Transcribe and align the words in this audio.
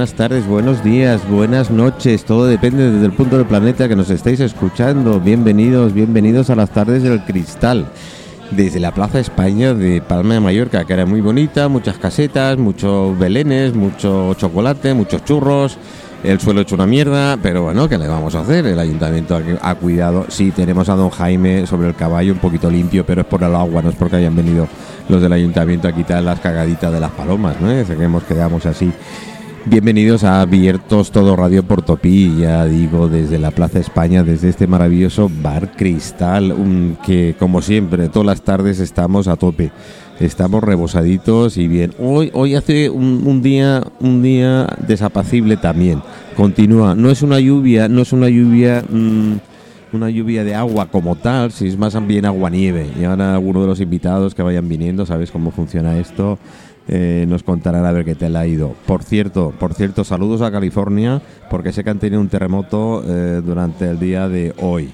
Buenas 0.00 0.16
tardes, 0.16 0.46
buenos 0.46 0.82
días, 0.82 1.28
buenas 1.28 1.70
noches, 1.70 2.24
todo 2.24 2.46
depende 2.46 2.90
desde 2.90 3.04
el 3.04 3.12
punto 3.12 3.36
del 3.36 3.44
planeta 3.44 3.86
que 3.86 3.94
nos 3.94 4.08
estáis 4.08 4.40
escuchando. 4.40 5.20
Bienvenidos, 5.20 5.92
bienvenidos 5.92 6.48
a 6.48 6.56
las 6.56 6.70
tardes 6.70 7.02
del 7.02 7.22
cristal. 7.22 7.84
Desde 8.50 8.80
la 8.80 8.94
Plaza 8.94 9.20
España 9.20 9.74
de 9.74 10.00
Palma 10.00 10.32
de 10.32 10.40
Mallorca, 10.40 10.86
que 10.86 10.94
era 10.94 11.04
muy 11.04 11.20
bonita, 11.20 11.68
muchas 11.68 11.98
casetas, 11.98 12.56
muchos 12.56 13.18
belenes, 13.18 13.74
mucho 13.74 14.32
chocolate, 14.38 14.94
muchos 14.94 15.22
churros, 15.26 15.76
el 16.24 16.40
suelo 16.40 16.62
hecho 16.62 16.76
una 16.76 16.86
mierda, 16.86 17.36
pero 17.36 17.64
bueno, 17.64 17.86
¿qué 17.86 17.98
le 17.98 18.08
vamos 18.08 18.34
a 18.34 18.40
hacer? 18.40 18.64
El 18.64 18.78
ayuntamiento 18.78 19.38
ha, 19.60 19.74
cuidado. 19.74 20.24
Sí, 20.30 20.50
tenemos 20.50 20.88
a 20.88 20.94
don 20.94 21.10
Jaime 21.10 21.66
sobre 21.66 21.88
el 21.88 21.94
caballo 21.94 22.32
un 22.32 22.38
poquito 22.38 22.70
limpio, 22.70 23.04
pero 23.04 23.20
es 23.20 23.26
por 23.26 23.42
el 23.42 23.54
agua, 23.54 23.82
no 23.82 23.90
es 23.90 23.96
porque 23.96 24.16
hayan 24.16 24.34
venido 24.34 24.66
los 25.10 25.20
del 25.20 25.34
ayuntamiento 25.34 25.88
a 25.88 25.92
quitar 25.92 26.22
las 26.22 26.40
cagaditas 26.40 26.90
de 26.90 27.00
las 27.00 27.10
palomas, 27.10 27.60
¿no? 27.60 27.68
Seguimos, 27.84 28.22
quedamos 28.24 28.64
así. 28.64 28.90
Bienvenidos 29.66 30.24
a 30.24 30.40
Abiertos 30.40 31.12
Todo 31.12 31.36
Radio 31.36 31.62
Portopí, 31.62 32.34
ya 32.40 32.64
digo, 32.64 33.08
desde 33.08 33.38
la 33.38 33.50
Plaza 33.50 33.78
España, 33.78 34.22
desde 34.22 34.48
este 34.48 34.66
maravilloso 34.66 35.30
Bar 35.42 35.72
Cristal, 35.76 36.96
que 37.04 37.36
como 37.38 37.60
siempre, 37.60 38.08
todas 38.08 38.26
las 38.26 38.42
tardes 38.42 38.80
estamos 38.80 39.28
a 39.28 39.36
tope. 39.36 39.70
Estamos 40.18 40.64
rebosaditos 40.64 41.58
y 41.58 41.68
bien. 41.68 41.92
Hoy, 41.98 42.30
hoy 42.32 42.54
hace 42.54 42.88
un, 42.88 43.22
un 43.26 43.42
día, 43.42 43.82
un 44.00 44.22
día 44.22 44.66
desapacible 44.86 45.58
también. 45.58 46.02
Continúa. 46.36 46.94
No 46.94 47.10
es 47.10 47.20
una 47.20 47.38
lluvia, 47.38 47.86
no 47.88 48.00
es 48.00 48.14
una 48.14 48.30
lluvia, 48.30 48.82
mm, 48.88 49.32
una 49.92 50.08
lluvia 50.08 50.42
de 50.42 50.54
agua 50.54 50.86
como 50.86 51.16
tal, 51.16 51.52
si 51.52 51.68
es 51.68 51.76
más 51.76 51.94
bien 52.06 52.24
agua 52.24 52.48
nieve. 52.48 52.86
Y 52.98 53.04
ahora 53.04 53.34
alguno 53.34 53.60
de 53.60 53.66
los 53.66 53.80
invitados 53.80 54.34
que 54.34 54.42
vayan 54.42 54.68
viniendo, 54.68 55.04
sabes 55.04 55.30
cómo 55.30 55.50
funciona 55.50 55.98
esto. 55.98 56.38
Eh, 56.92 57.24
nos 57.28 57.44
contarán 57.44 57.86
a 57.86 57.92
ver 57.92 58.04
qué 58.04 58.16
tal 58.16 58.34
ha 58.34 58.48
ido. 58.48 58.74
Por 58.84 59.04
cierto, 59.04 59.54
por 59.60 59.74
cierto, 59.74 60.02
saludos 60.02 60.42
a 60.42 60.50
California, 60.50 61.22
porque 61.48 61.72
sé 61.72 61.84
que 61.84 61.90
han 61.90 62.00
tenido 62.00 62.20
un 62.20 62.28
terremoto 62.28 63.04
eh, 63.06 63.40
durante 63.44 63.88
el 63.88 64.00
día 64.00 64.28
de 64.28 64.52
hoy. 64.58 64.90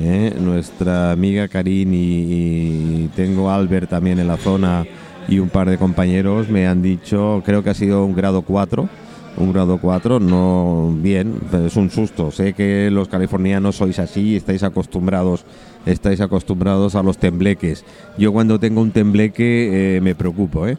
¿eh? 0.00 0.36
Nuestra 0.38 1.10
amiga 1.10 1.48
Karin 1.48 1.92
y, 1.92 3.10
tengo 3.16 3.50
Albert 3.50 3.90
también 3.90 4.20
en 4.20 4.28
la 4.28 4.36
zona 4.36 4.86
y 5.26 5.40
un 5.40 5.48
par 5.48 5.68
de 5.68 5.78
compañeros 5.78 6.48
me 6.48 6.68
han 6.68 6.80
dicho, 6.80 7.42
creo 7.44 7.64
que 7.64 7.70
ha 7.70 7.74
sido 7.74 8.04
un 8.04 8.14
grado 8.14 8.42
4, 8.42 8.88
un 9.36 9.52
grado 9.52 9.78
4, 9.78 10.20
no 10.20 10.94
bien, 10.96 11.40
es 11.66 11.74
un 11.74 11.90
susto. 11.90 12.30
Sé 12.30 12.52
que 12.52 12.88
los 12.92 13.08
californianos 13.08 13.74
sois 13.74 13.98
así, 13.98 14.36
estáis 14.36 14.62
acostumbrados, 14.62 15.44
estáis 15.86 16.20
acostumbrados 16.20 16.94
a 16.94 17.02
los 17.02 17.18
tembleques. 17.18 17.84
Yo 18.16 18.32
cuando 18.32 18.60
tengo 18.60 18.80
un 18.80 18.92
tembleque 18.92 19.96
eh, 19.96 20.00
me 20.00 20.14
preocupo, 20.14 20.68
¿eh? 20.68 20.78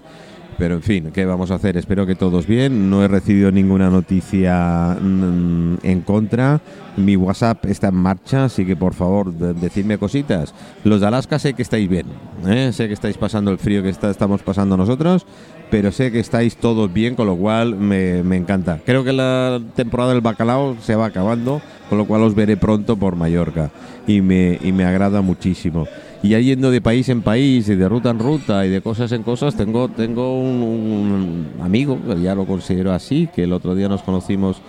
Pero 0.57 0.75
en 0.75 0.81
fin, 0.81 1.11
¿qué 1.13 1.25
vamos 1.25 1.51
a 1.51 1.55
hacer? 1.55 1.77
Espero 1.77 2.05
que 2.05 2.15
todos 2.15 2.45
bien. 2.47 2.89
No 2.89 3.03
he 3.03 3.07
recibido 3.07 3.51
ninguna 3.51 3.89
noticia 3.89 4.97
mm, 5.01 5.75
en 5.83 6.01
contra. 6.01 6.61
Mi 6.95 7.15
WhatsApp 7.15 7.65
está 7.65 7.87
en 7.87 7.95
marcha, 7.95 8.45
así 8.45 8.65
que 8.65 8.75
por 8.75 8.93
favor, 8.93 9.33
de- 9.33 9.53
decidme 9.55 9.97
cositas. 9.97 10.53
Los 10.83 11.01
de 11.01 11.07
Alaska 11.07 11.39
sé 11.39 11.53
que 11.53 11.63
estáis 11.63 11.89
bien. 11.89 12.05
¿eh? 12.47 12.71
Sé 12.71 12.87
que 12.87 12.93
estáis 12.93 13.17
pasando 13.17 13.49
el 13.51 13.57
frío 13.57 13.81
que 13.81 13.89
estamos 13.89 14.43
pasando 14.43 14.77
nosotros, 14.77 15.25
pero 15.71 15.91
sé 15.91 16.11
que 16.11 16.19
estáis 16.19 16.55
todos 16.57 16.93
bien, 16.93 17.15
con 17.15 17.25
lo 17.25 17.35
cual 17.35 17.75
me, 17.75 18.21
me 18.23 18.37
encanta. 18.37 18.79
Creo 18.85 19.03
que 19.03 19.11
la 19.11 19.59
temporada 19.75 20.11
del 20.11 20.21
bacalao 20.21 20.75
se 20.81 20.95
va 20.95 21.07
acabando, 21.07 21.61
con 21.89 21.97
lo 21.97 22.05
cual 22.05 22.21
os 22.21 22.35
veré 22.35 22.57
pronto 22.57 22.95
por 22.95 23.15
Mallorca. 23.15 23.71
Y 24.05 24.21
me, 24.21 24.59
y 24.61 24.71
me 24.71 24.85
agrada 24.85 25.21
muchísimo 25.21 25.87
y 26.23 26.29
ya 26.29 26.39
yendo 26.39 26.71
de 26.71 26.81
país 26.81 27.09
en 27.09 27.21
país 27.21 27.67
y 27.67 27.75
de 27.75 27.87
ruta 27.89 28.09
en 28.09 28.19
ruta 28.19 28.65
y 28.65 28.69
de 28.69 28.81
cosas 28.81 29.11
en 29.11 29.23
cosas, 29.23 29.55
tengo, 29.55 29.89
tengo 29.89 30.39
un, 30.39 30.63
un 30.63 31.61
amigo, 31.61 31.99
que 32.07 32.19
ya 32.21 32.33
lo 32.33 32.45
considero 32.45 32.93
así, 32.93 33.27
que 33.35 33.43
el 33.43 33.53
otro 33.53 33.75
día 33.75 33.89
nos 33.89 34.01
conocimos 34.03 34.61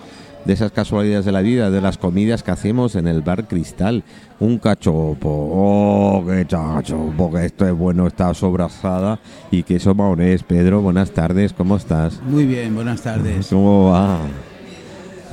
de 0.45 0.53
esas 0.53 0.71
casualidades 0.71 1.25
de 1.25 1.31
la 1.31 1.41
vida, 1.41 1.71
de 1.71 1.81
las 1.81 1.97
comidas 1.97 2.43
que 2.43 2.51
hacemos 2.51 2.95
en 2.95 3.07
el 3.07 3.21
bar 3.21 3.47
Cristal. 3.47 4.03
Un 4.39 4.59
cachopo, 4.59 5.29
oh, 5.29 6.23
qué 6.27 6.45
cachopo, 6.45 7.31
que 7.31 7.45
esto 7.45 7.67
es 7.67 7.73
bueno, 7.73 8.07
está 8.07 8.33
sobrasada 8.33 9.19
y 9.49 9.63
queso 9.63 9.95
maonés. 9.95 10.43
Pedro, 10.43 10.81
buenas 10.81 11.11
tardes, 11.11 11.53
¿cómo 11.53 11.77
estás? 11.77 12.21
Muy 12.21 12.45
bien, 12.45 12.75
buenas 12.75 13.01
tardes. 13.01 13.47
¿Cómo 13.47 13.91
va? 13.91 14.19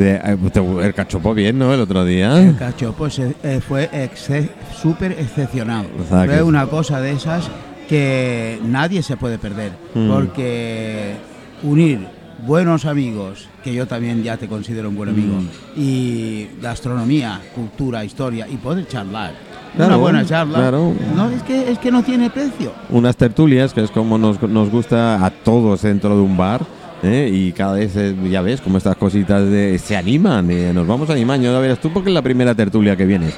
De- 0.02 0.16
eh, 0.16 0.84
el 0.86 0.94
cachopo 0.94 1.34
bien, 1.34 1.58
¿no? 1.58 1.72
El 1.72 1.80
otro 1.80 2.04
día. 2.04 2.40
El 2.42 2.56
cachopo 2.56 3.08
se- 3.10 3.34
eh, 3.42 3.60
fue 3.66 3.88
exce- 3.92 4.48
súper 4.80 5.12
excepcional. 5.12 5.86
Fue 6.08 6.28
que- 6.28 6.42
una 6.42 6.66
cosa 6.66 7.00
de 7.00 7.12
esas 7.12 7.48
que 7.88 8.58
nadie 8.64 9.02
se 9.02 9.16
puede 9.16 9.38
perder. 9.38 9.72
Mm. 9.94 10.08
Porque 10.10 11.14
unir 11.62 12.06
buenos 12.46 12.86
amigos, 12.86 13.48
que 13.62 13.72
yo 13.72 13.86
también 13.86 14.22
ya 14.22 14.36
te 14.36 14.48
considero 14.48 14.88
un 14.88 14.96
buen 14.96 15.10
amigo, 15.10 15.34
Mm. 15.36 15.48
y 15.80 16.48
gastronomía, 16.60 17.40
cultura, 17.54 18.04
historia, 18.04 18.48
y 18.48 18.56
poder 18.56 18.86
charlar. 18.88 19.32
Claro, 19.76 19.88
una 19.94 19.96
buena 19.96 20.26
charla. 20.26 20.58
claro. 20.58 20.92
No, 21.16 21.30
es 21.30 21.42
que, 21.44 21.70
es 21.70 21.78
que 21.78 21.90
no 21.90 22.02
tiene 22.02 22.28
precio. 22.30 22.72
unas 22.90 23.16
tertulias, 23.16 23.72
que 23.72 23.82
es 23.82 23.90
como 23.90 24.18
nos, 24.18 24.42
nos 24.42 24.70
gusta 24.70 25.24
a 25.24 25.30
todos 25.30 25.82
dentro 25.82 26.14
de 26.16 26.20
un 26.22 26.36
bar. 26.36 26.60
¿Eh? 27.02 27.30
Y 27.32 27.52
cada 27.52 27.74
vez, 27.74 27.94
eh, 27.96 28.14
ya 28.30 28.42
ves, 28.42 28.60
como 28.60 28.78
estas 28.78 28.96
cositas 28.96 29.48
de, 29.48 29.78
se 29.78 29.96
animan, 29.96 30.50
eh, 30.50 30.72
nos 30.74 30.86
vamos 30.86 31.08
animando. 31.10 31.50
Ya 31.52 31.58
verás 31.58 31.78
tú 31.80 31.92
porque 31.92 32.10
es 32.10 32.14
la 32.14 32.22
primera 32.22 32.54
tertulia 32.54 32.96
que 32.96 33.06
vienes. 33.06 33.34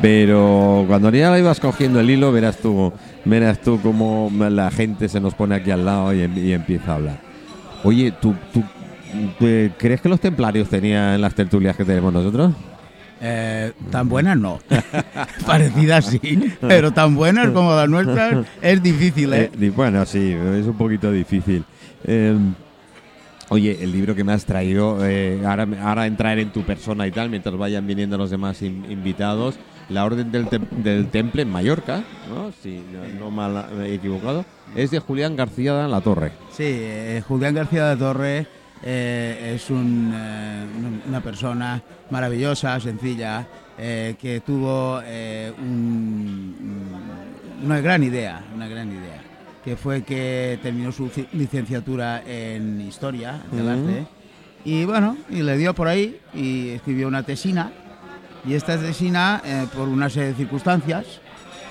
Pero 0.00 0.84
cuando 0.88 1.10
ya 1.10 1.38
ibas 1.38 1.60
cogiendo 1.60 2.00
el 2.00 2.10
hilo, 2.10 2.32
verás 2.32 2.56
tú, 2.58 2.92
verás 3.24 3.60
tú 3.60 3.78
cómo 3.82 4.30
la 4.50 4.70
gente 4.70 5.08
se 5.08 5.20
nos 5.20 5.34
pone 5.34 5.54
aquí 5.54 5.70
al 5.70 5.84
lado 5.84 6.12
y, 6.14 6.22
em- 6.22 6.38
y 6.38 6.52
empieza 6.52 6.92
a 6.92 6.94
hablar. 6.96 7.20
Oye, 7.84 8.12
¿tú, 8.20 8.34
tú 8.52 8.62
eh, 9.40 9.70
crees 9.78 10.00
que 10.00 10.08
los 10.08 10.18
templarios 10.20 10.68
tenían 10.68 11.20
las 11.20 11.34
tertulias 11.34 11.76
que 11.76 11.84
tenemos 11.84 12.12
nosotros? 12.12 12.52
Eh, 13.20 13.72
tan 13.90 14.08
buenas 14.08 14.36
no. 14.36 14.58
Parecidas 15.46 16.06
sí, 16.06 16.52
pero 16.60 16.90
tan 16.90 17.14
buenas 17.14 17.50
como 17.50 17.74
las 17.76 17.88
nuestras 17.88 18.44
es 18.60 18.82
difícil, 18.82 19.32
¿eh? 19.32 19.42
Eh, 19.44 19.50
di- 19.56 19.70
bueno, 19.70 20.04
sí, 20.06 20.32
es 20.32 20.66
un 20.66 20.74
poquito 20.76 21.12
difícil. 21.12 21.64
Eh, 22.04 22.36
oye, 23.52 23.76
el 23.82 23.92
libro 23.92 24.14
que 24.14 24.24
me 24.24 24.32
has 24.32 24.46
traído, 24.46 24.98
eh, 25.04 25.40
ahora, 25.46 25.68
ahora 25.82 26.06
entrar 26.06 26.38
en 26.38 26.50
tu 26.52 26.62
persona 26.62 27.06
y 27.06 27.10
tal, 27.10 27.28
mientras 27.28 27.54
vayan 27.56 27.86
viniendo 27.86 28.16
los 28.16 28.30
demás 28.30 28.62
in- 28.62 28.86
invitados, 28.90 29.56
La 29.90 30.04
Orden 30.06 30.32
del, 30.32 30.46
Tem- 30.48 30.68
del 30.70 31.08
Temple 31.08 31.42
en 31.42 31.50
Mallorca, 31.50 32.02
¿no? 32.30 32.50
Si 32.62 32.82
no, 33.18 33.30
mal 33.30 33.66
he 33.84 33.94
equivocado, 33.94 34.44
es 34.74 34.90
de 34.90 35.00
Julián 35.00 35.36
García 35.36 35.86
La 35.86 36.00
Torre. 36.00 36.32
Sí, 36.50 36.64
eh, 36.66 37.22
Julián 37.28 37.54
García 37.54 37.88
de 37.90 37.96
Torre 37.96 38.46
eh, 38.82 39.52
es 39.54 39.68
un, 39.68 40.12
eh, 40.14 40.64
una 41.08 41.20
persona 41.20 41.82
maravillosa, 42.10 42.80
sencilla, 42.80 43.46
eh, 43.78 44.14
que 44.18 44.40
tuvo 44.40 45.00
eh, 45.04 45.52
un- 45.58 46.54
una 47.64 47.80
gran 47.80 48.02
idea, 48.02 48.42
una 48.54 48.66
gran 48.66 48.88
idea, 48.88 49.20
que 49.64 49.76
fue 49.76 50.02
que 50.02 50.58
terminó 50.62 50.90
su 50.92 51.08
ci- 51.08 51.26
licenciatura 51.32 52.22
en 52.26 52.80
Historia 52.80 53.40
del 53.52 53.62
Ujú. 53.66 53.70
Arte 53.70 54.06
y 54.64 54.84
bueno, 54.84 55.16
y 55.30 55.42
le 55.42 55.56
dio 55.56 55.74
por 55.74 55.88
ahí 55.88 56.18
y 56.34 56.70
escribió 56.70 57.08
una 57.08 57.22
tesina 57.22 57.72
y 58.46 58.54
esta 58.54 58.76
tesina, 58.78 59.40
eh, 59.44 59.66
por 59.74 59.88
una 59.88 60.10
serie 60.10 60.30
de 60.30 60.34
circunstancias, 60.34 61.04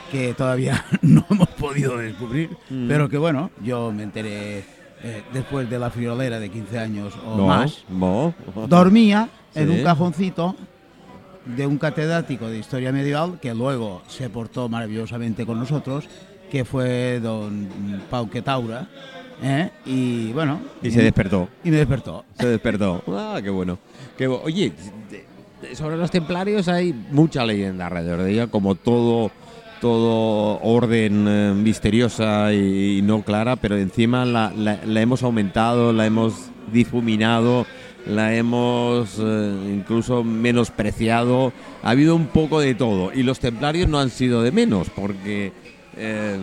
que 0.10 0.34
todavía 0.34 0.86
no 1.02 1.26
hemos 1.30 1.50
podido 1.50 1.98
descubrir, 1.98 2.50
pero 2.88 3.10
que 3.10 3.18
bueno, 3.18 3.50
yo 3.64 3.92
me 3.92 4.04
enteré 4.04 4.60
eh, 5.04 5.24
después 5.34 5.70
de 5.70 5.80
la 5.80 5.90
friolera 5.90 6.40
de 6.40 6.50
15 6.50 6.80
años 6.80 7.14
o 7.26 7.36
no, 7.38 7.48
más. 7.48 7.84
no. 7.90 8.34
Dormía 8.68 9.28
en 9.56 9.68
Sí. 9.70 9.78
un 9.80 9.84
cajoncito 9.84 10.56
de 11.46 11.66
un 11.68 11.78
catedrático 11.78 12.48
de 12.48 12.60
historia 12.60 12.92
medieval 12.92 13.40
que 13.42 13.54
luego 13.54 14.02
se 14.08 14.30
portó 14.30 14.70
maravillosamente 14.70 15.46
con 15.46 15.60
nosotros, 15.60 16.08
que 16.52 16.66
fue 16.66 17.20
don 17.22 17.68
Pau 18.10 18.30
Quetaura. 18.30 18.88
¿eh? 19.42 19.70
Y 19.86 20.32
bueno, 20.34 20.60
Y 20.84 20.92
se 20.92 21.02
despertó. 21.02 21.48
y 21.64 21.72
me 21.72 21.78
despertó. 21.78 22.26
Se 22.38 22.48
despertó. 22.48 23.02
Ah, 23.08 23.40
qué 23.42 23.50
bueno. 23.50 23.80
Qué 24.18 24.28
Oye, 24.28 24.74
sobre 25.74 25.98
los 25.98 26.12
templarios 26.12 26.68
hay 26.68 26.94
mucha 27.12 27.46
leyenda 27.46 27.88
alrededor 27.88 28.22
de 28.24 28.34
ella, 28.34 28.48
como 28.48 28.76
todo 28.76 29.32
todo 29.80 30.60
orden 30.62 31.26
eh, 31.28 31.54
misteriosa 31.56 32.54
y, 32.54 33.00
y 33.00 33.02
no 33.02 33.24
clara, 33.24 33.56
pero 33.56 33.78
encima 33.78 34.26
la, 34.26 34.54
la- 34.56 34.78
la 34.86 35.02
hemos 35.02 35.24
aumentado, 35.24 35.92
la 35.92 36.06
hemos 36.06 36.52
difuminado, 36.72 37.66
la 38.06 38.36
hemos 38.36 39.18
eh, 39.20 39.74
incluso 39.74 40.24
menospreciado. 40.24 41.52
Ha 41.82 41.90
habido 41.90 42.16
un 42.16 42.28
poco 42.28 42.60
de 42.60 42.76
todo 42.76 43.12
y 43.12 43.24
los 43.24 43.40
templarios 43.40 43.90
no 43.90 44.00
han 44.00 44.12
sido 44.12 44.44
de 44.44 44.52
menos, 44.52 44.92
porque 44.92 45.52
eh, 45.98 46.38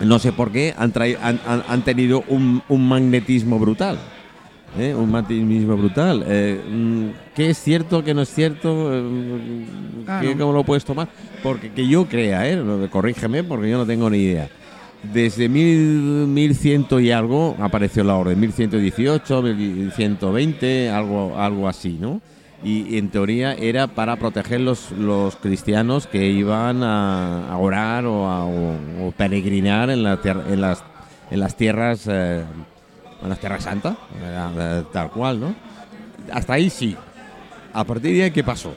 no 0.00 0.18
sé 0.18 0.32
por 0.32 0.52
qué 0.52 0.74
han, 0.76 0.92
tenido 1.82 2.22
un, 2.28 2.62
un 2.68 2.88
magnetismo 2.88 3.58
brutal. 3.58 3.98
¿eh? 4.78 4.94
Un 4.94 5.10
magnetismo 5.10 5.76
brutal. 5.76 6.24
Eh, 6.26 6.60
mm, 6.68 7.06
¿Qué 7.34 7.50
es 7.50 7.58
cierto, 7.58 8.04
qué 8.04 8.12
no 8.12 8.22
es 8.22 8.28
cierto? 8.28 8.90
Ah, 10.06 10.20
¿qué- 10.20 10.34
no. 10.34 10.46
¿Cómo 10.46 10.52
lo 10.52 10.64
puedes 10.64 10.84
tomar? 10.84 11.08
Porque 11.42 11.70
que 11.70 11.86
yo 11.86 12.06
crea, 12.06 12.48
¿eh? 12.48 12.88
corrígeme 12.90 13.42
porque 13.44 13.70
yo 13.70 13.78
no 13.78 13.86
tengo 13.86 14.10
ni 14.10 14.18
idea. 14.18 14.48
desde 15.12 15.48
1100 15.48 16.86
y 17.00 17.10
algo 17.10 17.56
apareció 17.60 18.02
la 18.02 18.16
orden, 18.16 18.40
1118, 18.40 19.42
1120, 19.42 20.90
algo, 20.90 21.38
algo 21.38 21.68
así, 21.68 21.96
¿no? 22.00 22.20
Y, 22.64 22.98
en 22.98 23.10
teoría 23.10 23.54
era 23.54 23.86
para 23.86 24.16
proteger 24.16 24.60
los, 24.60 24.90
los 24.92 25.36
cristianos 25.36 26.06
que 26.06 26.26
iban 26.26 26.82
a, 26.82 27.56
orar 27.58 28.06
o 28.06 28.28
a 28.28 29.12
peregrinar 29.16 29.90
en, 29.90 30.02
la 30.02 30.18
en, 30.24 30.60
las, 30.60 30.82
en 31.30 31.40
las 31.40 31.56
tierras 31.56 32.06
eh, 32.08 32.44
en 33.22 33.28
las 33.28 33.38
tierras 33.38 33.64
santas, 33.64 33.96
tal 34.92 35.10
cual, 35.10 35.40
¿no? 35.40 35.54
Hasta 36.32 36.54
ahí 36.54 36.70
sí. 36.70 36.96
A 37.72 37.84
partir 37.84 38.16
de 38.16 38.24
ahí, 38.24 38.30
¿qué 38.30 38.44
pasó? 38.44 38.74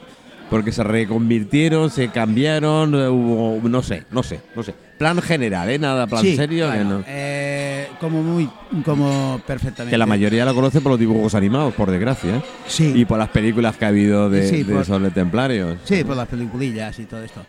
Porque 0.50 0.72
se 0.72 0.82
reconvirtieron, 0.82 1.90
se 1.90 2.08
cambiaron, 2.08 2.94
eh, 2.94 3.08
hubo, 3.08 3.68
no 3.68 3.82
sé, 3.82 4.04
no 4.10 4.22
sé, 4.22 4.40
no 4.56 4.62
sé. 4.64 4.74
Plan 4.98 5.22
general, 5.22 5.70
¿eh? 5.70 5.78
Nada, 5.78 6.06
plan 6.06 6.22
serio. 6.22 6.68
eh, 7.06 7.88
como 8.00 8.22
muy, 8.22 8.50
como 8.84 9.40
perfectamente. 9.46 9.94
Que 9.94 9.98
la 9.98 10.06
mayoría 10.06 10.44
la 10.44 10.52
conoce 10.52 10.80
por 10.80 10.90
los 10.92 10.98
dibujos 10.98 11.34
animados, 11.34 11.72
por 11.74 11.90
desgracia. 11.90 12.36
¿eh? 12.36 12.42
Sí. 12.66 12.92
Y 12.94 13.04
por 13.04 13.18
las 13.18 13.28
películas 13.28 13.76
que 13.76 13.84
ha 13.84 13.88
habido 13.88 14.28
de, 14.28 14.84
sobre 14.84 15.10
templarios. 15.10 15.78
Sí, 15.84 16.02
por 16.02 16.16
las 16.16 16.26
peliculillas 16.28 16.98
y 16.98 17.04
todo 17.04 17.22
esto. 17.22 17.42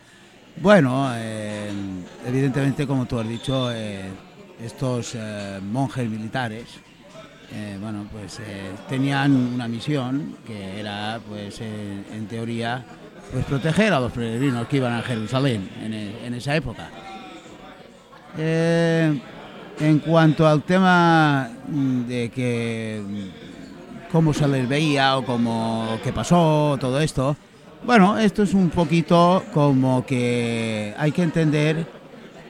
Bueno, 0.60 1.10
eh, 1.16 1.70
evidentemente, 2.26 2.86
como 2.86 3.06
tú 3.06 3.18
has 3.18 3.28
dicho, 3.28 3.72
eh, 3.72 4.04
estos 4.62 5.16
monjes 5.62 6.08
militares 6.08 6.64
eh, 7.54 7.76
bueno, 7.78 8.06
pues 8.10 8.40
eh, 8.40 8.70
tenían 8.88 9.36
una 9.36 9.68
misión 9.68 10.36
que 10.46 10.80
era, 10.80 11.20
pues 11.28 11.60
eh, 11.60 12.02
en 12.10 12.26
teoría, 12.26 12.82
pues 13.30 13.44
proteger 13.44 13.92
a 13.92 14.00
los 14.00 14.10
peregrinos 14.10 14.66
que 14.68 14.78
iban 14.78 14.94
a 14.94 15.02
Jerusalén 15.02 15.68
en, 15.82 15.92
e, 15.92 16.36
esa 16.36 16.56
época. 16.56 16.88
en 18.38 19.98
cuanto 19.98 20.46
al 20.46 20.62
tema 20.62 21.50
de 21.68 22.30
que 22.30 23.02
cómo 24.10 24.32
se 24.32 24.48
les 24.48 24.66
veía 24.66 25.18
o 25.18 25.24
cómo 25.24 25.98
qué 26.02 26.12
pasó, 26.12 26.78
todo 26.80 27.00
esto, 27.00 27.36
bueno, 27.84 28.18
esto 28.18 28.44
es 28.44 28.54
un 28.54 28.70
poquito 28.70 29.44
como 29.52 30.06
que 30.06 30.94
hay 30.96 31.12
que 31.12 31.22
entender 31.22 31.86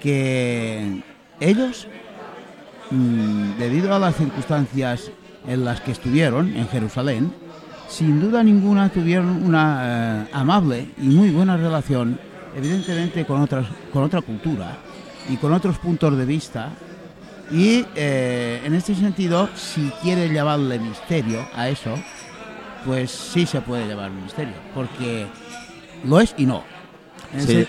que 0.00 1.02
ellos 1.40 1.88
Mm, 2.92 3.58
debido 3.58 3.94
a 3.94 3.98
las 3.98 4.16
circunstancias 4.16 5.10
en 5.46 5.64
las 5.64 5.80
que 5.80 5.92
estuvieron 5.92 6.54
en 6.54 6.68
Jerusalén, 6.68 7.32
sin 7.88 8.20
duda 8.20 8.42
ninguna 8.42 8.90
tuvieron 8.90 9.42
una 9.42 10.24
eh, 10.24 10.28
amable 10.34 10.88
y 10.98 11.06
muy 11.06 11.30
buena 11.30 11.56
relación, 11.56 12.18
evidentemente 12.54 13.24
con, 13.24 13.40
otras, 13.40 13.66
con 13.94 14.02
otra 14.02 14.20
cultura 14.20 14.76
y 15.30 15.36
con 15.36 15.54
otros 15.54 15.78
puntos 15.78 16.18
de 16.18 16.26
vista. 16.26 16.68
Y 17.50 17.86
eh, 17.94 18.60
en 18.62 18.74
este 18.74 18.94
sentido, 18.94 19.48
si 19.56 19.90
quiere 20.02 20.28
llamarle 20.30 20.78
misterio 20.78 21.46
a 21.54 21.70
eso, 21.70 21.94
pues 22.84 23.10
sí 23.10 23.46
se 23.46 23.62
puede 23.62 23.88
llamar 23.88 24.10
misterio, 24.10 24.54
porque 24.74 25.26
lo 26.04 26.20
es 26.20 26.34
y 26.36 26.44
no. 26.44 26.62
se, 27.38 27.66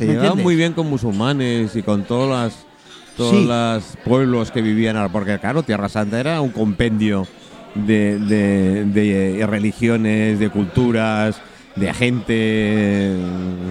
llevaban 0.00 0.42
muy 0.42 0.54
bien 0.54 0.74
con 0.74 0.90
musulmanes 0.90 1.74
y 1.76 1.82
con 1.82 2.04
todas 2.04 2.52
las 2.52 2.63
todos 3.16 3.44
los 3.44 3.96
pueblos 4.04 4.50
que 4.50 4.62
vivían, 4.62 5.10
porque 5.10 5.38
claro, 5.38 5.62
Tierra 5.62 5.88
Santa 5.88 6.20
era 6.20 6.40
un 6.40 6.50
compendio 6.50 7.26
de, 7.74 8.18
de, 8.86 9.46
religiones, 9.46 10.38
de 10.38 10.50
culturas, 10.50 11.40
de 11.76 11.92
gente. 11.92 13.16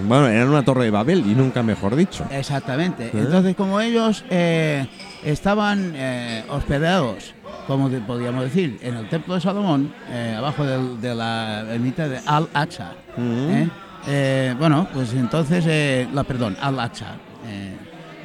Bueno, 0.08 0.28
era 0.28 0.46
una 0.46 0.64
torre 0.64 0.86
de 0.86 0.92
Babel 0.92 1.20
y 1.20 1.36
nunca 1.36 1.64
mejor 1.64 1.96
dicho. 1.96 2.26
Exactamente. 2.32 3.08
¿Eh? 3.08 3.12
Entonces, 3.14 3.56
como 3.56 3.80
ellos 3.80 4.26
eh, 4.30 4.88
estaban 5.24 5.94
eh, 5.96 6.44
hospedados, 6.50 7.34
como 7.68 7.90
podríamos 7.90 8.44
decir, 8.44 8.80
en 8.82 8.96
el 8.96 9.10
templo 9.10 9.36
de 9.36 9.42
Salomón, 9.42 9.94
abajo 10.38 10.66
de, 10.66 11.16
la 11.16 11.66
ermita 11.70 12.08
de 12.08 12.20
Al-Aqsa. 12.26 12.94
bueno, 14.60 14.88
pues 14.94 15.14
entonces, 15.14 16.08
la 16.14 16.24
perdón, 16.24 16.58
Al-Aqsa. 16.60 17.16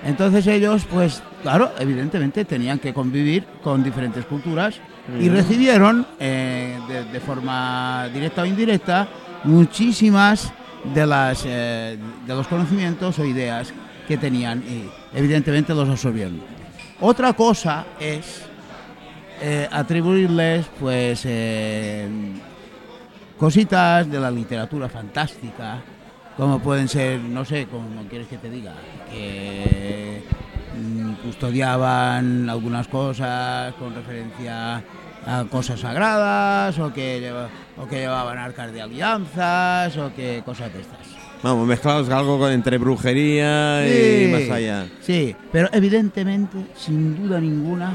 Entonces 0.04 0.46
ellos, 0.46 0.86
pues 0.90 1.22
claro, 1.42 1.72
evidentemente 1.78 2.44
tenían 2.44 2.78
que 2.78 2.92
convivir 2.94 3.44
con 3.62 3.82
diferentes 3.82 4.24
culturas 4.26 4.80
y 5.18 5.28
recibieron 5.28 6.06
eh, 6.20 6.78
de, 7.12 7.20
forma 7.20 8.08
directa 8.12 8.42
o 8.42 8.46
indirecta 8.46 9.08
muchísimas 9.44 10.52
de, 10.94 11.06
las, 11.06 11.44
eh, 11.46 11.96
de 12.26 12.34
los 12.34 12.46
conocimientos 12.46 13.18
o 13.18 13.24
ideas 13.24 13.72
que 14.06 14.18
tenían 14.18 14.62
y 14.62 14.88
evidentemente 15.16 15.74
los 15.74 15.88
absorbieron. 15.88 16.40
Otra 17.00 17.32
cosa 17.32 17.86
es 17.98 18.42
eh, 19.40 19.68
atribuirles 19.70 20.66
pues 20.78 21.26
cositas 23.38 24.10
de 24.10 24.20
la 24.20 24.30
literatura 24.30 24.88
fantástica, 24.88 25.80
como 26.36 26.58
pueden 26.58 26.88
ser, 26.88 27.20
no 27.20 27.44
sé, 27.44 27.66
como 27.66 28.02
quieres 28.08 28.28
que 28.28 28.36
te 28.36 28.50
diga, 28.50 28.74
que 29.10 29.77
custodiaban 31.28 32.48
algunas 32.48 32.88
cosas 32.88 33.74
con 33.74 33.94
referencia 33.94 34.82
a 35.26 35.44
cosas 35.44 35.78
sagradas 35.78 36.78
o 36.78 36.90
que, 36.90 37.30
o 37.76 37.86
que 37.86 37.96
llevaban 37.96 38.38
arcas 38.38 38.72
de 38.72 38.80
alianzas 38.80 39.94
o 39.98 40.10
que 40.14 40.42
cosas 40.42 40.72
de 40.72 40.80
estas. 40.80 40.98
Vamos, 41.42 41.68
mezclados 41.68 42.08
algo 42.08 42.48
entre 42.48 42.78
brujería 42.78 43.86
y 43.86 44.28
más 44.32 44.50
allá. 44.50 44.86
Sí, 45.02 45.36
pero 45.52 45.68
evidentemente, 45.72 46.56
sin 46.74 47.22
duda 47.22 47.38
ninguna, 47.40 47.94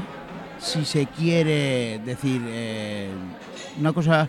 si 0.58 0.84
se 0.84 1.06
quiere 1.06 2.00
decir 2.04 2.40
eh, 2.46 3.08
una 3.80 3.92
cosa 3.92 4.28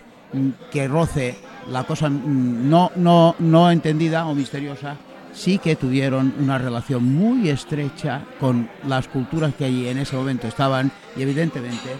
que 0.72 0.88
roce 0.88 1.36
la 1.70 1.84
cosa 1.84 2.08
mm, 2.08 2.68
no, 2.68 2.90
no, 2.96 3.36
no 3.38 3.70
entendida 3.70 4.26
o 4.26 4.34
misteriosa, 4.34 4.96
sí 5.36 5.58
que 5.58 5.76
tuvieron 5.76 6.34
una 6.40 6.58
relación 6.58 7.04
muy 7.04 7.50
estrecha 7.50 8.22
con 8.40 8.68
las 8.88 9.06
culturas 9.06 9.54
que 9.54 9.66
allí 9.66 9.86
en 9.86 9.98
ese 9.98 10.16
momento 10.16 10.48
estaban 10.48 10.90
y 11.16 11.22
evidentemente, 11.22 11.90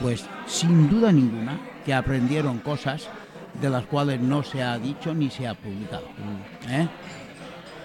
pues 0.00 0.24
sin 0.46 0.88
duda 0.88 1.12
ninguna, 1.12 1.60
que 1.84 1.92
aprendieron 1.94 2.58
cosas 2.58 3.08
de 3.60 3.70
las 3.70 3.84
cuales 3.84 4.20
no 4.20 4.42
se 4.42 4.62
ha 4.62 4.78
dicho 4.78 5.14
ni 5.14 5.30
se 5.30 5.46
ha 5.46 5.54
publicado. 5.54 6.08
¿eh? 6.68 6.88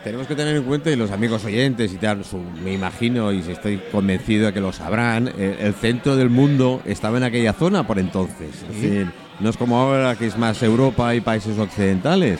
Tenemos 0.03 0.25
que 0.25 0.35
tener 0.35 0.55
en 0.55 0.63
cuenta, 0.63 0.89
y 0.89 0.95
los 0.95 1.11
amigos 1.11 1.45
oyentes 1.45 1.93
y 1.93 1.97
tal, 1.97 2.23
me 2.63 2.73
imagino 2.73 3.31
y 3.31 3.39
estoy 3.39 3.79
convencido 3.91 4.47
de 4.47 4.53
que 4.53 4.59
lo 4.59 4.71
sabrán, 4.71 5.27
eh, 5.37 5.57
el, 5.59 5.73
centro 5.75 6.15
del 6.15 6.29
mundo 6.29 6.81
estaba 6.85 7.17
en 7.17 7.23
aquella 7.23 7.53
zona 7.53 7.85
por 7.85 7.99
entonces. 7.99 8.49
Es 8.63 8.81
decir, 8.81 9.11
no 9.41 9.49
es 9.49 9.57
como 9.57 9.77
ahora 9.77 10.15
que 10.15 10.27
es 10.27 10.37
más 10.37 10.61
Europa 10.61 11.15
y 11.15 11.21
países 11.21 11.57
occidentales. 11.57 12.39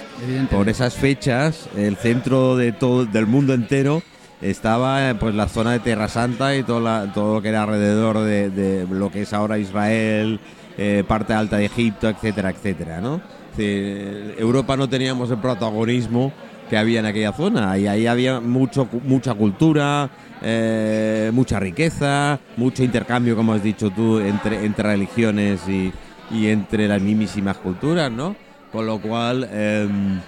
Por 0.50 0.70
esas 0.70 0.94
fechas, 0.94 1.68
el 1.75 1.98
centro 1.98 2.56
de 2.56 2.72
todo, 2.72 3.06
del 3.06 3.28
mundo 3.28 3.54
entero 3.54 4.04
estaba 4.42 5.14
pues 5.20 5.36
la 5.36 5.48
zona 5.48 5.72
de 5.74 5.80
Tierra 5.80 6.08
Santa 6.08 6.56
y 6.56 6.64
todo, 6.64 7.08
todo 7.14 7.36
lo 7.36 7.42
que 7.42 7.50
era 7.50 7.64
alrededor 7.64 8.20
de, 8.20 8.88
lo 8.90 9.12
que 9.12 9.24
es 9.24 9.34
ahora 9.34 9.58
Israel, 9.58 10.40
eh, 10.78 11.04
parte 11.08 11.34
alta 11.34 11.58
de 11.58 11.66
Egipto, 11.66 12.10
etcétera, 12.10 12.50
etcétera, 12.52 13.02
¿no? 13.02 13.22
Europa 13.58 14.78
no 14.78 14.88
teníamos 14.88 15.30
el 15.30 15.38
protagonismo 15.38 16.32
que 16.70 16.78
había 16.78 17.02
en 17.02 17.06
aquella 17.06 17.34
zona. 17.34 17.78
Y 17.78 17.88
ahí 17.88 18.08
había 18.08 18.40
mucho, 18.40 18.88
mucha 19.04 19.34
cultura, 19.34 20.10
eh, 20.42 21.30
mucha 21.34 21.60
riqueza, 21.60 22.40
mucho 22.56 22.84
intercambio, 22.84 23.36
como 23.36 23.54
has 23.54 23.62
dicho 23.62 23.90
tú, 23.90 24.20
entre, 24.20 24.66
entre 24.66 24.84
religiones 24.84 25.68
y, 25.68 25.92
y 26.34 26.48
entre 26.48 26.88
las 26.88 27.02
mismísimas 27.02 27.58
culturas, 27.58 28.12
¿no? 28.12 28.36
Con 28.72 28.86
lo 28.86 29.00
cual, 29.00 29.50
em, 29.52 30.20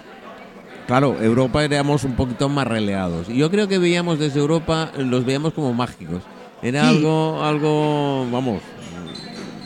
claro, 0.86 1.16
Europa 1.20 1.64
éramos 1.64 2.04
un 2.04 2.12
poquito 2.12 2.48
más 2.48 2.66
relegados. 2.66 3.28
Y 3.28 3.36
yo 3.38 3.50
creo 3.50 3.68
que 3.68 3.78
veíamos 3.78 4.18
desde 4.18 4.40
Europa, 4.40 4.90
los 4.98 5.24
veíamos 5.24 5.54
como 5.54 5.72
mágicos. 5.72 6.22
Era 6.62 6.88
algo, 6.88 7.42
algo, 7.42 8.26
vamos, 8.30 8.62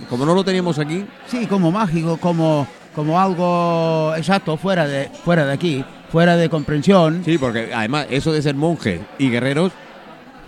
como 0.08 0.24
no 0.24 0.34
lo 0.34 0.44
teníamos 0.44 0.78
aquí. 0.78 1.04
Sí, 1.26 1.46
como 1.46 1.70
mágico, 1.70 2.16
como, 2.16 2.66
como 2.94 3.20
algo 3.20 4.14
exacto, 4.16 4.56
fuera 4.56 4.86
de, 4.86 5.08
fuera 5.24 5.44
de 5.44 5.52
aquí 5.52 5.84
fuera 6.10 6.36
de 6.36 6.48
comprensión. 6.48 7.22
Sí, 7.24 7.38
porque 7.38 7.70
además 7.74 8.06
eso 8.10 8.32
de 8.32 8.42
ser 8.42 8.54
monjes 8.54 9.00
y 9.18 9.30
guerreros. 9.30 9.72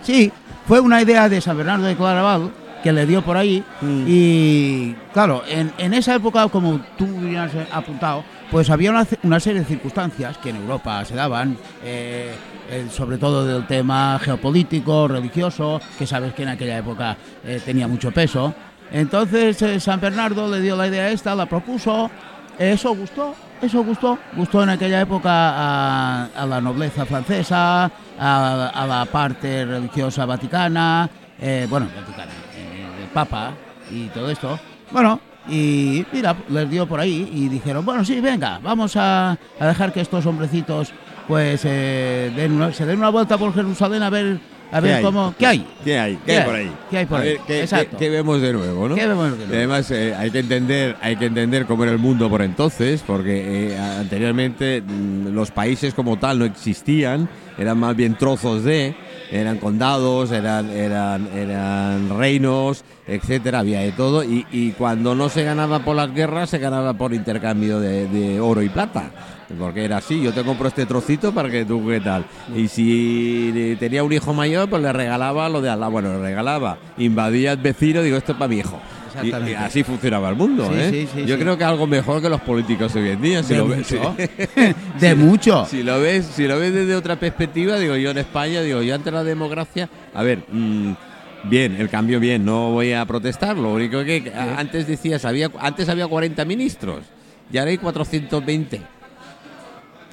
Sí, 0.01 0.31
fue 0.67 0.79
una 0.79 1.01
idea 1.01 1.29
de 1.29 1.41
San 1.41 1.57
Bernardo 1.57 1.85
de 1.85 1.95
Claraval 1.95 2.51
que 2.83 2.91
le 2.91 3.05
dio 3.05 3.21
por 3.21 3.37
ahí 3.37 3.63
mm. 3.81 4.03
y 4.07 4.95
claro, 5.13 5.43
en, 5.47 5.71
en, 5.77 5.93
esa 5.93 6.15
época, 6.15 6.47
como 6.47 6.79
tú 6.97 7.07
has 7.37 7.51
apuntado, 7.71 8.23
pues 8.49 8.69
había 8.69 8.91
una, 8.91 9.05
una, 9.23 9.39
serie 9.39 9.61
de 9.61 9.65
circunstancias 9.65 10.37
que 10.37 10.49
en 10.49 10.57
Europa 10.57 11.03
se 11.05 11.15
daban, 11.15 11.57
eh, 11.83 12.33
sobre 12.91 13.17
todo 13.17 13.45
del 13.45 13.67
tema 13.67 14.19
geopolítico, 14.21 15.07
religioso, 15.07 15.79
que 15.97 16.05
sabes 16.07 16.33
que 16.33 16.43
en 16.43 16.49
aquella 16.49 16.77
época 16.77 17.17
eh, 17.45 17.61
tenía 17.63 17.87
mucho 17.87 18.11
peso. 18.11 18.53
Entonces 18.91 19.61
eh, 19.61 19.79
San 19.79 19.99
Bernardo 20.01 20.49
le 20.49 20.61
dio 20.61 20.75
la 20.75 20.87
idea 20.87 21.09
esta, 21.09 21.35
la 21.35 21.45
propuso, 21.45 22.09
eso 22.57 22.95
gustó 22.95 23.35
eso 23.61 23.83
gustó, 23.83 24.17
gustó 24.35 24.63
en 24.63 24.69
aquella 24.69 25.01
época 25.01 25.29
a, 25.29 26.25
a 26.35 26.45
la 26.47 26.59
nobleza 26.59 27.05
francesa, 27.05 27.91
a, 28.19 28.71
a 28.73 28.87
la 28.87 29.05
parte 29.05 29.65
religiosa 29.65 30.25
vaticana, 30.25 31.07
eh, 31.39 31.67
bueno, 31.69 31.87
vaticana, 31.95 32.31
Papa 33.13 33.53
y 33.91 34.07
todo 34.07 34.29
esto. 34.29 34.59
Bueno, 34.91 35.19
y 35.49 36.05
mira, 36.11 36.35
les 36.49 36.69
dio 36.69 36.87
por 36.87 36.99
ahí 36.99 37.29
y 37.33 37.47
dijeron, 37.49 37.83
bueno, 37.85 38.05
sí, 38.05 38.19
venga, 38.21 38.59
vamos 38.61 38.95
a, 38.95 39.37
a 39.59 39.67
dejar 39.67 39.91
que 39.91 40.01
estos 40.01 40.25
hombrecitos 40.25 40.91
pues 41.27 41.61
eh, 41.65 42.31
den 42.35 42.51
una- 42.53 42.73
se 42.73 42.85
den 42.85 42.97
una 42.99 43.09
vuelta 43.09 43.37
por 43.37 43.53
Jerusalén 43.53 44.03
a 44.03 44.09
ver, 44.09 44.37
a 44.71 44.81
¿Qué 44.81 44.87
ver 44.87 45.01
cómo... 45.01 45.33
¿Qué 45.37 45.45
hay? 45.47 45.65
¿Qué 45.83 45.97
hay? 45.99 46.15
¿Qué, 46.17 46.21
¿Qué 46.25 46.37
hay 46.37 46.45
por 46.45 46.55
ahí? 46.55 46.71
¿Qué 46.89 46.97
hay 46.97 47.05
por 47.05 47.17
A 47.17 47.21
ahí? 47.21 47.27
ver, 47.29 47.39
¿qué, 47.47 47.61
Exacto. 47.61 47.97
qué- 47.97 48.09
vemos 48.09 48.41
de 48.41 48.53
nuevo, 48.53 48.89
no? 48.89 48.95
¿Qué 48.95 49.05
vemos 49.07 49.31
de 49.31 49.37
nuevo? 49.37 49.53
Y 49.53 49.55
Además, 49.55 49.91
eh, 49.91 50.13
hay 50.17 50.31
que 50.31 50.39
entender, 50.39 50.97
hay 51.01 51.15
que 51.15 51.25
entender 51.25 51.65
cómo 51.65 51.83
era 51.83 51.91
el 51.93 51.99
mundo 51.99 52.29
por 52.29 52.41
entonces, 52.41 53.03
porque 53.05 53.71
eh, 53.73 53.77
anteriormente 53.79 54.81
mm, 54.81 55.27
los 55.33 55.51
países 55.51 55.93
como 55.93 56.17
tal 56.17 56.39
no 56.39 56.45
existían, 56.45 57.29
eran 57.57 57.77
más 57.79 57.95
bien 57.95 58.15
trozos 58.15 58.63
de, 58.63 58.95
eran 59.31 59.57
condados, 59.57 60.31
eran, 60.31 60.69
eran, 60.69 61.27
eran 61.35 62.17
reinos, 62.17 62.83
etcétera, 63.07 63.59
había 63.59 63.79
de 63.79 63.93
todo, 63.93 64.23
y, 64.23 64.45
y 64.51 64.71
cuando 64.71 65.15
no 65.15 65.29
se 65.29 65.43
ganaba 65.43 65.79
por 65.79 65.95
las 65.95 66.13
guerras, 66.13 66.49
se 66.49 66.59
ganaba 66.59 66.93
por 66.93 67.13
intercambio 67.13 67.79
de, 67.79 68.07
de 68.07 68.39
oro 68.39 68.61
y 68.61 68.69
plata. 68.69 69.11
Porque 69.59 69.83
era 69.83 69.97
así, 69.97 70.21
yo 70.21 70.31
te 70.33 70.43
compro 70.43 70.69
este 70.69 70.85
trocito 70.85 71.33
para 71.33 71.49
que 71.49 71.65
tú 71.65 71.85
qué 71.85 71.99
tal. 71.99 72.25
Y 72.55 72.69
si 72.69 73.75
tenía 73.79 74.01
un 74.01 74.13
hijo 74.13 74.33
mayor, 74.33 74.69
pues 74.69 74.81
le 74.81 74.93
regalaba 74.93 75.49
lo 75.49 75.59
de 75.59 75.69
al 75.69 75.81
lado. 75.81 75.91
Bueno, 75.91 76.13
le 76.13 76.21
regalaba, 76.21 76.77
invadía 76.97 77.51
al 77.51 77.57
vecino, 77.57 78.01
digo, 78.01 78.15
esto 78.15 78.31
es 78.31 78.37
para 78.37 78.47
mi 78.47 78.59
hijo. 78.59 78.79
Y, 79.13 79.17
Exactamente. 79.17 79.51
y 79.51 79.53
así 79.55 79.83
funcionaba 79.83 80.29
el 80.29 80.35
mundo, 80.35 80.67
Sí, 80.71 80.79
¿eh? 80.79 80.89
sí, 80.91 81.21
sí, 81.21 81.25
yo 81.25 81.37
creo 81.37 81.57
que 81.57 81.63
algo 81.63 81.85
mejor 81.87 82.21
que 82.21 82.29
los 82.29 82.41
políticos 82.41 82.95
hoy 82.95 83.09
en 83.09 83.21
día. 83.21 83.43
Si 83.43 83.53
de 83.53 83.59
lo 83.59 83.67
ves, 83.67 83.91
mucho. 83.91 84.15
si- 84.17 84.75
de 85.05 85.15
mucho. 85.15 85.65
si 85.65 85.83
lo 85.83 85.99
ves, 85.99 86.25
si 86.25 86.47
lo 86.47 86.57
ves 86.59 86.73
desde 86.73 86.95
otra 86.95 87.17
perspectiva, 87.19 87.77
digo 87.77 87.95
yo 87.95 88.11
en 88.11 88.17
España, 88.19 88.61
digo 88.61 88.81
yo 88.81 88.95
ante 88.95 89.11
la 89.11 89.23
democracia, 89.23 89.89
a 90.13 90.23
ver, 90.23 90.43
mm, 90.51 90.93
bien, 91.45 91.75
el 91.79 91.89
cambio 91.89 92.19
bien, 92.19 92.45
no 92.45 92.71
voy 92.71 92.93
a 92.93 93.05
protestar, 93.05 93.57
lo 93.57 93.73
único 93.73 94.03
que 94.03 94.31
antes 94.35 94.87
decías, 94.87 95.25
había, 95.25 95.49
antes 95.59 95.89
había 95.89 96.07
40 96.07 96.45
ministros, 96.45 96.99
y 97.51 97.57
ahora 97.57 97.71
hay 97.71 97.77
420. 97.77 98.81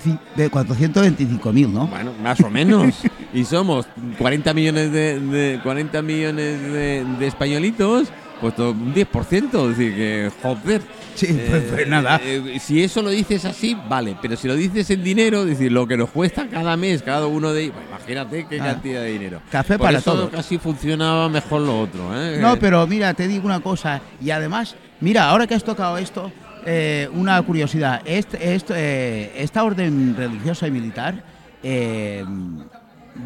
Sí, 0.03 0.17
de 0.37 0.49
425.000, 0.49 1.69
¿no? 1.73 1.89
Bueno, 1.89 2.13
más 2.23 2.39
o 2.41 2.49
menos. 2.49 2.95
y 3.35 3.45
somos 3.45 3.85
40 4.19 4.55
millones 4.55 4.93
de, 4.93 5.19
de- 5.19 5.61
40 5.61 6.03
millones 6.03 6.63
de, 6.63 7.05
de 7.19 7.27
españolitos, 7.27 8.09
pues 8.41 8.55
todo 8.55 8.71
un 8.73 8.95
10%, 8.95 9.71
es 9.71 9.77
decir, 9.79 9.95
que 9.95 10.31
joder. 10.43 10.83
Sí, 11.15 11.27
pues, 11.51 11.63
pues 11.73 11.89
nada. 11.89 12.21
eh, 12.23 12.59
si 12.61 12.83
eso 12.83 13.03
lo 13.03 13.11
dices 13.11 13.45
así, 13.45 13.77
vale, 13.89 14.17
pero 14.23 14.37
si 14.37 14.47
lo 14.47 14.55
dices 14.55 14.89
en 14.91 15.03
dinero, 15.03 15.43
es 15.43 15.49
decir, 15.49 15.73
lo 15.73 15.87
que 15.87 15.97
nos 15.97 16.11
cuesta 16.11 16.47
cada 16.47 16.77
mes, 16.77 17.03
cada 17.03 17.27
uno 17.27 17.53
de 17.53 17.63
ellos, 17.65 17.75
pues 17.75 17.89
imagínate 17.89 18.47
qué 18.49 18.61
Ah. 18.61 18.65
cantidad 18.67 19.01
de 19.03 19.13
dinero. 19.13 19.41
Café 19.51 19.77
Por 19.79 19.87
para 19.87 19.99
eso 19.99 20.13
todos. 20.13 20.31
casi 20.31 20.59
funcionaba 20.59 21.29
mejor 21.29 21.63
lo 21.63 21.81
otro, 21.81 22.11
¿eh? 22.17 22.39
No, 22.41 22.57
pero 22.59 22.87
mira, 22.87 23.13
te 23.15 23.27
digo 23.27 23.47
una 23.47 23.59
cosa. 23.61 24.01
Y 24.21 24.31
además, 24.31 24.77
mira, 25.01 25.29
ahora 25.29 25.47
que 25.49 25.55
has 25.57 25.65
tocado 25.65 25.99
esto, 25.99 26.31
eh, 26.65 27.09
una 27.15 27.43
curiosidad. 27.43 28.01
Este, 28.05 28.55
este, 28.55 28.75
eh, 28.77 29.33
esta 29.39 29.65
orden 29.65 30.15
religiosa 30.17 30.69
y 30.69 30.71
militar, 30.71 31.25
eh, 31.65 32.25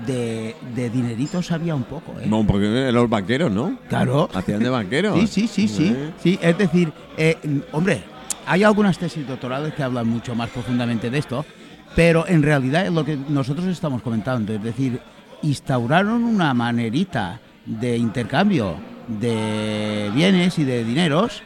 de, 0.06 0.56
de 0.74 0.90
dineritos 0.90 1.52
había 1.52 1.74
un 1.74 1.84
poco, 1.84 2.12
¿eh? 2.20 2.26
No, 2.26 2.46
porque 2.46 2.90
los 2.92 3.08
banqueros, 3.08 3.52
¿no? 3.52 3.78
Claro. 3.88 4.28
Hacían 4.34 4.60
de 4.60 4.70
banqueros. 4.70 5.18
Sí, 5.20 5.26
sí, 5.26 5.46
sí, 5.46 5.68
sí. 5.68 5.96
Sí 6.22 6.38
es 6.40 6.56
decir, 6.58 6.92
eh, 7.16 7.36
hombre, 7.72 8.02
hay 8.46 8.64
algunas 8.64 8.98
tesis 8.98 9.26
doctorales 9.26 9.74
que 9.74 9.82
hablan 9.82 10.08
mucho 10.08 10.34
más 10.34 10.50
profundamente 10.50 11.10
de 11.10 11.18
esto, 11.18 11.44
pero 11.94 12.26
en 12.26 12.42
realidad 12.42 12.86
es 12.86 12.92
lo 12.92 13.04
que 13.04 13.16
nosotros 13.16 13.66
estamos 13.66 14.02
comentando, 14.02 14.54
es 14.54 14.62
decir, 14.62 15.00
instauraron 15.42 16.24
una 16.24 16.54
manerita 16.54 17.40
de 17.66 17.96
intercambio 17.96 18.76
de 19.08 20.10
bienes 20.14 20.58
y 20.58 20.64
de 20.64 20.84
dineros 20.84 21.42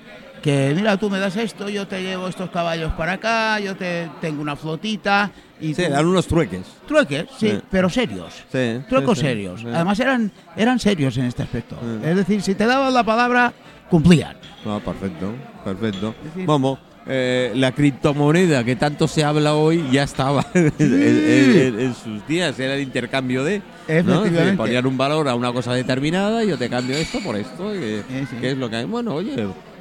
que 0.46 0.72
mira, 0.76 0.96
tú 0.96 1.10
me 1.10 1.18
das 1.18 1.34
esto, 1.36 1.68
yo 1.68 1.88
te 1.88 2.00
llevo 2.02 2.28
estos 2.28 2.50
caballos 2.50 2.92
para 2.92 3.14
acá, 3.14 3.58
yo 3.58 3.74
te 3.74 4.08
tengo 4.20 4.40
una 4.40 4.54
flotita 4.54 5.30
y 5.60 5.74
Sí, 5.74 5.82
eran 5.82 6.06
unos 6.06 6.26
trueques. 6.28 6.62
trueques, 6.86 7.24
sí, 7.36 7.50
Sí. 7.50 7.60
pero 7.68 7.90
serios. 7.90 8.32
Sí, 8.52 8.80
Truecos 8.88 9.18
sí, 9.18 9.24
serios. 9.24 9.64
Además 9.64 9.98
eran 9.98 10.30
eran 10.56 10.78
serios 10.78 11.16
en 11.18 11.24
este 11.24 11.42
aspecto. 11.42 11.76
Es 12.04 12.14
decir, 12.14 12.40
si 12.42 12.54
te 12.54 12.64
daban 12.64 12.94
la 12.94 13.02
palabra, 13.02 13.52
cumplían. 13.90 14.36
Ah, 14.64 14.78
perfecto, 14.84 15.32
perfecto. 15.64 16.14
Decir- 16.24 16.46
Vamos, 16.46 16.78
eh, 17.08 17.50
la 17.56 17.72
criptomoneda 17.72 18.62
que 18.62 18.76
tanto 18.76 19.08
se 19.08 19.24
habla 19.24 19.54
hoy 19.54 19.84
ya 19.90 20.04
estaba 20.04 20.44
en, 20.54 20.72
en- 20.78 21.58
en- 21.74 21.80
en 21.80 21.94
sus 21.94 22.24
días, 22.28 22.56
era 22.60 22.74
el 22.74 22.82
intercambio 22.82 23.42
de... 23.42 23.58
¿no? 23.58 23.64
Efectivamente. 23.88 24.56
Ponían 24.56 24.86
un 24.86 24.96
valor 24.96 25.28
a 25.28 25.34
una 25.34 25.52
cosa 25.52 25.72
determinada 25.74 26.44
yo 26.44 26.56
te 26.56 26.68
cambio 26.68 26.96
esto 26.96 27.18
por 27.20 27.34
esto, 27.36 27.72
que, 27.72 28.02
que 28.40 28.50
es 28.52 28.56
lo 28.58 28.70
que 28.70 28.76
hay. 28.76 28.84
Bueno, 28.84 29.14
oye, 29.14 29.34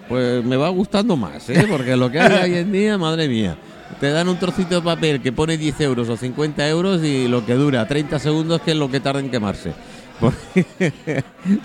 pues 0.10 0.44
me 0.44 0.56
va 0.58 0.70
gustando 0.70 1.16
más, 1.18 1.50
¿eh? 1.50 1.66
porque 1.70 1.96
lo 1.96 2.10
que 2.12 2.20
hay 2.20 2.52
hoy 2.52 2.58
en 2.60 2.72
día, 2.72 2.98
madre 2.98 3.28
mía. 3.28 3.56
Te 4.00 4.10
dan 4.10 4.28
un 4.28 4.38
trocito 4.38 4.76
de 4.76 4.82
papel 4.82 5.22
que 5.22 5.32
pone 5.32 5.58
10 5.58 5.80
euros 5.82 6.10
o 6.10 6.18
50 6.18 6.68
euros 6.68 7.04
y 7.04 7.28
lo 7.28 7.46
que 7.46 7.54
dura 7.54 7.88
30 7.88 8.18
segundos 8.20 8.60
que 8.62 8.72
es 8.72 8.78
lo 8.78 8.90
que 8.90 9.00
tarda 9.00 9.20
en 9.20 9.30
quemarse. 9.30 9.74
Porque, 10.20 10.66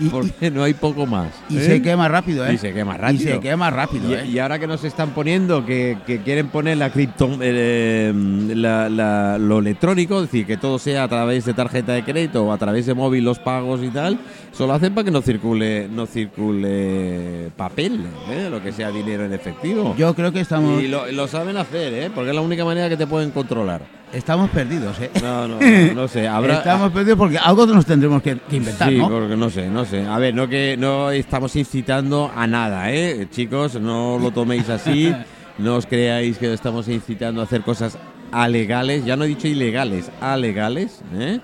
Y- 0.01 0.09
porque 0.09 0.51
no 0.51 0.61
hay 0.63 0.73
poco 0.73 1.05
más. 1.05 1.29
Y 1.49 1.57
¿eh? 1.57 1.61
se 1.61 1.81
quema 1.81 2.09
rápido, 2.09 2.45
¿eh? 2.45 2.53
Y 2.55 2.57
se 2.57 2.73
quema 2.73 2.97
rápido. 2.97 3.29
Y 3.29 3.33
se 3.35 3.39
quema 3.39 3.69
rápido, 3.69 4.09
Y, 4.11 4.13
¿eh? 4.13 4.25
y 4.25 4.39
ahora 4.39 4.59
que 4.59 4.67
nos 4.67 4.83
están 4.83 5.11
poniendo 5.11 5.65
que, 5.65 5.97
que 6.05 6.19
quieren 6.19 6.49
poner 6.49 6.75
la 6.75 6.89
cripto, 6.91 7.29
eh, 7.41 8.11
la- 8.53 8.89
la- 8.89 9.37
lo 9.37 9.59
electrónico, 9.59 10.17
es 10.17 10.23
decir, 10.23 10.45
que 10.45 10.57
todo 10.57 10.79
sea 10.79 11.03
a 11.03 11.07
través 11.07 11.45
de 11.45 11.53
tarjeta 11.53 11.93
de 11.93 12.03
crédito 12.03 12.43
o 12.45 12.51
a 12.51 12.57
través 12.57 12.85
de 12.85 12.93
móvil 12.93 13.23
los 13.23 13.39
pagos 13.39 13.81
y 13.83 13.87
tal, 13.87 14.19
solo 14.51 14.73
hacen 14.73 14.93
para 14.93 15.05
que 15.05 15.11
no 15.11 15.21
circule 15.21 15.87
no 15.89 16.05
circule 16.05 17.51
papel, 17.55 18.05
¿eh? 18.29 18.47
lo 18.49 18.61
que 18.61 18.71
sea 18.71 18.91
dinero 18.91 19.25
en 19.25 19.33
efectivo. 19.33 19.95
Yo 19.97 20.13
creo 20.13 20.31
que 20.31 20.41
estamos, 20.41 20.81
y 20.81 20.87
lo, 20.87 21.11
lo 21.11 21.27
saben 21.27 21.57
hacer, 21.57 21.93
¿eh? 21.93 22.11
porque 22.13 22.29
es 22.29 22.35
la 22.35 22.41
única 22.41 22.65
manera 22.65 22.89
que 22.89 22.97
te 22.97 23.07
pueden 23.07 23.31
controlar. 23.31 23.81
estamos 24.13 24.49
perdidos, 24.49 24.99
¿eh? 24.99 25.09
No, 25.21 25.47
no, 25.47 25.59
no, 25.61 25.93
no 25.93 26.07
sé. 26.07 26.27
Habrá, 26.27 26.55
Estamos 26.57 26.91
perdidos 26.91 27.17
porque 27.17 27.37
algo 27.37 27.65
nos 27.65 27.85
tendremos 27.85 28.21
que, 28.21 28.37
que 28.37 28.57
inventar, 28.57 28.89
sí, 28.89 28.97
¿no? 28.97 29.09
porque 29.09 29.35
no 29.37 29.49
sé, 29.49 29.67
no 29.69 29.85
sé. 29.85 30.05
A 30.05 30.17
ver, 30.17 30.33
no 30.33 30.47
que 30.47 30.75
no 30.77 31.11
estamos 31.11 31.55
incitando 31.55 32.31
a 32.35 32.47
nada, 32.47 32.91
¿eh? 32.91 33.27
Chicos, 33.31 33.79
no 33.79 34.19
lo 34.19 34.31
toméis 34.31 34.69
así. 34.69 35.13
no 35.57 35.75
os 35.75 35.85
creáis 35.85 36.37
que 36.37 36.51
estamos 36.53 36.87
incitando 36.87 37.41
a 37.41 37.43
hacer 37.45 37.61
cosas 37.61 37.97
alegales. 38.31 39.05
Ya 39.05 39.15
no 39.15 39.23
he 39.25 39.27
dicho 39.27 39.47
ilegales, 39.47 40.11
alegales, 40.21 41.01
¿eh? 41.13 41.39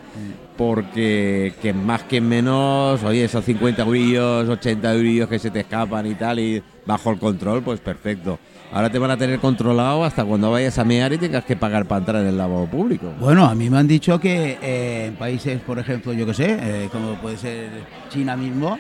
Porque 0.58 1.54
que 1.62 1.74
más 1.74 2.04
que 2.04 2.20
menos, 2.20 3.04
oye, 3.04 3.26
esos 3.26 3.46
50 3.46 3.84
eurillos, 3.84 4.50
80 4.50 4.94
eurillos 4.94 5.30
que 5.30 5.38
se 5.38 5.52
te 5.52 5.60
escapan 5.60 6.08
y 6.08 6.16
tal, 6.16 6.40
y 6.40 6.64
bajo 6.86 7.12
el 7.12 7.20
control, 7.20 7.62
pues 7.62 7.80
perfecto. 7.80 8.40
Ahora 8.72 8.90
te 8.90 9.00
van 9.00 9.12
a 9.12 9.18
tener 9.18 9.40
controlado 9.40 10.04
hasta 10.04 10.26
cuando 10.26 10.52
vayas 10.52 10.78
a 10.78 10.84
mear 10.84 11.14
y 11.14 11.18
tengas 11.18 11.46
que 11.46 11.56
pagar 11.56 11.86
para 11.86 12.00
entrar 12.00 12.22
en 12.22 12.28
el 12.28 12.38
lavabo 12.38 12.66
público. 12.68 13.14
Bueno, 13.20 13.46
a 13.46 13.56
mí 13.56 13.70
me 13.70 13.78
han 13.78 13.88
dicho 13.88 14.20
que 14.20 14.58
eh, 14.62 15.06
en 15.06 15.16
países, 15.16 15.62
por 15.62 15.80
ejemplo, 15.80 16.12
yo 16.12 16.26
que 16.26 16.34
sé, 16.34 16.58
eh, 16.60 16.90
como 16.92 17.14
puede 17.16 17.38
ser 17.38 17.70
China 18.10 18.36
mismo, 18.36 18.78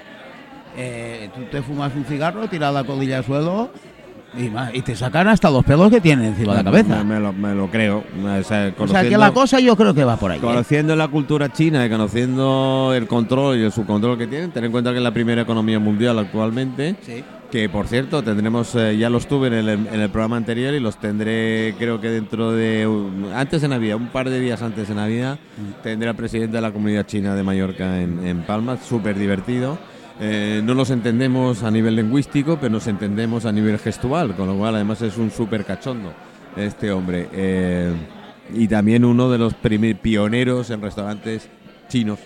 eh, 0.75 1.29
tú 1.33 1.43
te 1.45 1.61
fumas 1.61 1.95
un 1.95 2.03
cigarro, 2.03 2.47
tiras 2.49 2.73
la 2.73 2.83
colilla 2.83 3.19
al 3.19 3.23
suelo 3.23 3.71
y, 4.37 4.77
y 4.77 4.81
te 4.81 4.95
sacan 4.95 5.27
hasta 5.27 5.49
los 5.49 5.63
pelos 5.63 5.89
que 5.89 5.99
tienen 6.01 6.25
encima 6.27 6.51
de 6.53 6.57
la 6.59 6.63
cabeza. 6.63 7.03
Me, 7.03 7.15
me 7.15 7.19
lo, 7.19 7.33
me 7.33 7.55
lo 7.55 7.69
creo. 7.69 8.03
O 8.39 8.43
sea, 8.43 8.73
O 8.77 8.87
sea 8.87 9.03
que 9.07 9.17
la 9.17 9.31
cosa 9.31 9.59
yo 9.59 9.75
creo 9.75 9.93
que 9.93 10.03
va 10.03 10.17
por 10.17 10.31
ahí. 10.31 10.37
¿eh? 10.37 10.41
Conociendo 10.41 10.95
la 10.95 11.07
cultura 11.07 11.51
china 11.51 11.85
y 11.85 11.89
conociendo 11.89 12.93
el 12.95 13.07
control 13.07 13.57
y 13.57 13.63
el 13.63 13.71
subcontrol 13.71 14.17
que 14.17 14.27
tienen, 14.27 14.51
ten 14.51 14.63
en 14.65 14.71
cuenta 14.71 14.91
que 14.91 14.97
es 14.97 15.03
la 15.03 15.13
primera 15.13 15.41
economía 15.41 15.79
mundial 15.79 16.17
actualmente, 16.19 16.95
Sí. 17.01 17.23
que 17.51 17.69
por 17.69 17.87
cierto 17.87 18.23
tendremos, 18.23 18.75
eh, 18.75 18.97
ya 18.97 19.09
los 19.09 19.27
tuve 19.27 19.47
en 19.47 19.53
el, 19.53 19.69
en 19.69 19.99
el 20.01 20.09
programa 20.09 20.37
anterior 20.37 20.73
y 20.73 20.79
los 20.79 20.97
tendré 20.97 21.75
creo 21.79 21.99
que 22.01 22.09
dentro 22.09 22.51
de, 22.51 22.85
un- 22.87 23.31
antes 23.33 23.61
de 23.61 23.67
Navidad, 23.67 23.95
un 23.97 24.07
par 24.07 24.29
de 24.29 24.39
días 24.39 24.61
antes 24.61 24.87
de 24.89 24.95
Navidad, 24.95 25.39
tendré 25.83 26.09
al 26.09 26.15
presidente 26.15 26.57
de 26.57 26.61
la 26.61 26.71
comunidad 26.71 27.05
china 27.05 27.35
de 27.35 27.43
Mallorca 27.43 28.01
en, 28.01 28.25
en 28.27 28.41
Palma, 28.41 28.77
súper 28.77 29.17
divertido. 29.17 29.77
Eh, 30.19 30.61
no 30.63 30.73
nos 30.73 30.89
entendemos 30.89 31.63
a 31.63 31.71
nivel 31.71 31.95
lingüístico, 31.95 32.57
pero 32.59 32.71
nos 32.71 32.87
entendemos 32.87 33.45
a 33.45 33.51
nivel 33.51 33.77
gestual, 33.77 34.35
con 34.35 34.47
lo 34.47 34.57
cual 34.57 34.75
además 34.75 35.01
es 35.01 35.17
un 35.17 35.29
súper 35.31 35.63
cachondo 35.63 36.11
este 36.55 36.91
hombre. 36.91 37.29
Eh, 37.31 37.93
y 38.53 38.67
también 38.67 39.05
uno 39.05 39.29
de 39.29 39.37
los 39.37 39.53
pioneros 39.53 40.69
en 40.69 40.81
restaurantes 40.81 41.49
chinos 41.89 42.19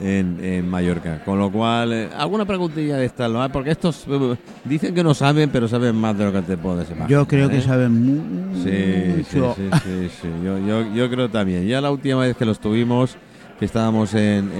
en, 0.00 0.38
en 0.42 0.68
Mallorca. 0.68 1.22
Con 1.24 1.38
lo 1.38 1.50
cual, 1.50 1.92
eh, 1.92 2.08
alguna 2.16 2.44
preguntilla 2.44 2.96
de 2.96 3.06
esta, 3.06 3.28
¿no? 3.28 3.48
porque 3.50 3.70
estos 3.70 4.04
eh, 4.08 4.36
dicen 4.64 4.94
que 4.94 5.02
no 5.02 5.14
saben, 5.14 5.50
pero 5.50 5.68
saben 5.68 5.96
más 5.96 6.16
de 6.18 6.24
lo 6.24 6.32
que 6.32 6.42
te 6.42 6.56
puedes 6.56 6.86
imaginar. 6.88 7.08
Yo 7.08 7.26
creo 7.26 7.48
que 7.48 7.60
saben 7.60 8.04
mucho. 8.04 8.62
Sí, 8.62 9.24
sí, 9.30 9.40
sí, 9.56 9.70
sí, 9.84 10.10
sí. 10.22 10.28
Yo, 10.44 10.58
yo, 10.58 10.94
yo 10.94 11.10
creo 11.10 11.28
también. 11.28 11.66
Ya 11.66 11.80
la 11.80 11.90
última 11.90 12.20
vez 12.20 12.36
que 12.36 12.44
los 12.44 12.58
tuvimos, 12.60 13.16
estábamos 13.64 14.14
en, 14.14 14.50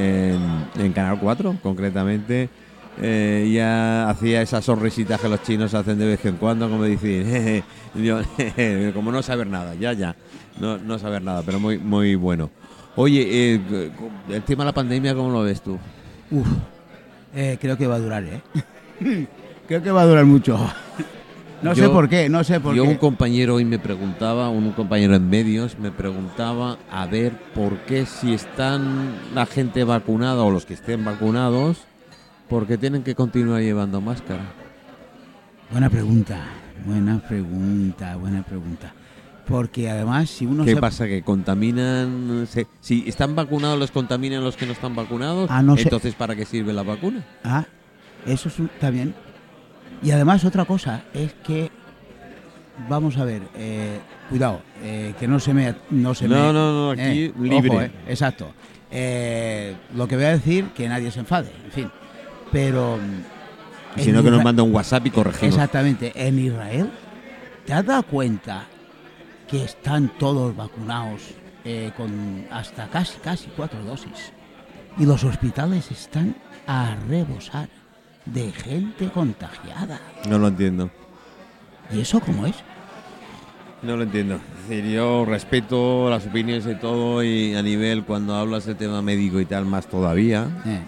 en, 0.76 0.92
Canal 0.92 1.18
4, 1.20 1.58
concretamente, 1.62 2.48
eh, 3.00 3.50
ya 3.52 4.08
hacía 4.08 4.40
esas 4.40 4.64
sonrisitas 4.64 5.20
que 5.20 5.28
los 5.28 5.42
chinos 5.42 5.74
hacen 5.74 5.98
de 5.98 6.06
vez 6.06 6.24
en 6.24 6.36
cuando, 6.36 6.68
como 6.68 6.84
decir, 6.84 7.62
como 8.94 9.12
no 9.12 9.22
saber 9.22 9.46
nada, 9.46 9.74
ya, 9.74 9.92
ya, 9.92 10.16
no, 10.58 10.78
no 10.78 10.98
saber 10.98 11.22
nada, 11.22 11.42
pero 11.44 11.60
muy, 11.60 11.78
muy 11.78 12.14
bueno. 12.14 12.50
Oye, 12.96 13.26
eh, 13.28 13.60
el 14.30 14.42
tema 14.42 14.64
de 14.64 14.68
la 14.68 14.74
pandemia, 14.74 15.14
¿cómo 15.14 15.30
lo 15.30 15.42
ves 15.42 15.60
tú? 15.60 15.78
Eh, 17.34 17.58
creo 17.60 17.76
que 17.76 17.86
va 17.86 17.96
a 17.96 17.98
durar, 17.98 18.24
¿eh? 18.24 18.40
creo 19.68 19.82
que 19.82 19.90
va 19.90 20.02
a 20.02 20.06
durar 20.06 20.24
mucho. 20.24 20.58
No 21.62 21.74
sé 21.74 21.80
Yo- 21.82 21.92
por 21.92 22.08
qué, 22.08 22.28
no 22.28 22.44
sé 22.44 22.60
por 22.60 22.74
Yo 22.74 22.82
qué. 22.84 22.88
un 22.90 22.96
compañero 22.96 23.54
hoy 23.54 23.64
me 23.64 23.78
preguntaba, 23.78 24.50
un 24.50 24.72
compañero 24.72 25.14
en 25.14 25.28
medios 25.28 25.78
me 25.78 25.90
preguntaba 25.90 26.76
a 26.90 27.06
ver 27.06 27.32
por 27.54 27.78
qué 27.86 28.04
si 28.06 28.34
están 28.34 29.14
la 29.34 29.46
gente 29.46 29.82
vacunada 29.84 30.42
o 30.42 30.50
los 30.50 30.66
que 30.66 30.74
estén 30.74 31.04
vacunados, 31.04 31.78
por 32.48 32.66
qué 32.66 32.76
tienen 32.76 33.02
que 33.02 33.14
continuar 33.14 33.62
llevando 33.62 34.00
máscara. 34.02 34.42
Buena 35.70 35.88
pregunta, 35.88 36.44
buena 36.84 37.18
pregunta, 37.26 38.16
buena 38.16 38.42
pregunta. 38.44 38.92
Porque 39.46 39.88
además, 39.88 40.28
si 40.28 40.44
uno 40.44 40.64
¿Qué 40.64 40.74
se... 40.74 40.80
pasa? 40.80 41.06
¿Que 41.06 41.22
contaminan? 41.22 42.46
se- 42.50 42.66
si 42.80 43.04
están 43.08 43.34
vacunados, 43.34 43.78
los 43.78 43.90
contaminan 43.92 44.44
los 44.44 44.56
que 44.56 44.66
no 44.66 44.72
están 44.72 44.94
vacunados. 44.94 45.48
Ah, 45.50 45.62
no 45.62 45.76
sé. 45.76 45.84
Entonces, 45.84 46.14
¿para 46.14 46.34
qué 46.36 46.44
sirve 46.44 46.72
la 46.72 46.82
vacuna? 46.82 47.24
Ah, 47.44 47.64
eso 48.26 48.48
es 48.48 48.58
un- 48.58 48.66
está 48.66 48.90
bien. 48.90 49.14
Y 50.02 50.10
además 50.10 50.44
otra 50.44 50.64
cosa 50.64 51.02
es 51.14 51.32
que, 51.44 51.70
vamos 52.88 53.16
a 53.16 53.24
ver, 53.24 53.42
eh, 53.56 53.98
cuidado, 54.28 54.60
eh, 54.82 55.14
que 55.18 55.26
no 55.26 55.40
se 55.40 55.54
me... 55.54 55.74
No, 55.90 56.14
se 56.14 56.28
No, 56.28 56.34
me- 56.48 56.52
no, 56.52 56.72
no, 56.72 56.90
aquí 56.90 57.02
eh, 57.26 57.32
libre. 57.40 57.70
ojo, 57.70 57.82
exacto. 58.06 58.46
Lo 59.94 60.06
que 60.08 60.16
voy 60.16 60.24
a 60.24 60.30
decir, 60.30 60.66
que 60.74 60.88
nadie 60.88 61.10
se 61.10 61.20
enfade, 61.20 61.50
en 61.64 61.72
fin. 61.72 61.90
Pero... 62.52 62.98
Si 63.96 64.12
no, 64.12 64.22
que 64.22 64.30
nos 64.30 64.44
manda 64.44 64.62
un 64.62 64.74
WhatsApp 64.74 65.06
y 65.06 65.10
corregimos. 65.10 65.54
Exactamente, 65.54 66.12
en 66.14 66.38
Israel, 66.38 66.90
¿te 67.64 67.72
has 67.72 67.84
dado 67.86 68.02
cuenta 68.02 68.64
que 69.48 69.64
están 69.64 70.08
todos 70.18 70.54
vacunados 70.54 71.22
eh, 71.64 71.90
con 71.96 72.44
hasta 72.50 72.88
casi, 72.88 73.18
casi 73.20 73.46
cuatro 73.56 73.82
dosis? 73.84 74.32
Y 74.98 75.06
los 75.06 75.24
hospitales 75.24 75.90
están 75.90 76.36
a 76.66 76.94
rebosar 77.08 77.70
de 78.26 78.52
gente 78.52 79.08
contagiada. 79.08 80.00
No 80.28 80.38
lo 80.38 80.48
entiendo. 80.48 80.90
¿Y 81.92 82.00
eso 82.00 82.20
cómo 82.20 82.46
es? 82.46 82.56
No 83.82 83.96
lo 83.96 84.02
entiendo. 84.02 84.40
Es 84.62 84.68
decir, 84.68 84.90
yo 84.92 85.24
respeto 85.24 86.10
las 86.10 86.26
opiniones 86.26 86.64
de 86.64 86.74
todo 86.74 87.22
y 87.22 87.54
a 87.54 87.62
nivel 87.62 88.04
cuando 88.04 88.34
hablas 88.34 88.66
del 88.66 88.76
tema 88.76 89.02
médico 89.02 89.40
y 89.40 89.44
tal 89.46 89.64
más 89.64 89.86
todavía, 89.86 90.48
Eh, 90.64 90.80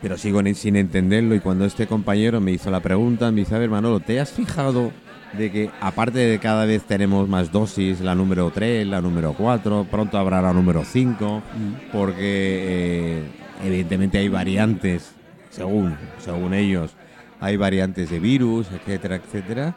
pero 0.00 0.18
sigo 0.18 0.42
sin 0.54 0.76
entenderlo 0.76 1.34
y 1.34 1.40
cuando 1.40 1.64
este 1.64 1.86
compañero 1.86 2.38
me 2.38 2.52
hizo 2.52 2.70
la 2.70 2.80
pregunta, 2.80 3.30
me 3.30 3.40
dice, 3.40 3.54
a 3.54 3.58
ver 3.58 3.70
Manolo, 3.70 4.00
¿te 4.00 4.20
has 4.20 4.32
fijado 4.32 4.92
de 5.32 5.50
que 5.50 5.70
aparte 5.80 6.18
de 6.18 6.38
cada 6.38 6.66
vez 6.66 6.82
tenemos 6.84 7.26
más 7.26 7.50
dosis, 7.50 8.00
la 8.00 8.14
número 8.14 8.50
3, 8.50 8.86
la 8.86 9.00
número 9.00 9.32
4, 9.32 9.86
pronto 9.90 10.18
habrá 10.18 10.42
la 10.42 10.52
número 10.52 10.84
5, 10.84 11.38
mm, 11.38 11.90
porque 11.90 12.18
eh, 12.20 13.22
evidentemente 13.64 14.18
hay 14.18 14.28
variantes, 14.28 15.13
según, 15.54 15.96
según 16.18 16.52
ellos, 16.54 16.92
hay 17.40 17.56
variantes 17.56 18.10
de 18.10 18.18
virus, 18.18 18.66
etcétera, 18.72 19.16
etcétera. 19.16 19.76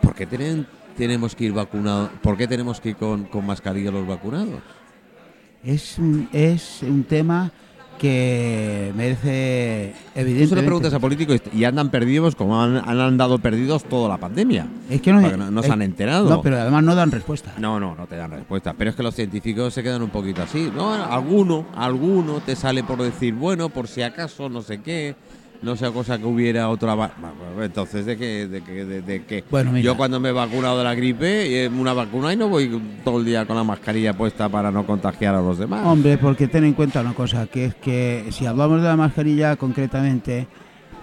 ¿Por 0.00 0.14
qué 0.14 0.26
tienen- 0.26 0.66
tenemos 0.96 1.34
que 1.34 1.44
ir 1.44 1.52
vacunados? 1.52 2.10
¿Por 2.22 2.36
qué 2.36 2.46
tenemos 2.46 2.80
que 2.80 2.90
ir 2.90 2.96
con, 2.96 3.24
con 3.24 3.46
mascarilla 3.46 3.90
los 3.90 4.06
vacunados? 4.06 4.60
es, 5.64 5.98
es 6.32 6.82
un 6.82 7.02
tema 7.04 7.50
que 7.98 8.92
merece 8.96 9.92
Tú 10.14 10.20
evidentemente... 10.20 10.56
le 10.56 10.62
preguntas 10.62 10.94
a 10.94 10.98
políticos 10.98 11.40
y 11.52 11.64
andan 11.64 11.90
perdidos 11.90 12.34
como 12.34 12.60
han, 12.62 12.76
han 12.76 13.00
andado 13.00 13.38
perdidos 13.38 13.84
toda 13.84 14.08
la 14.08 14.18
pandemia. 14.18 14.66
es 14.88 15.00
que 15.00 15.12
no, 15.12 15.20
no- 15.20 15.50
no 15.50 15.62
se 15.62 15.70
han 15.72 15.82
enterado. 15.82 16.28
No, 16.28 16.42
pero 16.42 16.56
además 16.58 16.84
no 16.84 16.94
dan 16.94 17.10
respuesta. 17.10 17.52
No, 17.58 17.80
no, 17.80 17.94
no 17.94 18.06
te 18.06 18.16
dan 18.16 18.30
respuesta. 18.30 18.74
Pero 18.76 18.90
es 18.90 18.96
que 18.96 19.02
los 19.02 19.14
científicos 19.14 19.74
se 19.74 19.82
quedan 19.82 20.02
un 20.02 20.10
poquito 20.10 20.42
así. 20.42 20.70
No, 20.74 20.92
alguno, 20.94 21.66
alguno 21.74 22.40
te 22.40 22.56
sale 22.56 22.84
por 22.84 23.02
decir, 23.02 23.34
bueno, 23.34 23.68
por 23.68 23.88
si 23.88 24.02
acaso, 24.02 24.48
no 24.48 24.62
sé 24.62 24.80
qué, 24.80 25.14
no 25.62 25.76
sea 25.76 25.90
cosa 25.90 26.18
que 26.18 26.24
hubiera 26.24 26.68
otra. 26.68 27.12
Entonces, 27.60 28.06
¿de 28.06 28.16
qué? 28.16 28.46
¿De 28.46 28.62
qué? 28.62 28.84
De, 28.84 29.02
de 29.02 29.24
qué? 29.24 29.44
Bueno, 29.50 29.72
mira. 29.72 29.84
Yo 29.84 29.96
cuando 29.96 30.20
me 30.20 30.30
he 30.30 30.32
vacunado 30.32 30.78
de 30.78 30.84
la 30.84 30.94
gripe, 30.94 31.64
eh, 31.64 31.68
una 31.68 31.92
vacuna 31.92 32.32
y 32.32 32.36
no 32.36 32.48
voy 32.48 32.80
todo 33.04 33.18
el 33.18 33.24
día 33.24 33.46
con 33.46 33.56
la 33.56 33.64
mascarilla 33.64 34.12
puesta 34.12 34.48
para 34.48 34.70
no 34.70 34.86
contagiar 34.86 35.34
a 35.34 35.40
los 35.40 35.58
demás. 35.58 35.86
Hombre, 35.86 36.18
porque 36.18 36.48
ten 36.48 36.64
en 36.64 36.74
cuenta 36.74 37.00
una 37.00 37.14
cosa, 37.14 37.46
que 37.46 37.66
es 37.66 37.74
que 37.74 38.26
si 38.30 38.46
hablamos 38.46 38.80
de 38.82 38.88
la 38.88 38.96
mascarilla 38.96 39.56
concretamente, 39.56 40.46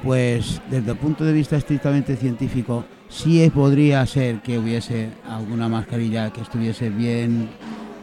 pues 0.03 0.61
desde 0.69 0.91
el 0.91 0.97
punto 0.97 1.23
de 1.23 1.33
vista 1.33 1.55
estrictamente 1.55 2.15
científico, 2.15 2.85
sí 3.09 3.49
podría 3.53 4.05
ser 4.05 4.41
que 4.41 4.57
hubiese 4.57 5.09
alguna 5.29 5.69
mascarilla 5.69 6.31
que 6.31 6.41
estuviese 6.41 6.89
bien, 6.89 7.49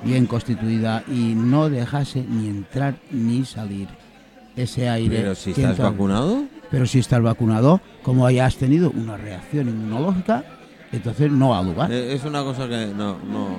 bien 0.05 0.27
constituida 0.27 1.05
y 1.09 1.35
no 1.35 1.69
dejase 1.69 2.25
ni 2.29 2.49
entrar 2.49 2.97
ni 3.11 3.45
salir 3.45 3.89
ese 4.57 4.89
aire. 4.89 5.17
Pero 5.19 5.35
si 5.35 5.51
estás 5.51 5.71
entra- 5.79 5.91
vacunado, 5.91 6.45
Pero 6.71 6.87
si 6.87 6.99
estás 7.01 7.21
vacunado, 7.23 7.81
como 8.03 8.27
hayas 8.27 8.57
tenido 8.57 8.91
una 8.91 9.17
reacción 9.17 9.69
inmunológica, 9.69 10.45
entonces 10.93 11.31
no 11.31 11.57
ha 11.57 11.63
lugar. 11.63 11.91
eh, 11.93 12.13
es 12.15 12.25
una 12.25 12.43
cosa 12.43 12.69
que 12.69 12.87
no. 12.97 13.19
no 13.19 13.57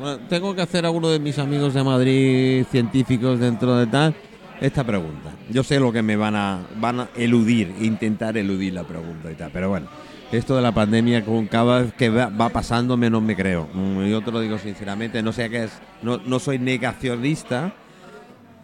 Bueno, 0.00 0.18
tengo 0.28 0.54
que 0.54 0.62
hacer 0.62 0.86
a 0.86 0.90
uno 0.90 1.08
de 1.08 1.18
mis 1.18 1.38
amigos 1.38 1.74
de 1.74 1.82
Madrid, 1.84 2.64
científicos 2.70 3.38
dentro 3.38 3.76
de 3.76 3.86
tal, 3.86 4.14
esta 4.60 4.82
pregunta. 4.84 5.30
Yo 5.50 5.62
sé 5.62 5.78
lo 5.80 5.92
que 5.92 6.02
me 6.02 6.16
van 6.16 6.36
a, 6.36 6.60
van 6.80 7.00
a 7.00 7.08
eludir, 7.16 7.74
intentar 7.80 8.36
eludir 8.38 8.72
la 8.74 8.84
pregunta 8.84 9.30
y 9.30 9.34
tal, 9.34 9.50
pero 9.52 9.68
bueno. 9.68 9.86
Esto 10.32 10.54
de 10.54 10.62
la 10.62 10.70
pandemia, 10.72 11.24
con 11.24 11.46
cada 11.48 11.80
vez 11.82 11.92
que 11.94 12.08
va, 12.08 12.26
va 12.28 12.50
pasando, 12.50 12.96
menos 12.96 13.20
me 13.20 13.34
creo. 13.34 13.68
Yo 14.08 14.20
te 14.22 14.30
lo 14.30 14.40
digo 14.40 14.58
sinceramente, 14.58 15.22
no 15.24 15.32
sé 15.32 15.50
qué 15.50 15.64
es, 15.64 15.72
no, 16.02 16.18
no 16.24 16.38
soy 16.38 16.58
negacionista, 16.60 17.74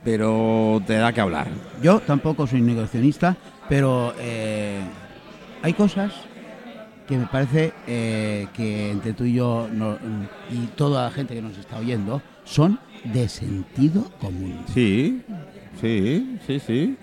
pero 0.07 0.81
te 0.87 0.95
da 0.95 1.13
que 1.13 1.21
hablar. 1.21 1.49
Yo 1.83 1.99
tampoco 1.99 2.47
soy 2.47 2.61
negacionista, 2.63 3.37
pero 3.69 4.15
eh, 4.21 4.81
hay 5.63 5.73
cosas 5.73 6.13
que 7.09 7.19
me 7.19 7.27
parece 7.27 7.73
eh, 7.89 8.47
que 8.55 8.93
entre 8.93 9.15
tú 9.15 9.25
y 9.25 9.35
yo 9.35 9.69
no- 9.73 9.99
y 10.49 10.69
toda 10.77 11.05
la 11.05 11.11
gente 11.11 11.35
que 11.35 11.43
nos 11.43 11.59
está 11.59 11.79
oyendo 11.79 12.23
son 12.45 12.79
de 13.03 13.29
sentido 13.29 14.05
común. 14.21 14.55
Sí, 14.73 15.21
sí, 15.81 16.39
sí, 16.47 16.61
sí. 16.61 16.97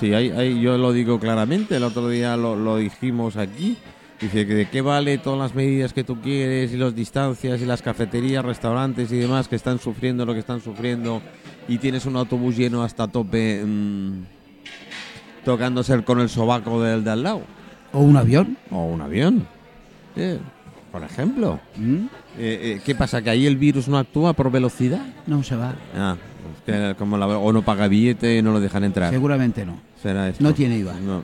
Sí, 0.00 0.12
hay, 0.12 0.30
hay- 0.30 0.60
yo 0.60 0.76
lo 0.78 0.92
digo 0.92 1.20
claramente, 1.20 1.76
el 1.76 1.84
otro 1.84 2.08
día 2.08 2.36
lo, 2.36 2.56
lo 2.56 2.76
dijimos 2.78 3.36
aquí. 3.36 3.76
Dice 4.22 4.46
que 4.46 4.54
de 4.54 4.68
qué 4.70 4.80
vale 4.82 5.18
todas 5.18 5.38
las 5.40 5.54
medidas 5.54 5.92
que 5.92 6.04
tú 6.04 6.20
quieres 6.20 6.72
y 6.72 6.76
las 6.76 6.94
distancias 6.94 7.60
y 7.60 7.66
las 7.66 7.82
cafeterías, 7.82 8.44
restaurantes 8.44 9.10
y 9.10 9.16
demás 9.16 9.48
que 9.48 9.56
están 9.56 9.80
sufriendo 9.80 10.24
lo 10.24 10.32
que 10.32 10.38
están 10.38 10.60
sufriendo 10.60 11.20
y 11.66 11.78
tienes 11.78 12.06
un 12.06 12.14
autobús 12.16 12.56
lleno 12.56 12.84
hasta 12.84 13.08
tope 13.08 13.62
mm, 13.64 14.22
tocándose 15.44 15.94
el- 15.94 16.04
con 16.04 16.20
el 16.20 16.28
sobaco 16.28 16.80
del 16.82 17.02
de 17.02 17.10
al 17.10 17.22
lado 17.24 17.42
O 17.92 17.98
un 18.00 18.16
avión. 18.16 18.56
o 18.70 18.84
un 18.86 19.00
avión. 19.00 19.46
Eh, 20.16 20.38
por 20.92 21.02
ejemplo. 21.02 21.58
¿Mm? 21.76 21.94
Eh, 21.94 22.08
eh, 22.38 22.80
¿Qué 22.84 22.94
pasa? 22.94 23.22
¿Que 23.22 23.30
ahí 23.30 23.46
el 23.46 23.56
virus 23.56 23.88
no 23.88 23.98
actúa 23.98 24.34
por 24.34 24.50
velocidad? 24.52 25.04
No 25.26 25.42
se 25.42 25.56
va. 25.56 25.74
Ah, 25.96 26.16
es 26.56 26.62
que 26.92 26.94
como 26.96 27.18
la, 27.18 27.26
o 27.26 27.52
no 27.52 27.62
paga 27.62 27.88
billete 27.88 28.38
y 28.38 28.42
no 28.42 28.52
lo 28.52 28.60
dejan 28.60 28.84
entrar. 28.84 29.10
Seguramente 29.10 29.66
no. 29.66 29.80
Será 30.00 30.28
esto. 30.28 30.44
No 30.44 30.54
tiene 30.54 30.78
IVA. 30.78 30.94
No. 31.00 31.22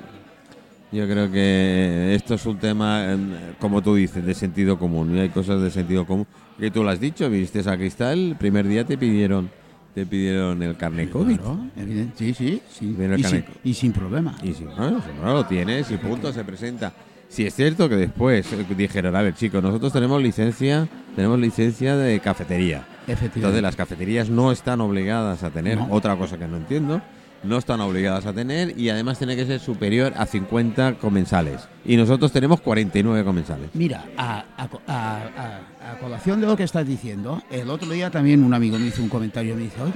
Yo 0.91 1.07
creo 1.07 1.31
que 1.31 2.15
esto 2.15 2.35
es 2.35 2.47
un 2.47 2.59
tema, 2.59 3.13
em, 3.13 3.31
como 3.59 3.83
tú 3.83 3.95
dices, 3.95 4.25
de 4.25 4.35
sentido 4.35 4.79
común. 4.79 5.17
Y 5.17 5.21
hay 5.21 5.29
cosas 5.29 5.61
de 5.61 5.71
sentido 5.71 6.07
común. 6.07 6.27
Que 6.59 6.71
tú 6.71 6.83
lo 6.83 6.91
has 6.91 6.99
dicho, 7.01 7.29
viniste 7.29 7.61
a 7.69 7.77
Cristal, 7.77 8.19
el 8.31 8.37
primer 8.37 8.67
día 8.67 8.85
te 8.85 8.97
pidieron 8.97 9.51
te 9.95 10.07
pidieron 10.07 10.63
el 10.63 10.77
carnet 10.77 11.11
COVID. 11.11 11.37
Claro, 11.39 11.59
evidente. 11.77 12.13
Sí, 12.17 12.33
sí, 12.33 12.63
sí. 12.71 12.97
Y 13.17 13.23
sin, 13.25 13.45
y 13.65 13.75
sin 13.75 13.93
problema. 13.93 14.37
Y 14.45 14.53
si 14.53 14.63
no, 14.63 14.75
si 15.03 15.09
no 15.21 15.35
lo 15.35 15.47
tienes 15.47 15.91
y 15.91 15.97
punto, 15.97 16.33
se 16.33 16.45
presenta. 16.45 16.93
Si 17.29 17.45
es 17.45 17.55
cierto 17.55 17.89
que 17.89 17.97
después 17.97 18.53
eh, 18.53 18.65
dijeron, 18.77 19.17
a 19.17 19.23
ver 19.23 19.35
chicos, 19.35 19.61
nosotros 19.63 19.93
tenemos 19.93 20.23
licencia, 20.23 20.89
tenemos 21.17 21.39
licencia 21.41 21.97
de 21.97 22.21
cafetería. 22.21 22.87
Efectivamente. 23.09 23.39
Entonces 23.39 23.63
las 23.63 23.75
cafeterías 23.77 24.31
no 24.31 24.53
están 24.53 24.81
obligadas 24.81 25.43
a 25.43 25.51
tener, 25.51 25.79
No. 25.79 25.89
otra 25.91 26.17
cosa 26.17 26.39
que 26.39 26.47
no 26.47 26.59
entiendo, 26.59 27.03
no 27.43 27.59
están 27.59 27.81
obligadas 27.81 28.27
a 28.27 28.33
tener 28.33 28.79
y 28.79 28.89
además 28.91 29.19
tiene 29.19 29.37
que 29.37 29.47
ser 29.47 29.61
superior 29.61 30.13
a 30.17 30.27
50 30.27 30.95
comensales. 30.95 31.69
Y 31.85 31.97
nosotros 31.97 32.33
tenemos 32.33 32.61
49 32.61 33.25
comensales. 33.25 33.71
Mira, 33.75 34.05
a, 34.17 34.45
a, 34.57 34.69
a- 34.87 35.61
a- 35.93 35.99
colación 36.01 36.41
de 36.41 36.47
lo 36.47 36.57
que 36.57 36.65
estás 36.65 36.87
diciendo, 36.87 37.43
el 37.51 37.71
otro 37.71 37.89
día 37.91 38.11
también 38.11 38.43
un 38.45 38.55
amigo 38.55 38.79
me 38.79 38.87
hizo 38.89 39.03
un 39.03 39.09
comentario 39.09 39.55
y 39.55 39.57
me 39.57 39.63
dice, 39.65 39.81
oye, 39.83 39.93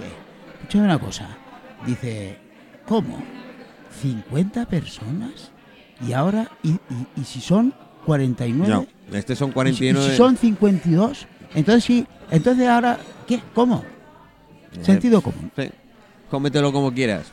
escúchame 0.60 0.84
una 0.84 0.98
cosa. 0.98 1.28
Dice, 1.86 2.38
¿cómo? 2.86 3.22
¿50 4.02 4.66
personas? 4.66 5.50
Y 6.06 6.12
ahora, 6.12 6.48
¿y, 6.62 6.70
y- 6.70 6.78
y 7.20 7.24
si 7.24 7.40
son 7.40 7.74
49? 8.06 8.72
No, 8.72 8.86
este 9.16 9.36
son 9.36 9.50
¿Y 9.50 9.52
si- 9.52 9.54
y 9.54 9.54
49. 9.54 10.10
si 10.10 10.16
son 10.16 10.36
52? 10.36 11.26
Entonces 11.54 11.84
sí, 11.84 12.06
entonces 12.30 12.66
ahora, 12.68 12.98
¿qué? 13.26 13.40
¿Cómo? 13.54 13.84
Eh, 14.74 14.84
Sentido 14.84 15.20
común. 15.20 15.50
sí. 15.56 15.70
Cómetelo 16.32 16.72
como 16.72 16.92
quieras. 16.94 17.30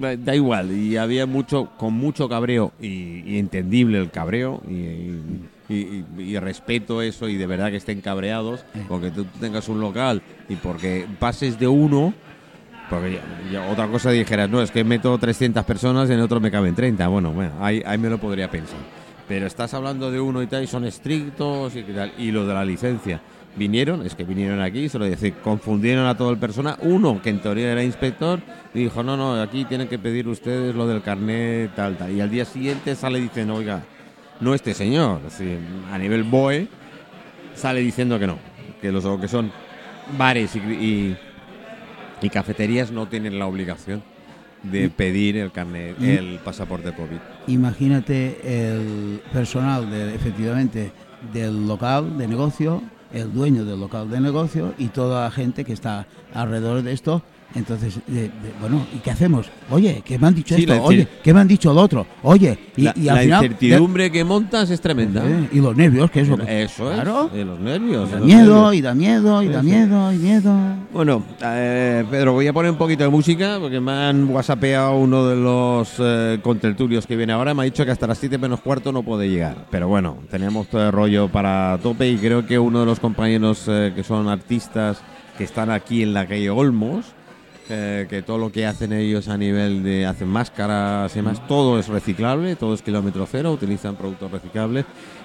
Mm, 0.00 0.24
da 0.24 0.34
igual. 0.34 0.72
Y 0.72 0.96
había 0.96 1.26
mucho, 1.26 1.70
con 1.78 1.94
mucho 1.94 2.28
cabreo, 2.28 2.72
y, 2.80 3.22
y 3.24 3.38
entendible 3.38 3.98
el 4.00 4.10
cabreo, 4.10 4.60
y, 4.68 4.72
y- 5.72 6.04
y- 6.18 6.22
y 6.22 6.38
respeto 6.40 7.02
eso, 7.02 7.28
y 7.28 7.36
de 7.36 7.46
verdad 7.46 7.70
que 7.70 7.76
estén 7.76 8.00
cabreados, 8.00 8.64
porque 8.88 9.12
tú 9.12 9.26
tengas 9.40 9.68
un 9.68 9.80
local 9.80 10.22
y 10.48 10.56
porque 10.56 11.06
pases 11.20 11.56
de 11.60 11.68
uno. 11.68 12.12
Porque 12.90 13.20
ya- 13.52 13.52
ya 13.60 13.70
otra 13.70 13.86
cosa 13.86 14.10
dijeras, 14.10 14.50
no, 14.50 14.60
es 14.60 14.72
que 14.72 14.82
meto 14.82 15.16
300 15.16 15.64
personas 15.64 16.10
y 16.10 16.14
en 16.14 16.20
otro 16.20 16.40
me 16.40 16.50
caben 16.50 16.74
30. 16.74 17.06
Bueno, 17.06 17.30
bueno, 17.32 17.52
ahí, 17.60 17.80
ahí 17.86 17.96
me 17.96 18.10
lo 18.10 18.18
podría 18.18 18.50
pensar. 18.50 18.78
Pero 19.28 19.46
estás 19.46 19.72
hablando 19.72 20.10
de 20.10 20.18
uno 20.18 20.42
y 20.42 20.48
tal, 20.48 20.64
y 20.64 20.66
son 20.66 20.84
estrictos 20.84 21.76
y 21.76 21.82
tal. 21.84 22.12
Y 22.18 22.32
lo 22.32 22.44
de 22.44 22.54
la 22.54 22.64
licencia. 22.64 23.20
Vinieron, 23.56 24.06
es 24.06 24.14
que 24.14 24.24
vinieron 24.24 24.60
aquí, 24.60 24.88
se 24.88 24.98
lo 24.98 25.04
decir, 25.04 25.34
confundieron 25.42 26.06
a 26.06 26.16
todo 26.16 26.30
el 26.30 26.38
persona. 26.38 26.76
Uno, 26.82 27.20
que 27.20 27.30
en 27.30 27.40
teoría 27.40 27.72
era 27.72 27.82
inspector, 27.82 28.40
dijo, 28.72 29.02
no, 29.02 29.16
no, 29.16 29.40
aquí 29.40 29.64
tienen 29.64 29.88
que 29.88 29.98
pedir 29.98 30.28
ustedes 30.28 30.74
lo 30.74 30.86
del 30.86 31.02
carnet, 31.02 31.74
tal, 31.74 31.96
tal. 31.96 32.12
Y 32.12 32.20
al 32.20 32.30
día 32.30 32.44
siguiente 32.44 32.94
sale 32.94 33.20
diciendo, 33.20 33.54
oiga, 33.54 33.82
no 34.40 34.54
este 34.54 34.74
señor. 34.74 35.20
A 35.92 35.98
nivel 35.98 36.22
BOE, 36.22 36.68
sale 37.54 37.80
diciendo 37.80 38.18
que 38.18 38.26
no, 38.26 38.38
que 38.80 38.92
los 38.92 39.04
que 39.20 39.28
son 39.28 39.50
bares 40.16 40.54
y, 40.54 40.58
y, 40.58 41.16
y 42.22 42.30
cafeterías 42.30 42.92
no 42.92 43.08
tienen 43.08 43.38
la 43.38 43.46
obligación 43.46 44.02
de 44.62 44.90
pedir 44.90 45.36
el 45.36 45.52
carnet, 45.52 46.00
el 46.00 46.38
pasaporte 46.44 46.92
COVID. 46.92 47.18
Imagínate 47.46 48.40
el 48.44 49.20
personal, 49.32 49.90
de, 49.90 50.14
efectivamente, 50.14 50.92
del 51.32 51.66
local 51.66 52.18
de 52.18 52.28
negocio, 52.28 52.82
el 53.12 53.32
dueño 53.32 53.64
del 53.64 53.80
local 53.80 54.10
de 54.10 54.20
negocio 54.20 54.74
y 54.78 54.88
toda 54.88 55.24
la 55.24 55.30
gente 55.30 55.64
que 55.64 55.72
está 55.72 56.06
alrededor 56.32 56.82
de 56.82 56.92
esto. 56.92 57.22
Entonces, 57.54 57.98
de- 58.06 58.22
de- 58.28 58.30
bueno, 58.60 58.86
¿y 58.94 58.98
qué 58.98 59.10
hacemos? 59.10 59.46
Oye, 59.70 60.02
¿qué 60.04 60.18
me 60.18 60.26
han 60.26 60.34
dicho 60.34 60.54
Sí, 60.54 60.62
esto? 60.62 60.82
Oye, 60.84 61.08
¿qué 61.24 61.32
me 61.32 61.40
han 61.40 61.48
dicho 61.48 61.72
lo 61.72 61.80
otro? 61.80 62.06
Oye, 62.22 62.58
y, 62.76 62.82
la 62.82 62.92
y 62.94 63.08
al 63.08 63.14
la 63.16 63.22
final... 63.22 63.44
incertidumbre 63.44 64.10
que 64.12 64.22
montas 64.22 64.68
es 64.70 64.80
tremenda. 64.82 65.22
Eh, 65.26 65.48
y 65.52 65.60
los 65.60 65.74
nervios, 65.74 66.10
que 66.10 66.20
es 66.20 66.28
lo 66.28 66.36
que... 66.36 66.62
Eso 66.64 66.90
Claro. 66.92 67.26
es, 67.28 67.32
de 67.32 67.44
los 67.46 67.58
nervios. 67.58 68.10
Da 68.10 68.18
los 68.18 68.26
miedo, 68.26 68.54
nervios. 68.54 68.74
y 68.74 68.80
da 68.82 68.94
miedo, 68.94 69.42
y 69.42 69.48
da 69.48 69.62
miedo, 69.62 70.12
y 70.12 70.16
miedo. 70.18 70.52
Bueno, 70.92 71.22
eh, 71.42 72.04
Pedro, 72.10 72.34
voy 72.34 72.46
a 72.46 72.52
poner 72.52 72.70
un 72.70 72.76
poquito 72.78 73.04
de 73.04 73.08
música 73.10 73.56
porque 73.58 73.80
me 73.80 73.92
han 73.92 74.28
whatsappeado 74.28 74.96
uno 74.98 75.26
de 75.26 75.36
los 75.36 75.94
eh, 75.98 76.38
contertulios 76.42 77.06
que 77.06 77.16
viene 77.16 77.32
ahora. 77.32 77.54
Me 77.54 77.62
ha 77.62 77.64
dicho 77.64 77.82
que 77.84 77.90
hasta 77.90 78.06
las 78.06 78.18
7 78.18 78.36
menos 78.36 78.60
cuarto 78.60 78.92
no 78.92 79.02
puede 79.02 79.28
llegar. 79.28 79.66
Pero 79.70 79.88
bueno, 79.88 80.18
tenemos 80.30 80.68
todo 80.68 80.84
el 80.86 80.92
rollo 80.92 81.28
para 81.28 81.78
tope 81.82 82.08
y 82.10 82.18
creo 82.18 82.46
que 82.46 82.58
uno 82.58 82.80
de 82.80 82.86
los 82.86 83.00
compañeros 83.00 83.64
eh, 83.68 83.92
que 83.96 84.04
son 84.04 84.28
artistas 84.28 85.00
que 85.38 85.44
están 85.44 85.70
aquí 85.70 86.02
en 86.02 86.12
la 86.14 86.26
calle 86.26 86.50
Olmos, 86.50 87.06
eh, 87.68 88.06
que 88.08 88.22
todo 88.22 88.38
lo 88.38 88.50
que 88.50 88.66
hacen 88.66 88.92
ellos 88.92 89.28
a 89.28 89.36
nivel 89.36 89.82
de 89.82 90.06
hacen 90.06 90.28
máscaras 90.28 91.12
y 91.12 91.16
demás, 91.16 91.46
todo 91.46 91.78
es 91.78 91.88
reciclable, 91.88 92.56
todo 92.56 92.74
es 92.74 92.82
kilómetro 92.82 93.26
cero, 93.30 93.52
utilizan 93.52 93.96
productos 93.96 94.30
reciclables. 94.30 94.84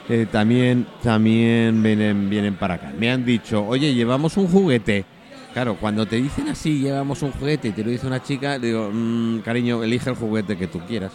Eh, 0.09 0.27
también 0.31 0.85
también 1.01 1.81
vienen, 1.81 2.29
vienen 2.29 2.55
para 2.55 2.75
acá. 2.75 2.91
Me 2.97 3.09
han 3.09 3.23
dicho, 3.25 3.65
oye, 3.65 3.93
llevamos 3.93 4.35
un 4.37 4.47
juguete. 4.47 5.05
Claro, 5.53 5.77
cuando 5.79 6.05
te 6.05 6.15
dicen 6.17 6.49
así, 6.49 6.79
llevamos 6.79 7.21
un 7.21 7.31
juguete 7.31 7.71
te 7.71 7.83
lo 7.83 7.91
dice 7.91 8.07
una 8.07 8.23
chica, 8.23 8.57
digo, 8.57 8.89
"Mm, 8.91 9.39
cariño, 9.39 9.83
elige 9.83 10.09
el 10.09 10.15
juguete 10.15 10.57
que 10.57 10.67
tú 10.67 10.79
quieras. 10.79 11.11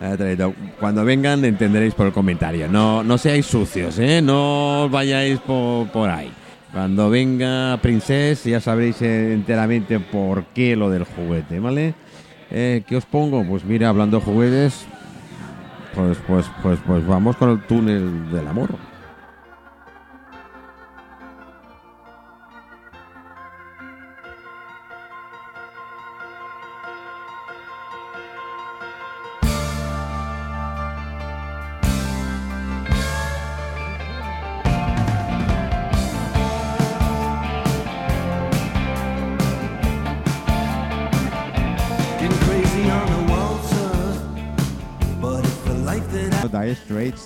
Eh. 0.00 0.36
Cuando 0.78 1.04
vengan 1.04 1.44
entenderéis 1.44 1.94
por 1.94 2.06
el 2.06 2.12
comentario. 2.12 2.68
No, 2.68 3.02
no 3.02 3.18
seáis 3.18 3.46
sucios, 3.46 3.98
¿eh? 3.98 4.22
No 4.22 4.88
vayáis 4.90 5.40
por, 5.40 5.88
por 5.88 6.08
ahí. 6.08 6.30
Cuando 6.72 7.08
venga 7.08 7.78
Princess 7.80 8.44
ya 8.44 8.60
sabréis 8.60 9.00
enteramente 9.02 9.98
por 10.00 10.44
qué 10.46 10.76
lo 10.76 10.90
del 10.90 11.04
juguete, 11.04 11.60
¿vale? 11.60 11.94
Eh, 12.50 12.82
¿Qué 12.86 12.96
os 12.96 13.06
pongo? 13.06 13.44
Pues 13.44 13.64
mira, 13.64 13.88
hablando 13.88 14.18
de 14.18 14.24
juguetes, 14.24 14.86
pues, 15.94 16.18
pues, 16.26 16.46
pues, 16.62 16.78
pues 16.86 17.06
vamos 17.06 17.36
con 17.36 17.50
el 17.50 17.60
túnel 17.62 18.30
del 18.30 18.46
amor. 18.46 18.87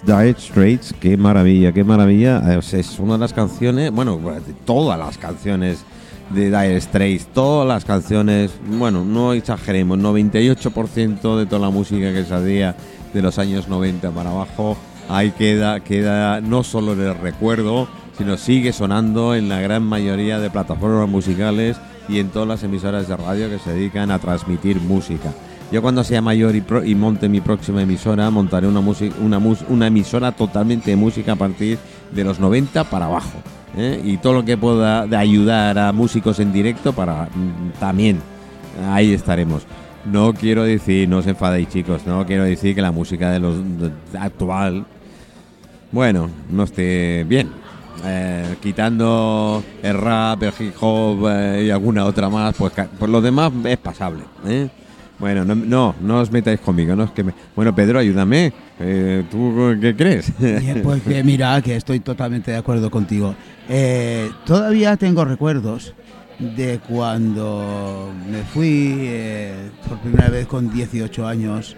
Dire 0.05 0.35
Straits, 0.37 0.93
qué 0.99 1.17
maravilla, 1.17 1.73
qué 1.73 1.85
maravilla. 1.85 2.43
Eh, 2.53 2.59
Es 2.73 2.99
una 2.99 3.15
de 3.15 3.21
las 3.21 3.33
canciones, 3.33 3.93
bueno, 3.93 4.19
de 4.19 4.53
todas 4.65 4.99
las 4.99 5.17
canciones 5.17 5.85
de 6.31 6.47
Dire 6.47 6.81
Straits, 6.81 7.27
todas 7.27 7.69
las 7.69 7.85
canciones, 7.85 8.51
bueno, 8.67 9.05
no 9.05 9.33
exageremos, 9.33 9.99
98% 9.99 11.37
de 11.37 11.47
toda 11.47 11.61
la 11.61 11.71
música 11.71 12.13
que 12.13 12.25
salía 12.25 12.75
de 13.15 13.23
los 13.23 13.39
años 13.39 13.69
90 13.69 14.11
para 14.11 14.31
abajo, 14.31 14.77
ahí 15.09 15.31
queda, 15.31 15.81
queda 15.81 16.41
no 16.41 16.65
solo 16.65 16.95
en 16.95 17.01
el 17.03 17.19
recuerdo, 17.19 17.87
sino 18.19 18.37
sigue 18.37 18.73
sonando 18.73 19.35
en 19.35 19.49
la 19.49 19.61
gran 19.61 19.85
mayoría 19.85 20.41
de 20.41 20.51
plataformas 20.51 21.09
musicales 21.09 21.77
y 22.09 22.19
en 22.19 22.31
todas 22.31 22.49
las 22.49 22.63
emisoras 22.65 23.07
de 23.07 23.17
radio 23.17 23.49
que 23.49 23.59
se 23.59 23.73
dedican 23.73 24.11
a 24.11 24.19
transmitir 24.19 24.81
música. 24.81 25.33
Yo 25.73 25.81
cuando 25.81 26.05
sea 26.05 26.21
mayor 26.21 26.55
y, 26.55 26.61
pro- 26.61 26.85
y 26.85 26.95
monte 26.95 27.29
mi 27.31 27.41
próxima 27.41 27.83
emisora, 27.83 28.29
montaré 28.31 28.67
una, 28.67 28.81
una, 28.81 29.39
una 29.69 29.87
emisora 29.87 30.31
totalmente 30.33 30.91
de 30.91 30.97
música 30.97 31.33
a 31.33 31.37
partir 31.37 31.79
de 32.15 32.25
los 32.25 32.39
90 32.39 32.85
para 32.85 33.07
abajo. 33.07 33.39
¿eh? 33.77 34.01
Y 34.05 34.19
todo 34.19 34.35
lo 34.35 34.45
que 34.45 34.59
pueda 34.59 35.07
de 35.07 35.17
ayudar 35.17 35.79
a 35.79 35.93
músicos 35.93 36.39
en 36.41 36.53
directo 36.53 36.93
para 36.93 37.25
mm, 37.25 37.79
también. 37.81 38.19
Ahí 38.91 39.15
estaremos. 39.15 39.63
No 40.05 40.35
quiero 40.35 40.65
decir, 40.65 41.09
no 41.09 41.19
os 41.19 41.27
enfadéis 41.27 41.69
chicos, 41.71 42.03
no 42.07 42.27
quiero 42.27 42.45
decir 42.45 42.75
que 42.75 42.83
la 42.83 42.91
música 42.93 43.31
de 43.31 43.39
los 43.39 43.55
actual, 44.19 44.85
bueno, 45.91 46.29
no 46.51 46.65
esté 46.65 47.25
bien. 47.27 47.49
Eh, 48.05 48.57
quitando 48.61 49.63
el 49.83 49.97
rap, 49.97 50.43
el 50.43 50.53
hip 50.59 50.75
hop 50.81 51.29
eh, 51.31 51.65
y 51.67 51.71
alguna 51.71 52.05
otra 52.05 52.29
más, 52.29 52.55
pues, 52.57 52.73
pues 52.99 53.11
lo 53.11 53.21
demás 53.23 53.53
es 53.65 53.79
pasable. 53.79 54.25
Bueno, 55.23 55.45
no, 55.45 55.55
no, 55.55 55.95
no 56.01 56.19
os 56.19 56.33
metáis 56.33 56.59
conmigo, 56.59 56.97
no 56.97 57.05
es 57.05 57.13
que 57.13 57.23
me... 57.23 57.33
Bueno, 57.55 57.73
Pedro, 57.73 58.01
ayúdame. 58.01 58.53
Eh, 58.81 59.23
¿Tú 59.31 59.55
qué 59.81 59.95
crees? 59.95 60.33
Pues 60.83 61.01
que 61.05 61.23
mira, 61.23 61.63
que 61.63 61.77
estoy 61.77 62.01
totalmente 62.01 62.51
de 62.51 62.57
acuerdo 62.57 62.91
contigo. 62.91 63.33
Eh, 63.69 64.29
todavía 64.45 64.97
tengo 64.97 65.25
recuerdos 65.25 65.95
de 66.41 66.81
cuando 66.89 68.13
me 68.29 68.43
fui 68.43 68.97
eh, 68.99 69.71
por 69.89 69.99
primera 69.99 70.29
vez 70.29 70.49
con 70.49 70.75
18 70.75 71.25
años 71.25 71.77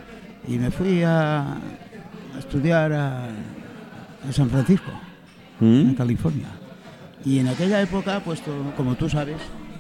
y 0.48 0.56
me 0.56 0.70
fui 0.70 1.02
a, 1.02 1.58
estudiar 2.38 2.94
a, 2.94 3.24
a 3.26 4.32
San 4.32 4.48
Francisco, 4.48 4.90
en 5.60 5.90
¿Mm? 5.90 5.94
California. 5.96 6.48
Y 7.26 7.40
en 7.40 7.48
aquella 7.48 7.82
época, 7.82 8.22
pues 8.24 8.40
como 8.74 8.94
tú 8.94 9.10
sabes, 9.10 9.36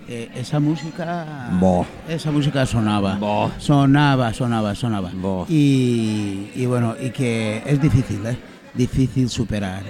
eh, 0.08 0.30
esa 0.34 0.60
música, 0.60 1.48
Boh. 1.60 1.86
esa 2.08 2.30
música 2.30 2.66
sonaba, 2.66 3.16
Boh. 3.16 3.50
sonaba, 3.58 4.32
sonaba, 4.34 4.74
sonaba. 4.74 5.10
Y, 5.48 6.50
y 6.54 6.66
bueno, 6.66 6.94
y 7.00 7.10
que 7.10 7.62
es 7.66 7.80
difícil, 7.80 8.24
¿eh? 8.26 8.36
difícil 8.74 9.28
superar, 9.30 9.82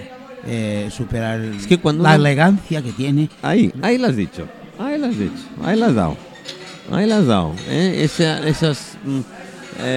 eh, 0.47 0.89
superar 0.91 1.41
Es 1.41 1.67
que 1.67 1.79
cuando 1.79 2.03
la 2.03 2.11
uno- 2.11 2.17
elegancia 2.21 2.83
que 2.83 2.93
tiene. 2.93 3.29
Ahí, 3.43 3.73
ahí 3.83 3.99
lo 3.99 4.09
has 4.09 4.17
dicho. 4.17 4.47
Ahí 4.79 4.99
lo 4.99 5.07
has 5.07 5.19
dicho. 5.19 5.33
Ahí 5.65 5.79
lo 5.79 5.87
has 5.87 5.95
dado. 5.95 6.17
Ahí 6.93 7.09
lo 7.09 7.15
has 7.17 7.27
dado. 7.27 7.53
¿eh? 7.69 8.03
Esa- 8.05 8.47
esas 8.47 8.97
mm, 9.05 9.21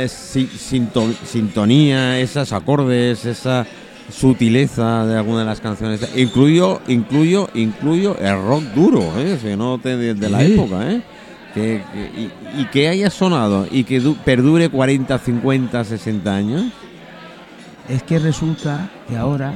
si- 0.08 0.48
sinto- 0.48 1.14
sintonía, 1.26 2.20
esos 2.20 2.52
acordes, 2.54 3.26
esa 3.26 3.66
sutileza 4.10 5.06
de 5.06 5.18
alguna 5.18 5.40
de 5.40 5.46
las 5.46 5.62
canciones. 5.62 6.08
Incluyo, 6.16 6.82
incluyo, 6.88 7.50
incluyo 7.54 8.18
el 8.20 8.42
rock 8.42 8.64
duro, 8.76 9.02
¿eh? 9.18 9.38
que 9.42 9.56
no 9.58 9.78
te 9.80 9.96
de, 9.98 10.14
de 10.14 10.30
la 10.30 10.40
Sí. 10.42 10.54
época, 10.54 10.92
¿eh? 10.92 11.02
Que, 11.54 11.82
que- 11.94 12.22
y, 12.22 12.62
y 12.62 12.66
que 12.66 12.88
haya 12.88 13.10
sonado 13.10 13.68
y 13.72 13.84
que 13.84 14.00
du- 14.00 14.16
perdure 14.24 14.70
40, 14.70 15.18
50, 15.18 15.84
60 15.84 16.36
años. 16.36 16.64
Es 17.90 18.04
que 18.04 18.20
resulta 18.20 18.90
que 19.08 19.18
ahora, 19.18 19.54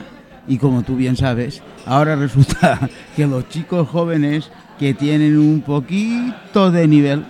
y 0.48 0.58
como 0.58 0.84
tú 0.84 0.96
bien 0.96 1.16
sabes, 1.18 1.62
ahora 1.86 2.16
resulta 2.16 2.90
que 3.16 3.28
los 3.28 3.48
chicos 3.50 3.88
jóvenes 3.90 4.50
que 4.80 4.94
tienen 4.94 5.38
un 5.38 5.62
poquito 5.62 6.72
de 6.72 6.88
nivel. 6.88 7.26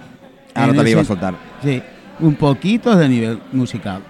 Ahora 0.53 0.73
te 0.73 0.83
lo 0.83 0.89
iba 0.89 1.01
a 1.01 1.05
soltar. 1.05 1.35
Sí, 1.63 1.81
un 2.19 2.35
poquito 2.35 2.95
de 2.95 3.09
nivel 3.09 3.39
musical. 3.51 4.01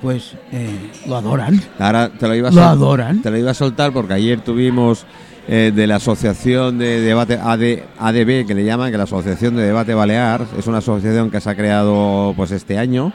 Pues 0.00 0.34
eh, 0.52 0.90
lo 1.06 1.16
adoran. 1.16 1.60
Ahora 1.78 2.10
te 2.10 2.28
lo 2.28 2.34
iba 2.34 2.48
a 2.48 2.52
Lo 2.52 2.62
adoran. 2.62 3.22
Te 3.22 3.30
lo 3.30 3.38
iba 3.38 3.50
a 3.50 3.54
soltar 3.54 3.92
porque 3.92 4.12
ayer 4.14 4.40
tuvimos 4.40 5.06
eh, 5.48 5.72
de 5.74 5.86
la 5.86 5.96
Asociación 5.96 6.78
de 6.78 7.00
Debate 7.00 7.38
AD 7.42 7.62
ADB, 7.98 8.46
que 8.46 8.54
le 8.54 8.64
llaman, 8.64 8.90
que 8.90 8.98
la 8.98 9.04
Asociación 9.04 9.56
de 9.56 9.62
Debate 9.64 9.94
Balear. 9.94 10.44
Es 10.58 10.66
una 10.66 10.78
asociación 10.78 11.30
que 11.30 11.40
se 11.40 11.48
ha 11.50 11.54
creado 11.54 12.34
pues 12.36 12.50
este 12.50 12.78
año. 12.78 13.12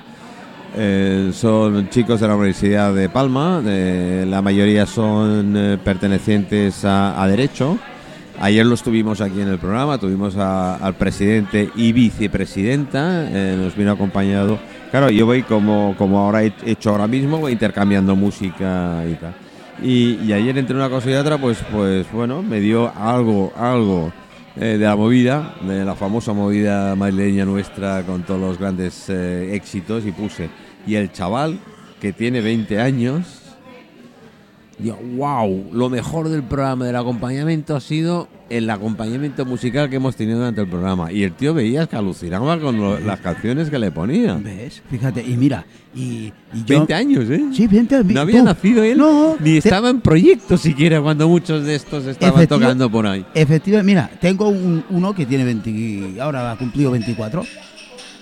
Eh, 0.76 1.32
son 1.34 1.90
chicos 1.90 2.22
de 2.22 2.28
la 2.30 2.36
Universidad 2.36 2.94
de 2.94 3.10
Palma, 3.10 3.62
la 3.62 4.42
mayoría 4.42 4.86
son 4.86 5.54
eh, 5.56 5.78
pertenecientes 5.84 6.86
a, 6.86 7.22
a 7.22 7.28
Derecho. 7.28 7.78
Ayer 8.40 8.66
los 8.66 8.82
tuvimos 8.82 9.20
aquí 9.22 9.40
en 9.42 9.50
el 9.50 9.60
programa, 9.60 9.98
tuvimos 10.00 10.36
a- 10.38 10.76
al 10.78 10.96
presidente 10.96 11.70
y 11.76 11.92
vicepresidenta, 11.92 13.24
nos 13.58 13.76
vino 13.76 13.92
acompañado. 13.92 14.58
Claro, 14.92 15.10
yo 15.10 15.26
voy 15.26 15.44
como, 15.44 15.96
como 15.98 16.20
ahora 16.20 16.44
he 16.44 16.54
hecho 16.66 16.90
ahora 16.90 17.08
mismo, 17.08 17.38
voy 17.38 17.54
intercambiando 17.54 18.14
música 18.16 19.04
y 19.10 19.14
tal. 19.16 19.34
Y, 19.82 20.32
ayer 20.34 20.58
entre 20.58 20.76
una 20.76 20.90
cosa 20.90 21.10
y 21.10 21.14
otra, 21.14 21.38
pues, 21.38 21.60
pues 21.72 22.12
bueno, 22.12 22.44
me 22.44 22.60
dio 22.60 22.92
algo, 22.96 23.54
algo 23.56 24.12
eh, 24.58 24.78
de 24.78 24.86
la 24.86 24.98
movida, 24.98 25.56
de 25.62 25.86
la 25.86 25.96
famosa 25.96 26.34
movida 26.34 26.94
madrileña 26.96 27.46
nuestra 27.46 28.04
con 28.04 28.24
todos 28.24 28.42
los 28.42 28.60
grandes 28.60 29.06
eh, 29.08 29.56
éxitos 29.56 30.06
y 30.06 30.12
puse. 30.12 30.50
Y 30.86 30.96
el 30.96 31.12
chaval, 31.14 31.58
que 32.02 32.12
tiene 32.12 32.42
20 32.42 32.82
años, 32.82 33.42
Digo, 34.82 34.98
wow, 35.16 35.70
lo 35.72 35.90
mejor 35.90 36.30
del 36.30 36.42
programa 36.42 36.86
del 36.86 36.96
acompañamiento 36.96 37.76
ha 37.76 37.80
sido 37.80 38.28
el 38.58 38.70
acompañamiento 38.70 39.46
musical 39.46 39.90
que 39.90 39.96
hemos 39.96 40.16
tenido 40.16 40.40
durante 40.40 40.62
el 40.62 40.68
programa. 40.68 41.12
Y 41.12 41.24
el 41.24 41.34
tío 41.34 41.54
veías 41.54 41.88
que 41.88 41.96
alucinaba 41.96 42.60
con 42.60 42.78
lo- 42.78 43.00
las 43.00 43.20
canciones 43.20 43.70
que 43.70 43.80
le 43.80 43.92
ponía. 43.92 44.36
¿Ves? 44.36 44.82
Fíjate, 44.90 45.24
y 45.24 45.38
mira, 45.38 45.66
y, 45.96 46.32
y 46.54 46.64
yo... 46.66 46.78
20 46.78 46.94
años, 46.94 47.30
¿eh? 47.30 47.44
Sí, 47.54 47.68
20 47.68 47.96
años. 47.96 48.14
No 48.14 48.22
había 48.22 48.44
nacido 48.44 48.84
él, 48.84 48.98
No, 48.98 49.36
ni 49.40 49.52
te- 49.54 49.58
estaba 49.60 49.90
en 49.90 50.02
proyecto 50.02 50.58
siquiera 50.58 51.02
cuando 51.02 51.28
muchos 51.28 51.64
de 51.66 51.76
estos 51.76 52.06
estaban 52.06 52.36
Efectiva- 52.36 52.60
tocando 52.60 52.90
por 52.92 53.08
ahí. 53.08 53.26
Efectivamente, 53.34 53.86
mira, 53.92 54.10
tengo 54.20 54.50
un- 54.50 54.84
uno 54.90 55.14
que 55.14 55.26
tiene 55.26 55.44
20, 55.46 56.20
ahora 56.22 56.52
ha 56.52 56.58
cumplido 56.58 56.92
24 56.92 57.44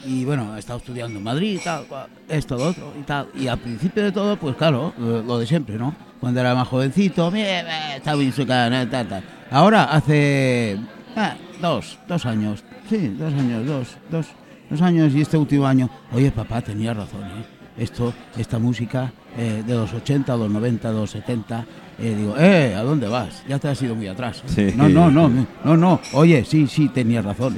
y 0.10 0.26
bueno, 0.26 0.54
ha 0.54 0.60
estado 0.60 0.80
estudiando 0.80 1.20
en 1.20 1.24
Madrid 1.24 1.60
y 1.62 1.64
tal, 1.64 1.86
esto, 2.28 2.58
lo 2.58 2.70
otro 2.70 2.92
y 3.00 3.04
tal. 3.04 3.28
Y 3.36 3.48
al 3.48 3.60
principio 3.60 4.04
de 4.04 4.12
todo, 4.12 4.36
pues 4.38 4.56
claro, 4.56 4.92
lo, 4.98 5.22
lo 5.22 5.38
de 5.38 5.46
siempre, 5.46 5.78
¿no? 5.78 5.94
Cuando 6.20 6.40
era 6.40 6.56
más 6.56 6.68
jovencito, 6.68 7.30
mira, 7.30 7.94
eh, 7.94 7.98
estaba 7.98 8.18
bien 8.18 8.34
su 8.34 8.46
cara, 8.48 8.90
tal, 8.90 9.08
tal. 9.08 9.24
Ahora 9.52 9.84
hace 9.84 10.80
ah, 11.16 11.36
dos, 11.62 12.00
dos 12.08 12.26
años, 12.26 12.64
sí, 12.90 13.16
dos 13.20 13.34
años, 13.34 13.68
dos, 13.68 13.88
dos, 14.10 14.26
dos 14.68 14.82
años 14.82 15.14
y 15.14 15.22
este 15.22 15.38
último 15.38 15.68
año, 15.68 15.88
oye 16.12 16.32
papá, 16.32 16.60
tenía 16.62 16.92
razón, 16.92 17.26
¿eh? 17.26 17.60
Esto, 17.78 18.12
esta 18.36 18.60
música 18.60 19.14
eh, 19.38 19.64
de 19.66 19.74
los 19.76 19.94
80, 19.94 20.36
los 20.36 20.50
90, 20.50 20.92
los 20.92 21.12
70, 21.12 21.66
eh, 22.00 22.16
digo, 22.18 22.36
eh, 22.38 22.74
¿a 22.76 22.82
dónde 22.82 23.08
vas? 23.08 23.44
Ya 23.48 23.60
te 23.60 23.70
has 23.70 23.82
ido 23.82 23.96
muy 23.96 24.08
atrás. 24.08 24.44
Sí. 24.48 24.74
No, 24.76 24.90
no, 24.90 25.10
no, 25.12 25.30
no, 25.64 25.78
no, 25.78 26.02
oye, 26.14 26.44
sí, 26.44 26.68
sí, 26.68 26.90
tenías 26.90 27.24
razón. 27.24 27.56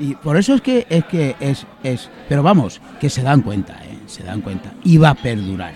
Y 0.00 0.14
por 0.14 0.38
eso 0.38 0.54
es 0.54 0.62
que 0.62 0.86
es 0.88 1.04
que 1.04 1.36
es, 1.40 1.66
es, 1.82 2.08
pero 2.28 2.42
vamos, 2.42 2.80
que 2.98 3.10
se 3.10 3.22
dan 3.22 3.42
cuenta, 3.42 3.74
¿eh? 3.84 3.98
se 4.06 4.24
dan 4.24 4.40
cuenta. 4.40 4.72
Y 4.82 4.96
va 4.96 5.10
a 5.10 5.14
perdurar, 5.14 5.74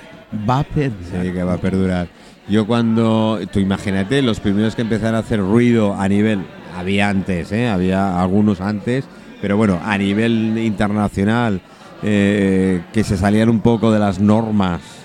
va 0.49 0.61
a 0.61 0.65
perdurar. 0.65 1.25
Sí, 1.27 1.33
que 1.33 1.45
va 1.45 1.53
a 1.55 1.59
perdurar. 1.59 2.09
Yo 2.49 2.67
cuando, 2.67 3.39
tú 3.53 3.61
imagínate, 3.61 4.23
los 4.23 4.41
primeros 4.41 4.75
que 4.75 4.83
empezaron 4.83 5.17
a 5.17 5.19
hacer 5.19 5.41
ruido 5.41 5.95
a 5.95 6.09
nivel, 6.09 6.41
había 6.75 7.11
antes, 7.11 7.53
¿eh? 7.53 7.69
había 7.69 8.21
algunos 8.21 8.63
antes, 8.63 9.05
pero 9.43 9.59
bueno, 9.59 9.79
a 9.85 9.97
nivel 9.99 10.57
internacional, 10.59 11.61
eh, 12.03 12.83
que 12.93 13.05
se 13.05 13.19
salían 13.19 13.51
un 13.51 13.61
poco 13.61 13.93
de 13.93 13.99
las 13.99 14.21
normas 14.21 15.04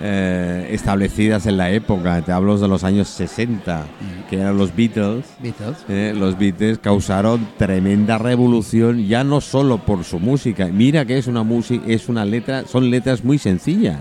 eh, 0.00 0.68
establecidas 0.70 1.46
en 1.46 1.56
la 1.58 1.70
época, 1.70 2.22
te 2.22 2.32
hablo 2.32 2.56
de 2.56 2.68
los 2.68 2.84
años 2.84 3.08
60, 3.08 3.84
que 4.30 4.36
eran 4.36 4.56
los 4.56 4.74
Beatles. 4.74 5.26
Beatles. 5.40 5.76
Eh, 5.88 6.14
los 6.16 6.38
Beatles 6.38 6.78
causaron 6.78 7.46
tremenda 7.58 8.16
revolución 8.16 9.06
ya 9.06 9.24
no 9.24 9.40
solo 9.40 9.78
por 9.78 10.04
su 10.04 10.18
música. 10.18 10.68
Mira 10.68 11.04
que 11.04 11.18
es 11.18 11.26
una 11.26 11.42
música, 11.42 11.84
es 11.86 12.08
una 12.08 12.24
letra, 12.24 12.66
son 12.66 12.90
letras 12.90 13.24
muy 13.24 13.38
sencillas 13.38 13.98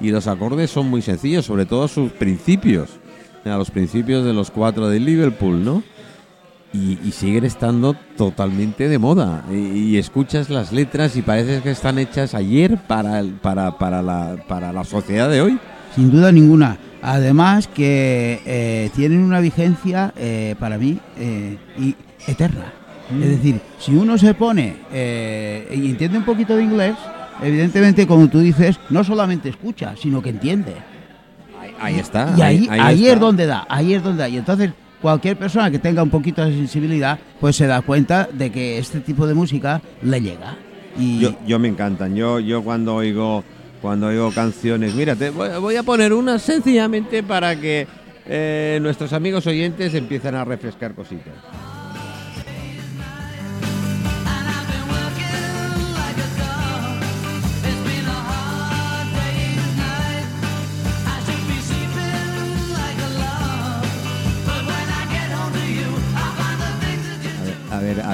y 0.00 0.10
los 0.10 0.26
acordes 0.26 0.70
son 0.70 0.88
muy 0.88 1.02
sencillos, 1.02 1.46
sobre 1.46 1.66
todo 1.66 1.88
sus 1.88 2.12
principios, 2.12 2.90
a 3.44 3.56
los 3.56 3.70
principios 3.70 4.24
de 4.24 4.32
los 4.32 4.50
cuatro 4.50 4.88
de 4.88 5.00
Liverpool, 5.00 5.64
¿no? 5.64 5.82
Y, 6.72 6.98
y 7.04 7.10
siguen 7.12 7.44
estando 7.44 7.94
totalmente 8.16 8.88
de 8.88 8.98
moda. 8.98 9.44
Y, 9.50 9.54
y 9.56 9.98
escuchas 9.98 10.50
las 10.50 10.72
letras 10.72 11.16
y 11.16 11.22
parece 11.22 11.62
que 11.62 11.70
están 11.72 11.98
hechas 11.98 12.34
ayer 12.34 12.78
para, 12.86 13.18
el- 13.18 13.32
para, 13.32 13.76
para, 13.76 14.02
la, 14.02 14.36
para 14.46 14.72
la 14.72 14.84
sociedad 14.84 15.28
de 15.28 15.40
hoy. 15.40 15.58
Sin 15.96 16.10
duda 16.12 16.30
ninguna. 16.30 16.78
Además 17.02 17.66
que 17.66 18.40
eh, 18.46 18.90
tienen 18.94 19.20
una 19.20 19.40
vigencia 19.40 20.12
eh, 20.16 20.54
para 20.60 20.78
mí 20.78 20.98
eh, 21.18 21.56
y 21.78 21.96
eterna. 22.28 22.72
Es 23.20 23.28
decir, 23.28 23.60
si 23.80 23.96
uno 23.96 24.16
se 24.16 24.34
pone 24.34 24.76
eh, 24.92 25.68
y 25.74 25.90
entiende 25.90 26.18
un 26.18 26.24
poquito 26.24 26.54
de 26.54 26.62
inglés, 26.62 26.94
evidentemente, 27.42 28.06
como 28.06 28.28
tú 28.28 28.38
dices, 28.38 28.78
no 28.90 29.02
solamente 29.02 29.48
escucha, 29.48 29.94
sino 30.00 30.22
que 30.22 30.30
entiende. 30.30 30.74
Ahí, 31.60 31.74
ahí 31.80 31.98
está. 31.98 32.32
Y 32.36 32.42
ahí, 32.42 32.68
ahí, 32.70 33.00
está. 33.02 33.12
es 33.14 33.18
donde 33.20 33.46
da, 33.46 33.66
ahí 33.68 33.94
es 33.94 34.04
donde 34.04 34.22
da. 34.22 34.28
Y 34.28 34.36
entonces 34.36 34.70
cualquier 35.00 35.36
persona 35.36 35.70
que 35.70 35.78
tenga 35.78 36.02
un 36.02 36.10
poquito 36.10 36.44
de 36.44 36.52
sensibilidad, 36.52 37.18
pues 37.40 37.56
se 37.56 37.66
da 37.66 37.82
cuenta 37.82 38.28
de 38.32 38.50
que 38.50 38.78
este 38.78 39.00
tipo 39.00 39.26
de 39.26 39.34
música 39.34 39.80
le 40.02 40.20
llega. 40.20 40.56
Y 40.98 41.20
Yo, 41.20 41.34
yo 41.46 41.58
me 41.58 41.68
encantan. 41.68 42.14
Yo, 42.14 42.40
yo 42.40 42.62
cuando 42.62 42.94
oigo 42.96 43.44
cuando 43.80 44.08
oigo 44.08 44.30
canciones, 44.30 44.94
mira, 44.94 45.16
te 45.16 45.30
voy, 45.30 45.48
voy 45.58 45.76
a 45.76 45.82
poner 45.82 46.12
una 46.12 46.38
sencillamente 46.38 47.22
para 47.22 47.58
que 47.58 47.86
eh, 48.26 48.78
nuestros 48.82 49.12
amigos 49.12 49.46
oyentes 49.46 49.94
empiecen 49.94 50.34
a 50.34 50.44
refrescar 50.44 50.94
cositas. 50.94 51.32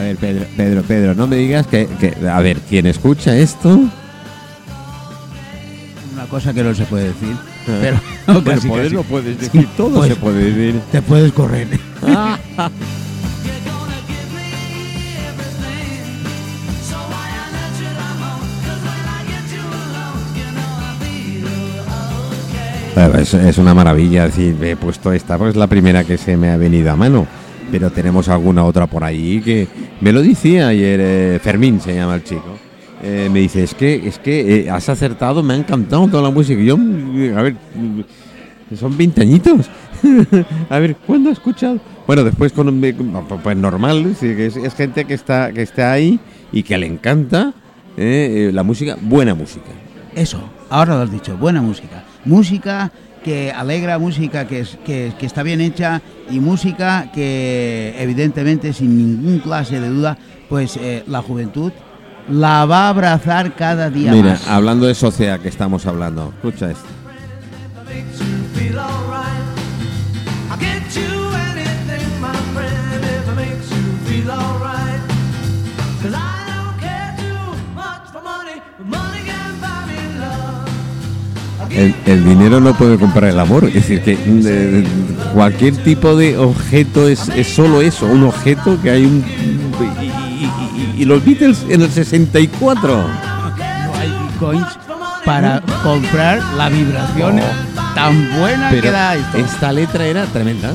Ver, 0.06 0.16
Pedro, 0.16 0.46
Pedro, 0.56 0.82
Pedro, 0.82 1.14
no 1.14 1.26
me 1.26 1.36
digas 1.36 1.66
que, 1.66 1.86
que- 2.00 2.28
a 2.28 2.40
ver, 2.40 2.58
quien 2.60 2.86
escucha 2.86 3.36
esto, 3.36 3.68
una 6.12 6.26
cosa 6.28 6.52
que 6.54 6.62
no 6.62 6.74
se 6.74 6.84
puede 6.86 7.04
decir, 7.08 7.36
pero 7.66 8.00
Bueno, 8.26 8.44
casi, 8.44 8.68
poder 8.68 8.84
casi. 8.84 8.94
lo 8.96 9.02
puedes 9.04 9.38
decir, 9.40 9.62
Sí, 9.62 9.68
todo 9.76 9.96
pues, 9.98 10.08
se 10.10 10.16
puede 10.16 10.50
decir. 10.52 10.80
Te 10.90 11.02
puedes 11.02 11.32
correr. 11.32 11.68
Es, 22.96 23.58
una 23.58 23.74
maravilla, 23.74 24.24
decir, 24.24 24.56
he 24.64 24.74
puesto 24.74 25.12
esta, 25.12 25.36
pues 25.36 25.50
es 25.50 25.56
la 25.56 25.66
primera 25.66 26.04
que 26.04 26.16
se 26.16 26.38
me 26.38 26.50
ha 26.50 26.56
venido 26.56 26.90
a 26.90 26.96
mano. 26.96 27.26
Pero 27.70 27.90
tenemos 27.90 28.28
alguna 28.28 28.64
otra 28.64 28.86
por 28.86 29.02
ahí 29.02 29.40
que 29.40 29.66
me 30.00 30.12
lo 30.12 30.22
decía 30.22 30.68
ayer, 30.68 31.00
eh, 31.02 31.40
Fermín 31.42 31.80
se 31.80 31.94
llama 31.94 32.14
el 32.14 32.24
chico. 32.24 32.56
Eh, 33.02 33.28
me 33.30 33.40
dice, 33.40 33.62
es 33.62 33.74
que, 33.74 34.08
es 34.08 34.18
que 34.18 34.60
eh, 34.60 34.70
has 34.70 34.88
acertado, 34.88 35.42
me 35.42 35.54
ha 35.54 35.56
encantado 35.56 36.08
toda 36.08 36.22
la 36.22 36.30
música. 36.30 36.60
Yo, 36.62 36.76
mm, 36.76 37.36
a 37.36 37.42
ver, 37.42 37.54
mm, 37.54 38.74
son 38.76 38.96
20 38.96 39.20
añitos. 39.20 39.70
a 40.70 40.78
ver, 40.78 40.96
¿cuándo 41.06 41.30
has 41.30 41.36
escuchado? 41.36 41.78
Bueno, 42.06 42.24
después 42.24 42.52
con 42.52 42.68
un, 42.68 42.80
pues 43.42 43.56
normal, 43.56 44.06
es, 44.06 44.22
es 44.22 44.74
gente 44.74 45.04
que 45.04 45.14
está, 45.14 45.52
que 45.52 45.62
está 45.62 45.92
ahí 45.92 46.18
y 46.52 46.62
que 46.62 46.78
le 46.78 46.86
encanta 46.86 47.52
eh, 47.96 48.50
la 48.52 48.62
música, 48.62 48.96
buena 49.00 49.34
música. 49.34 49.70
Eso, 50.14 50.40
ahora 50.70 50.96
lo 50.96 51.02
has 51.02 51.12
dicho, 51.12 51.36
buena 51.36 51.60
música. 51.60 52.04
Música 52.24 52.90
que 53.26 53.50
alegra, 53.50 53.98
música 53.98 54.46
que, 54.46 54.60
es, 54.60 54.78
que, 54.86 55.12
que 55.18 55.26
está 55.26 55.42
bien 55.42 55.60
hecha 55.60 56.00
y 56.30 56.38
música 56.38 57.10
que 57.12 57.92
evidentemente 57.98 58.72
sin 58.72 58.96
ningún 58.96 59.40
clase 59.40 59.80
de 59.80 59.88
duda, 59.88 60.16
pues 60.48 60.76
eh, 60.76 61.02
la 61.08 61.22
juventud 61.22 61.72
la 62.30 62.64
va 62.66 62.86
a 62.86 62.88
abrazar 62.90 63.56
cada 63.56 63.90
día 63.90 64.12
Mira, 64.12 64.30
más. 64.34 64.46
hablando 64.46 64.86
de 64.86 64.94
sociedad 64.94 65.40
que 65.40 65.48
estamos 65.48 65.86
hablando, 65.86 66.32
escucha 66.36 66.70
esto. 66.70 66.86
El, 82.06 82.24
dinero 82.24 82.58
no 82.60 82.72
puede 82.74 82.96
comprar 82.98 83.24
el 83.30 83.38
amor, 83.38 83.64
es 83.66 83.74
decir, 83.74 84.00
que 84.02 84.16
eh, 84.18 84.84
cualquier 85.34 85.76
tipo 85.76 86.16
de 86.16 86.38
objeto 86.38 87.06
es, 87.06 87.28
es 87.28 87.48
solo 87.48 87.82
eso, 87.82 88.06
un 88.06 88.24
objeto 88.24 88.80
que 88.82 88.90
hay 88.90 89.04
un... 89.04 89.22
Y, 90.00 90.04
y- 90.04 90.08
y- 90.08 91.02
y 91.02 91.04
los 91.04 91.22
Beatles 91.24 91.64
en 91.68 91.82
el 91.82 91.90
64. 91.90 92.96
No 92.96 93.04
hay 94.00 94.08
bitcoins 94.30 94.66
para 95.24 95.60
comprar 95.82 96.40
la 96.56 96.68
vibración 96.70 97.40
tan 97.94 98.30
buena 98.38 98.70
que 98.70 98.90
da 98.90 99.14
esto. 99.16 99.36
esta 99.38 99.72
letra 99.72 100.06
era 100.06 100.24
tremenda. 100.26 100.72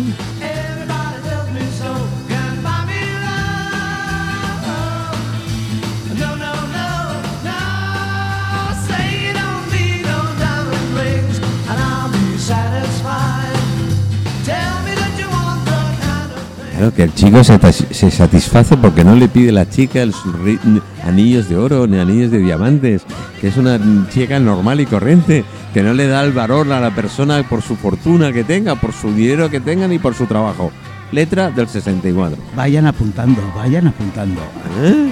Claro, 16.82 16.96
que 16.96 17.04
el 17.04 17.14
chico 17.14 17.44
se, 17.44 17.60
se 17.94 18.10
satisface 18.10 18.76
porque 18.76 19.04
no 19.04 19.16
le 19.16 19.28
pide 19.28 19.52
la 19.52 19.70
chica 19.70 20.04
ri- 20.04 20.82
anillos 21.06 21.48
de 21.48 21.56
oro 21.56 21.86
ni 21.86 22.00
anillos 22.00 22.32
de 22.32 22.40
diamantes, 22.40 23.04
que 23.40 23.50
es 23.50 23.58
una 23.58 23.80
chica 24.10 24.40
normal 24.40 24.80
y 24.82 24.88
corriente, 24.88 25.46
que 25.76 25.84
no 25.84 25.94
le 25.94 26.08
da 26.08 26.24
el 26.24 26.32
valor 26.32 26.72
a 26.72 26.80
la 26.80 26.90
persona 26.90 27.44
por 27.48 27.62
su 27.62 27.76
fortuna 27.76 28.34
que 28.34 28.44
tenga, 28.44 28.74
por 28.74 28.94
su 28.94 29.14
dinero 29.14 29.48
que 29.52 29.60
tenga 29.60 29.88
ni 29.88 30.00
por 30.00 30.16
su 30.16 30.26
trabajo. 30.26 30.72
Letra 31.12 31.52
del 31.52 31.68
64. 31.68 32.36
Vayan 32.56 32.88
apuntando, 32.88 33.44
vayan 33.56 33.86
apuntando. 33.86 34.42
¿Eh? 34.82 35.12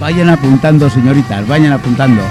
Vayan 0.00 0.30
apuntando, 0.30 0.90
señoritas, 0.90 1.46
vayan 1.46 1.74
apuntando. 1.74 2.22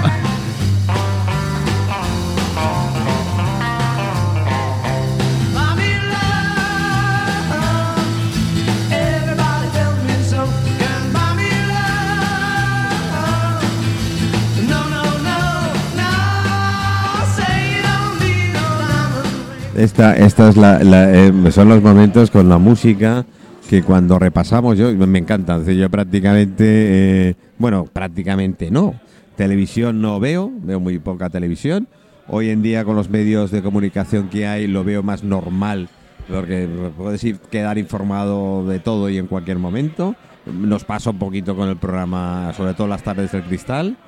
Esta, 19.84 20.16
eh, 20.16 21.50
son 21.50 21.68
los 21.68 21.82
momentos 21.82 22.30
con 22.30 22.48
la 22.48 22.56
música 22.56 23.26
que 23.68 23.82
cuando 23.82 24.18
repasamos 24.18 24.78
yo 24.78 24.90
me 24.94 25.18
encanta. 25.18 25.62
Yo 25.62 25.90
prácticamente, 25.90 27.28
eh, 27.28 27.36
bueno, 27.58 27.84
prácticamente 27.84 28.70
no. 28.70 28.94
Televisión 29.36 30.00
no 30.00 30.18
veo, 30.20 30.50
veo 30.62 30.80
muy 30.80 30.98
poca 31.00 31.28
televisión. 31.28 31.86
Hoy 32.28 32.48
en 32.48 32.62
día 32.62 32.86
con 32.86 32.96
los 32.96 33.10
medios 33.10 33.50
de 33.50 33.60
comunicación 33.60 34.30
que 34.30 34.46
hay 34.46 34.68
lo 34.68 34.84
veo 34.84 35.02
más 35.02 35.22
normal, 35.22 35.90
porque 36.30 36.66
puedes 36.96 37.22
ir, 37.22 37.36
quedar 37.50 37.76
informado 37.76 38.66
de 38.66 38.78
todo 38.78 39.10
y 39.10 39.18
en 39.18 39.26
cualquier 39.26 39.58
momento. 39.58 40.16
Nos 40.46 40.84
pasa 40.84 41.10
un 41.10 41.18
poquito 41.18 41.54
con 41.56 41.68
el 41.68 41.76
programa, 41.76 42.54
sobre 42.56 42.72
todo 42.72 42.86
las 42.86 43.02
tardes 43.02 43.32
del 43.32 43.42
cristal. 43.42 43.98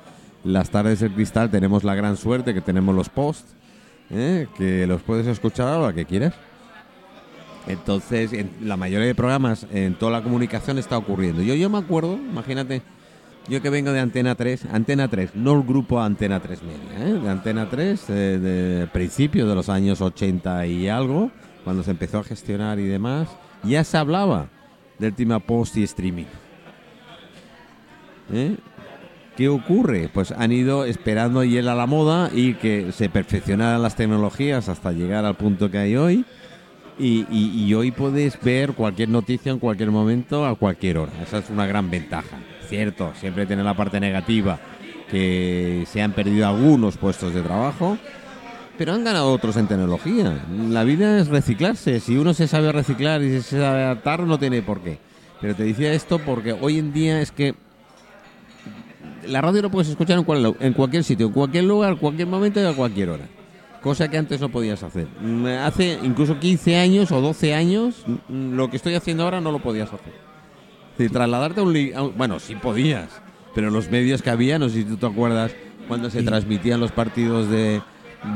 Las 0.43 0.71
tardes 0.71 1.01
del 1.01 1.11
cristal 1.11 1.51
tenemos 1.51 1.83
la 1.83 1.93
gran 1.93 2.17
suerte 2.17 2.55
que 2.55 2.61
tenemos 2.61 2.95
los 2.95 3.09
posts 3.09 3.57
¿eh? 4.11 4.47
que 4.57 4.87
los 4.87 5.01
puedes 5.01 5.27
escuchar 5.27 5.67
a 5.67 5.79
la 5.79 5.93
que 5.93 6.05
quieras. 6.05 6.33
Entonces, 7.67 8.31
en 8.31 8.49
la 8.61 8.77
mayoría 8.77 9.07
de 9.07 9.15
programas, 9.15 9.67
en 9.71 9.95
toda 9.95 10.13
la 10.13 10.23
comunicación 10.23 10.77
está 10.77 10.97
ocurriendo. 10.97 11.41
Yo, 11.41 11.53
yo 11.53 11.69
me 11.69 11.77
acuerdo, 11.77 12.13
imagínate, 12.13 12.81
yo 13.49 13.61
que 13.61 13.69
vengo 13.69 13.91
de 13.91 13.99
Antena 13.99 14.35
3, 14.35 14.67
Antena 14.71 15.07
3, 15.07 15.35
no 15.35 15.53
el 15.53 15.63
grupo 15.63 16.01
Antena 16.01 16.39
3 16.39 16.63
Media, 16.63 17.07
¿eh? 17.07 17.13
de 17.13 17.29
Antena 17.29 17.69
3, 17.69 18.09
eh, 18.09 18.13
de 18.13 18.87
principios 18.87 19.47
de 19.49 19.55
los 19.55 19.69
años 19.69 20.01
80 20.01 20.65
y 20.67 20.87
algo, 20.87 21.31
cuando 21.63 21.83
se 21.83 21.91
empezó 21.91 22.19
a 22.19 22.23
gestionar 22.23 22.79
y 22.79 22.85
demás, 22.85 23.27
ya 23.63 23.83
se 23.83 23.97
hablaba 23.97 24.47
del 24.99 25.13
tema 25.13 25.39
post 25.39 25.77
y 25.77 25.83
streaming. 25.83 26.25
¿Eh? 28.31 28.55
¿Qué 29.37 29.49
ocurre? 29.49 30.09
Pues 30.11 30.31
han 30.31 30.51
ido 30.51 30.83
esperando 30.83 31.43
y 31.43 31.57
él 31.57 31.67
a 31.69 31.75
la 31.75 31.85
moda 31.85 32.31
y 32.33 32.55
que 32.55 32.91
se 32.91 33.07
perfeccionaran 33.07 33.83
las 33.83 33.95
tecnologías 33.95 34.67
hasta 34.67 34.91
llegar 34.91 35.25
al 35.25 35.35
punto 35.35 35.69
que 35.69 35.77
hay 35.77 35.95
hoy. 35.95 36.25
Y, 36.97 37.71
hoy 37.75 37.91
puedes 37.91 38.41
ver 38.41 38.73
cualquier 38.73 39.09
noticia 39.09 39.51
en 39.51 39.59
cualquier 39.59 39.91
momento 39.91 40.43
a 40.43 40.55
cualquier 40.55 40.97
hora. 40.97 41.11
Esa 41.21 41.37
es 41.37 41.51
una 41.51 41.67
gran 41.67 41.91
ventaja. 41.91 42.39
Cierto, 42.67 43.13
siempre 43.13 43.45
tiene 43.45 43.63
la 43.63 43.75
parte 43.75 43.99
negativa 43.99 44.59
que 45.11 45.83
se 45.85 46.01
han 46.01 46.13
perdido 46.13 46.47
algunos 46.47 46.97
puestos 46.97 47.31
de 47.35 47.43
trabajo, 47.43 47.95
pero 48.75 48.93
han 48.93 49.03
ganado 49.03 49.31
otros 49.31 49.55
en 49.57 49.67
tecnología. 49.67 50.33
La 50.71 50.83
vida 50.83 51.19
es 51.19 51.27
reciclarse. 51.27 51.99
Si 51.99 52.17
uno 52.17 52.33
se 52.33 52.47
sabe 52.47 52.71
reciclar 52.71 53.21
y 53.21 53.39
se 53.39 53.59
sabe 53.59 53.83
adaptar, 53.83 54.21
no 54.21 54.39
tiene 54.39 54.63
por 54.63 54.81
qué. 54.81 54.97
Pero 55.39 55.53
te 55.53 55.63
decía 55.63 55.93
esto 55.93 56.17
porque 56.17 56.53
hoy 56.53 56.79
en 56.79 56.91
día 56.91 57.21
es 57.21 57.31
que 57.31 57.53
la 59.27 59.41
radio 59.41 59.61
lo 59.63 59.71
puedes 59.71 59.89
escuchar 59.89 60.17
en, 60.17 60.23
cual- 60.23 60.55
en 60.59 60.73
cualquier 60.73 61.03
sitio, 61.03 61.27
en 61.27 61.33
cualquier 61.33 61.63
lugar, 61.65 61.93
en 61.93 61.97
cualquier 61.99 62.27
momento 62.27 62.59
y 62.61 62.65
a 62.65 62.73
cualquier 62.73 63.09
hora. 63.09 63.25
Cosa 63.81 64.09
que 64.09 64.17
antes 64.17 64.41
no 64.41 64.49
podías 64.49 64.81
hacer. 64.83 65.07
Mm, 65.21 65.45
Hace 65.63 65.99
incluso 66.03 66.39
15 66.39 66.75
años 66.77 67.11
o 67.11 67.21
12 67.21 67.53
años, 67.53 68.03
mm, 68.27 68.53
lo 68.55 68.69
que 68.69 68.77
estoy 68.77 68.95
haciendo 68.95 69.23
ahora 69.23 69.39
no 69.39 69.51
lo 69.51 69.59
podías 69.59 69.93
hacer. 69.93 70.13
Decir, 70.97 71.11
trasladarte 71.11 71.59
a 71.61 71.63
un, 71.63 71.75
a 71.95 72.01
un- 72.03 72.17
Bueno, 72.17 72.39
sí 72.39 72.55
podías, 72.55 73.09
pero 73.53 73.69
los 73.69 73.89
medios 73.91 74.21
que 74.21 74.29
había, 74.31 74.57
no 74.59 74.67
sé 74.69 74.79
si 74.79 74.83
tú 74.83 74.97
te 74.97 75.05
acuerdas, 75.05 75.51
cuando 75.87 76.09
se 76.09 76.19
Sí. 76.21 76.25
transmitían 76.25 76.79
los 76.79 76.91
partidos 76.91 77.49
de, 77.49 77.81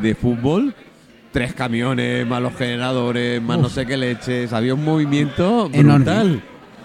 de 0.01 0.15
fútbol, 0.15 0.73
tres 1.32 1.54
camiones, 1.54 2.25
más 2.27 2.41
los 2.41 2.54
generadores, 2.56 3.41
más 3.41 3.58
no 3.60 3.67
sé 3.67 3.86
qué 3.86 3.97
leches, 3.97 4.54
había 4.54 4.73
un 4.75 4.86
movimiento 4.86 5.69
Enorme. 5.73 6.41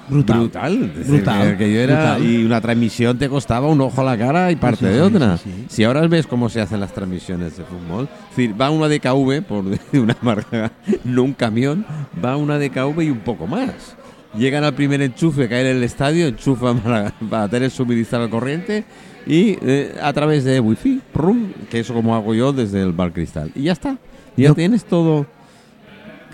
Brutal. 0.08 0.92
Brutal. 1.06 1.56
Que- 1.56 1.72
yo 1.72 1.80
era, 1.80 2.14
brutal. 2.14 2.24
y 2.30 2.44
una 2.44 2.60
transmisión 2.60 3.18
te 3.18 3.28
costaba 3.28 3.66
un 3.68 3.80
ojo 3.80 4.00
a 4.00 4.04
la 4.04 4.18
cara 4.18 4.50
y 4.52 4.56
parte 4.56 4.86
Sí, 4.86 4.92
de 4.94 5.02
otra. 5.02 5.36
sí, 5.38 5.50
sí. 5.54 5.64
Si 5.68 5.84
ahora 5.84 6.06
ves 6.06 6.26
cómo 6.26 6.48
se 6.48 6.60
hacen 6.60 6.80
las 6.80 6.92
transmisiones 6.92 7.56
de 7.56 7.64
fútbol, 7.64 8.08
es 8.30 8.36
decir, 8.36 8.60
va 8.60 8.70
una 8.70 8.88
DKV, 8.88 9.42
por 9.42 9.64
una 9.92 10.16
marca, 10.22 10.72
no 11.04 11.22
un 11.22 11.32
camión, 11.32 11.84
va 12.24 12.36
una 12.36 12.58
DKV 12.58 13.02
y 13.02 13.10
un 13.10 13.20
poco 13.20 13.46
más. 13.46 13.96
Llegan 14.36 14.64
al 14.64 14.74
primer 14.74 15.00
enchufe 15.00 15.44
hay 15.54 15.62
en 15.62 15.76
el 15.78 15.82
estadio, 15.82 16.26
enchufan 16.26 16.78
para, 16.80 17.12
para 17.30 17.48
tener 17.48 17.70
suministrar 17.70 18.20
la 18.22 18.28
corriente 18.28 18.84
y 19.26 19.56
eh, 19.62 19.94
a 20.02 20.12
través 20.12 20.44
de 20.44 20.60
wifi, 20.60 21.00
prum, 21.12 21.48
que 21.70 21.80
eso 21.80 21.94
como 21.94 22.14
hago 22.14 22.34
yo 22.34 22.52
desde 22.52 22.82
el 22.82 22.92
bar 22.92 23.12
cristal. 23.12 23.50
Y 23.54 23.62
ya 23.64 23.72
está. 23.72 23.96
Ya 24.36 24.52
tienes 24.52 24.84
todo. 24.84 25.26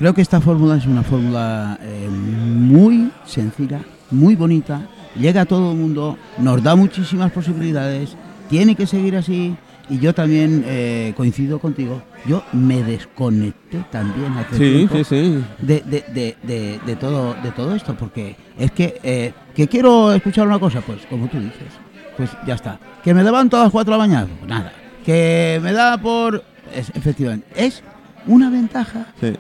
Creo 0.02 0.14
que 0.14 0.20
esta 0.22 0.40
fórmula 0.40 0.74
es 0.78 0.86
una 0.86 1.04
fórmula 1.04 1.78
eh, 1.80 2.08
muy 2.10 3.12
sencilla, 3.24 3.78
muy 4.10 4.34
bonita, 4.34 4.80
llega 5.14 5.42
a 5.42 5.44
todo 5.44 5.70
el 5.70 5.78
mundo, 5.78 6.18
nos 6.38 6.60
da 6.60 6.74
muchísimas 6.74 7.30
posibilidades, 7.30 8.16
tiene 8.50 8.74
que 8.74 8.88
seguir 8.88 9.14
así 9.14 9.54
y 9.88 9.98
yo 10.00 10.12
también 10.12 10.64
eh, 10.66 11.14
coincido 11.16 11.60
contigo. 11.60 12.02
Yo 12.26 12.42
me 12.52 12.82
desconecté 12.82 13.84
también 13.92 14.32
hace 14.32 14.56
Sí, 14.56 14.88
sí, 14.92 15.04
sí. 15.04 15.44
de, 15.60 15.80
de, 15.82 16.04
de, 16.12 16.36
de, 16.42 16.80
de 16.84 16.96
todo, 16.96 17.36
de 17.40 17.52
todo 17.52 17.72
esto, 17.76 17.94
porque 17.94 18.34
es 18.58 18.72
que, 18.72 18.98
eh, 19.04 19.32
que 19.54 19.68
quiero 19.68 20.12
escuchar 20.12 20.48
una 20.48 20.58
cosa, 20.58 20.80
pues 20.80 20.98
como 21.08 21.28
tú 21.28 21.38
dices, 21.38 21.68
pues 22.16 22.28
ya 22.44 22.54
está. 22.54 22.76
Que 23.04 23.14
me 23.14 23.22
levanto 23.22 23.56
a 23.56 23.62
las 23.62 23.70
4 23.70 23.92
de 23.94 23.98
la 24.00 24.04
mañana, 24.08 24.26
pues 24.36 24.48
nada. 24.50 24.72
Que 25.06 25.60
me 25.62 25.72
da 25.72 25.96
por... 25.98 26.42
es- 26.74 26.90
efectivamente, 26.92 27.46
es 27.54 27.84
una 28.26 28.50
ventaja 28.50 29.06
Sí, 29.20 29.32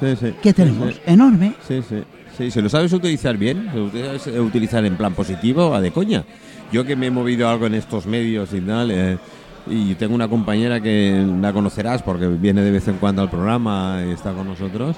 sí, 0.00 0.16
sí. 0.16 0.34
que 0.42 0.52
tenemos 0.52 0.94
sí. 0.94 1.00
enorme. 1.06 1.54
Sí, 1.66 1.80
sí. 1.88 2.02
Sí, 2.36 2.52
si 2.52 2.62
lo 2.62 2.68
sabes 2.68 2.92
utilizar 2.92 3.36
bien, 3.36 3.68
lo 3.74 3.90
sabes 3.90 4.28
utilizar 4.38 4.84
en 4.84 4.96
plan 4.96 5.12
positivo, 5.12 5.74
a 5.74 5.80
de 5.80 5.90
coña. 5.90 6.24
Yo 6.70 6.84
que 6.84 6.94
me 6.94 7.06
he 7.06 7.10
movido 7.10 7.48
algo 7.48 7.66
en 7.66 7.74
estos 7.74 8.06
medios 8.06 8.52
y 8.52 8.60
tal, 8.60 8.92
eh, 8.92 9.18
y 9.66 9.96
tengo 9.96 10.14
una 10.14 10.28
compañera 10.28 10.80
que 10.80 11.26
la 11.40 11.52
conocerás 11.52 12.02
porque 12.02 12.28
viene 12.28 12.62
de 12.62 12.70
vez 12.70 12.86
en 12.86 12.98
cuando 12.98 13.22
al 13.22 13.30
programa 13.30 14.04
y 14.06 14.12
está 14.12 14.32
con 14.32 14.46
nosotros, 14.46 14.96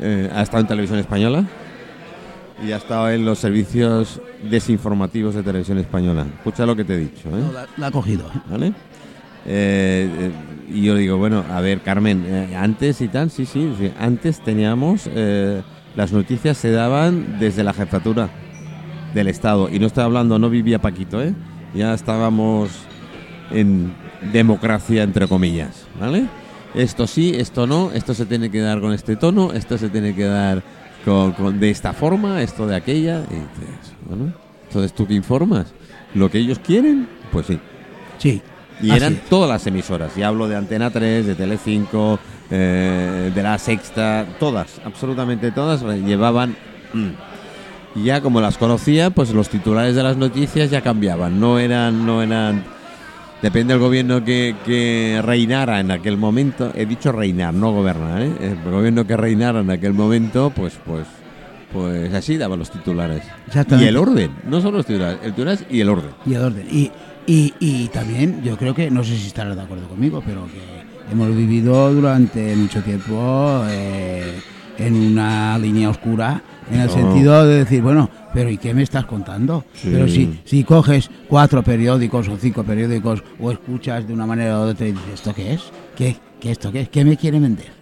eh, 0.00 0.30
ha 0.34 0.40
estado 0.40 0.62
en 0.62 0.68
televisión 0.68 0.98
española 0.98 1.44
y 2.66 2.72
ha 2.72 2.76
estado 2.76 3.10
en 3.10 3.26
los 3.26 3.38
servicios 3.38 4.20
desinformativos 4.48 5.34
de 5.34 5.42
televisión 5.42 5.78
española. 5.78 6.24
Escucha 6.38 6.64
lo 6.64 6.74
que 6.74 6.84
te 6.84 6.94
he 6.94 6.98
dicho, 6.98 7.28
¿eh? 7.28 7.42
La, 7.52 7.66
la 7.76 7.86
ha 7.88 7.90
cogido. 7.90 8.26
¿eh? 8.34 8.40
¿Vale? 8.50 8.72
Eh, 9.46 10.08
eh, 10.18 10.30
y 10.72 10.82
yo 10.82 10.94
digo, 10.94 11.16
bueno, 11.16 11.44
a 11.50 11.60
ver, 11.60 11.80
Carmen, 11.80 12.24
eh, 12.26 12.56
antes 12.56 13.00
y 13.00 13.08
tal, 13.08 13.30
sí, 13.30 13.46
sí, 13.46 13.72
antes 13.98 14.42
teníamos, 14.42 15.08
las 15.96 16.12
noticias 16.12 16.56
se 16.56 16.70
daban 16.70 17.38
desde 17.40 17.64
la 17.64 17.72
jefatura 17.72 18.28
del 19.14 19.28
Estado. 19.28 19.68
Y 19.68 19.78
no 19.78 19.86
estoy 19.86 20.04
hablando, 20.04 20.38
no 20.38 20.48
vivía 20.48 20.80
Paquito, 20.80 21.20
¿eh? 21.20 21.34
Ya 21.74 21.94
estábamos 21.94 22.70
en 23.50 23.92
democracia, 24.32 25.02
entre 25.02 25.26
comillas, 25.26 25.86
¿vale? 25.98 26.26
Esto 26.74 27.08
sí, 27.08 27.32
esto 27.34 27.66
no, 27.66 27.90
esto 27.92 28.14
se 28.14 28.26
tiene 28.26 28.50
que 28.50 28.60
dar 28.60 28.80
con 28.80 28.92
este 28.92 29.16
tono, 29.16 29.52
esto 29.52 29.76
se 29.76 29.88
tiene 29.88 30.14
que 30.14 30.24
dar 30.24 30.62
con, 31.04 31.58
de 31.58 31.70
esta 31.70 31.92
forma, 31.92 32.42
esto 32.42 32.68
de 32.68 32.76
aquella. 32.76 33.24
Entonces 34.68 34.92
tú 34.92 35.04
que 35.08 35.14
informas, 35.14 35.74
lo 36.14 36.30
que 36.30 36.38
ellos 36.38 36.60
quieren, 36.60 37.08
pues 37.32 37.46
sí. 37.46 37.58
Sí. 38.18 38.40
Y 38.82 38.90
eran 38.90 39.20
todas 39.28 39.48
las 39.48 39.66
emisoras. 39.66 40.16
Y 40.16 40.22
hablo 40.22 40.48
de 40.48 40.56
Antena 40.56 40.90
3, 40.90 41.26
de 41.26 41.34
Telecinco, 41.34 42.18
eh, 42.50 43.30
de 43.34 43.42
La 43.42 43.58
Sexta, 43.58 44.26
todas, 44.38 44.80
absolutamente 44.84 45.50
todas 45.52 45.82
llevaban... 45.82 46.56
mm. 46.92 47.08
Y 47.96 48.04
ya 48.04 48.20
como 48.20 48.40
las 48.40 48.56
conocía, 48.56 49.10
pues 49.10 49.34
los 49.34 49.48
titulares 49.48 49.96
de 49.96 50.04
las 50.04 50.16
noticias 50.16 50.70
ya 50.70 50.80
cambiaban. 50.80 51.40
No 51.40 51.58
eran... 51.58 52.06
No 52.06 52.22
eran 52.22 52.64
Depende 53.42 53.72
del 53.72 53.80
gobierno 53.80 54.22
que, 54.22 54.54
que 54.66 55.20
reinara 55.24 55.80
en 55.80 55.90
aquel 55.90 56.18
momento. 56.18 56.72
He 56.74 56.84
dicho 56.84 57.10
reinar, 57.10 57.54
no 57.54 57.72
gobernar. 57.72 58.20
¿eh? 58.20 58.32
El 58.38 58.70
gobierno 58.70 59.06
que 59.06 59.16
reinara 59.16 59.60
en 59.60 59.70
aquel 59.70 59.94
momento, 59.94 60.52
pues, 60.54 60.78
pues, 60.84 61.06
pues 61.72 62.12
así 62.12 62.36
daban 62.36 62.58
los 62.58 62.70
titulares. 62.70 63.22
Y 63.78 63.84
el 63.84 63.96
orden, 63.96 64.32
no 64.44 64.60
solo 64.60 64.78
los 64.78 64.86
titulares, 64.86 65.20
el 65.22 65.32
titular 65.32 65.58
y 65.70 65.80
el 65.80 65.88
orden. 65.88 66.10
Y 66.26 66.34
el 66.34 66.42
orden. 66.42 66.66
Y, 66.70 66.90
y, 67.30 67.54
y 67.60 67.88
también 67.88 68.42
yo 68.42 68.56
creo 68.56 68.74
que, 68.74 68.90
no 68.90 69.04
sé 69.04 69.16
si 69.16 69.28
estarás 69.28 69.56
de 69.56 69.62
acuerdo 69.62 69.88
conmigo, 69.88 70.22
pero 70.26 70.46
que 70.46 71.12
hemos 71.12 71.34
vivido 71.34 71.92
durante 71.94 72.56
mucho 72.56 72.82
tiempo 72.82 73.62
eh, 73.68 74.40
en 74.78 74.94
una 74.94 75.56
línea 75.58 75.90
oscura, 75.90 76.42
en 76.70 76.80
el 76.80 76.86
No. 76.88 76.92
sentido 76.92 77.46
de 77.46 77.58
decir, 77.58 77.82
bueno, 77.82 78.08
pero 78.32 78.50
¿y 78.50 78.58
qué 78.58 78.74
me 78.74 78.82
estás 78.82 79.04
contando? 79.06 79.64
Sí. 79.74 79.88
Pero 79.92 80.08
si, 80.08 80.40
si 80.44 80.64
coges 80.64 81.10
cuatro 81.28 81.62
periódicos 81.62 82.28
o 82.28 82.36
cinco 82.36 82.64
periódicos 82.64 83.22
o 83.40 83.50
escuchas 83.52 84.06
de 84.06 84.12
una 84.14 84.26
manera 84.26 84.58
u 84.58 84.62
otra 84.62 84.86
y 84.86 84.92
dices, 84.92 85.08
¿esto 85.14 85.34
qué 85.34 85.54
es? 85.54 85.62
¿Qué, 85.96 86.16
qué 86.40 86.50
esto 86.52 86.70
qué 86.72 86.82
es? 86.82 86.88
¿Qué 86.88 87.04
me 87.04 87.16
quiere 87.16 87.38
vender? 87.40 87.72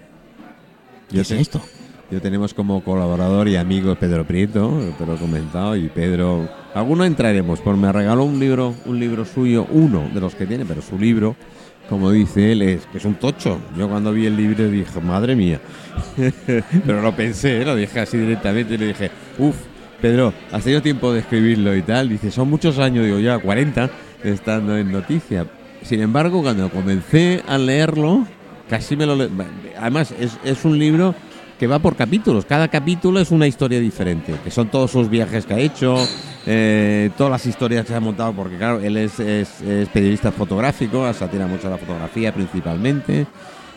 ¿Qué 1.09 1.17
Yo 1.17 1.23
es 1.23 1.29
te- 1.29 1.41
esto? 1.41 1.63
Yo 2.11 2.23
tenemos 2.23 2.55
como 2.55 2.83
colaborador 2.83 3.49
y 3.49 3.57
amigo 3.57 3.95
Pedro 3.95 4.25
Prieto, 4.25 4.81
te 4.97 5.05
he 5.05 5.17
comentado, 5.19 5.77
y 5.77 5.89
Pedro, 5.91 6.49
alguno 6.75 7.05
entraremos, 7.05 7.61
pues 7.61 7.77
me 7.77 7.93
regaló 7.93 8.25
un 8.25 8.39
libro, 8.41 8.75
un 8.87 8.99
libro 8.99 9.27
suyo, 9.27 9.67
uno 9.71 10.09
de 10.15 10.21
los 10.21 10.35
que 10.35 10.47
tiene, 10.47 10.65
pero 10.65 10.81
su 10.81 10.99
libro, 10.99 11.37
como 11.91 12.11
dice 12.11 12.53
él, 12.53 12.63
es 12.63 12.87
que 12.87 12.97
es 12.97 13.05
un 13.05 13.17
tocho. 13.17 13.59
Yo 13.77 13.91
cuando 13.91 14.11
vi 14.15 14.25
el 14.25 14.37
libro 14.39 14.71
dije, 14.71 15.01
madre 15.03 15.37
mía, 15.37 15.61
pero 16.87 17.03
lo 17.03 17.15
pensé, 17.15 17.63
lo 17.63 17.77
dije 17.77 18.01
así 18.01 18.17
directamente 18.17 18.75
y 18.75 18.79
le 18.79 18.87
dije, 18.89 19.11
uff, 19.39 19.57
Pedro, 20.01 20.33
has 20.51 20.63
tenido 20.65 20.81
tiempo 20.81 21.13
de 21.13 21.21
escribirlo 21.21 21.77
y 21.77 21.83
tal, 21.83 22.09
dice, 22.09 22.31
son 22.31 22.49
muchos 22.49 22.79
años, 22.79 23.05
digo, 23.05 23.19
ya 23.19 23.39
40, 23.39 23.91
estando 24.25 24.79
en 24.79 24.91
noticia. 24.93 25.47
Sin 25.83 26.01
embargo, 26.01 26.41
cuando 26.41 26.71
comencé 26.71 27.43
a 27.47 27.59
leerlo, 27.59 28.27
casi 28.71 28.97
me 28.97 29.05
lo... 29.05 29.15
le- 29.15 29.29
Además, 29.79 30.13
es, 30.19 30.39
es 30.43 30.65
un 30.65 30.79
libro 30.79 31.15
que 31.59 31.67
va 31.67 31.79
por 31.79 31.97
capítulos. 31.97 32.45
Cada 32.45 32.69
capítulo 32.69 33.21
es 33.21 33.31
una 33.31 33.47
historia 33.47 33.81
diferente, 33.81 34.35
que 34.45 34.51
son 34.51 34.69
todos 34.69 34.91
sus 34.91 35.11
viajes 35.11 35.45
que 35.45 35.55
ha 35.55 35.59
hecho, 35.59 35.97
eh, 36.47 37.11
todas 37.17 37.31
las 37.33 37.47
historias 37.47 37.83
que 37.85 37.89
se 37.89 37.95
ha 37.97 38.01
montado, 38.01 38.33
porque 38.33 38.57
claro, 38.57 38.81
él 38.81 38.97
es, 38.97 39.19
es- 39.21 39.63
periodista 39.93 40.31
fotográfico, 40.31 41.13
se 41.13 41.25
atira 41.25 41.47
mucho 41.47 41.67
a 41.67 41.71
la 41.71 41.79
fotografía 41.79 42.33
principalmente. 42.33 43.27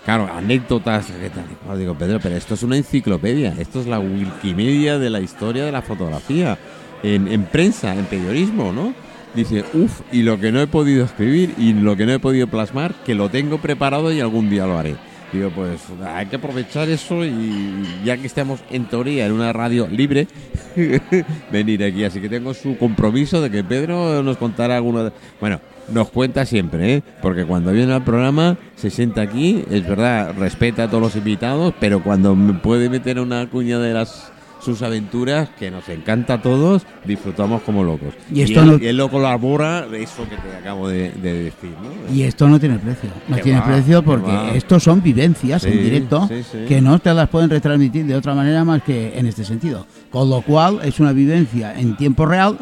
Claro, 0.05 0.27
anécdotas, 0.33 1.07
¿qué 1.07 1.29
tal? 1.29 1.45
cual. 1.65 1.77
Digo, 1.79 1.93
Pedro, 1.95 2.19
pero 2.21 2.35
esto 2.35 2.55
es 2.55 2.63
una 2.63 2.75
enciclopedia, 2.77 3.53
esto 3.59 3.81
es 3.81 3.87
la 3.87 3.99
Wikimedia 3.99 4.97
de 4.97 5.09
la 5.11 5.19
historia 5.19 5.63
de 5.63 5.71
la 5.71 5.81
fotografía, 5.83 6.57
en 7.03 7.43
prensa, 7.45 7.93
en 7.95 8.05
periodismo, 8.05 8.71
¿no? 8.73 8.93
Dice, 9.35 9.63
uff, 9.73 10.01
y 10.11 10.23
lo 10.23 10.39
que 10.39 10.51
no 10.51 10.59
he 10.59 10.67
podido 10.67 11.05
escribir 11.05 11.53
y 11.57 11.73
lo 11.73 11.95
que 11.95 12.05
no 12.05 12.11
he 12.13 12.19
podido 12.19 12.47
plasmar, 12.47 12.93
que 13.05 13.15
lo 13.15 13.29
tengo 13.29 13.59
preparado 13.59 14.11
y 14.11 14.19
algún 14.19 14.49
día 14.49 14.65
lo 14.65 14.77
haré. 14.77 14.95
Digo, 15.31 15.49
pues 15.55 15.79
hay 16.05 16.25
que 16.25 16.35
aprovechar 16.35 16.89
eso 16.89 17.23
y 17.25 17.85
ya 18.03 18.17
que 18.17 18.27
estamos 18.27 18.59
en 18.69 18.85
teoría 18.85 19.25
en 19.25 19.31
una 19.31 19.53
radio 19.53 19.87
libre, 19.87 20.27
venir 21.51 21.83
aquí. 21.83 22.03
Así 22.03 22.19
que 22.19 22.29
tengo 22.29 22.53
su 22.53 22.77
compromiso 22.77 23.41
de 23.41 23.49
que 23.49 23.63
Pedro 23.63 24.21
nos 24.23 24.37
contará 24.37 24.77
alguna... 24.77 25.05
de- 25.05 25.11
Bueno, 25.39 25.59
nos 25.91 26.09
cuenta 26.09 26.45
siempre, 26.45 26.95
¿eh? 26.95 27.03
Porque 27.21 27.45
cuando 27.45 27.71
viene 27.71 27.93
al 27.93 28.03
programa 28.03 28.57
se 28.75 28.89
sienta 28.89 29.21
aquí, 29.21 29.63
es 29.69 29.87
verdad, 29.87 30.33
respeta 30.37 30.83
a 30.83 30.87
todos 30.89 31.01
los 31.03 31.15
invitados, 31.15 31.73
pero 31.79 32.01
cuando 32.03 32.35
me 32.35 32.53
puede 32.53 32.89
meter 32.89 33.19
una 33.19 33.49
cuña 33.49 33.79
de 33.79 33.93
las 33.93 34.30
sus 34.63 34.81
aventuras, 34.81 35.49
que 35.57 35.71
nos 35.71 35.87
encanta 35.89 36.35
a 36.35 36.41
todos, 36.41 36.83
disfrutamos 37.05 37.61
como 37.63 37.83
locos. 37.83 38.13
Y 38.33 38.41
esto 38.41 38.61
él, 38.61 38.67
no- 38.67 38.73
él 38.75 38.95
lo 38.97 39.09
colabora, 39.09 39.87
eso 39.93 40.23
que 40.29 40.35
te 40.37 40.55
acabo 40.55 40.87
de, 40.87 41.11
de 41.11 41.33
decir, 41.45 41.71
¿no? 41.81 42.13
Y 42.15 42.23
esto 42.23 42.47
no 42.47 42.59
tiene 42.59 42.77
precio. 42.77 43.09
No 43.27 43.37
tiene 43.37 43.59
va, 43.59 43.65
precio 43.65 44.01
que 44.01 44.05
porque 44.05 44.31
estos 44.55 44.83
son 44.83 45.01
vivencias 45.01 45.63
en 45.65 45.81
directo 45.83 46.27
sí, 46.27 46.43
sí. 46.51 46.57
que 46.67 46.79
no 46.81 46.99
te 46.99 47.13
las 47.13 47.27
pueden 47.29 47.49
retransmitir 47.49 48.05
de 48.05 48.15
otra 48.15 48.35
manera 48.35 48.63
más 48.63 48.83
que 48.83 49.17
en 49.17 49.25
este 49.25 49.43
sentido. 49.43 49.85
Con 50.11 50.29
lo 50.29 50.41
cual 50.41 50.79
es 50.83 50.99
una 50.99 51.11
vivencia 51.13 51.73
en 51.79 51.97
tiempo 51.97 52.25
real 52.25 52.57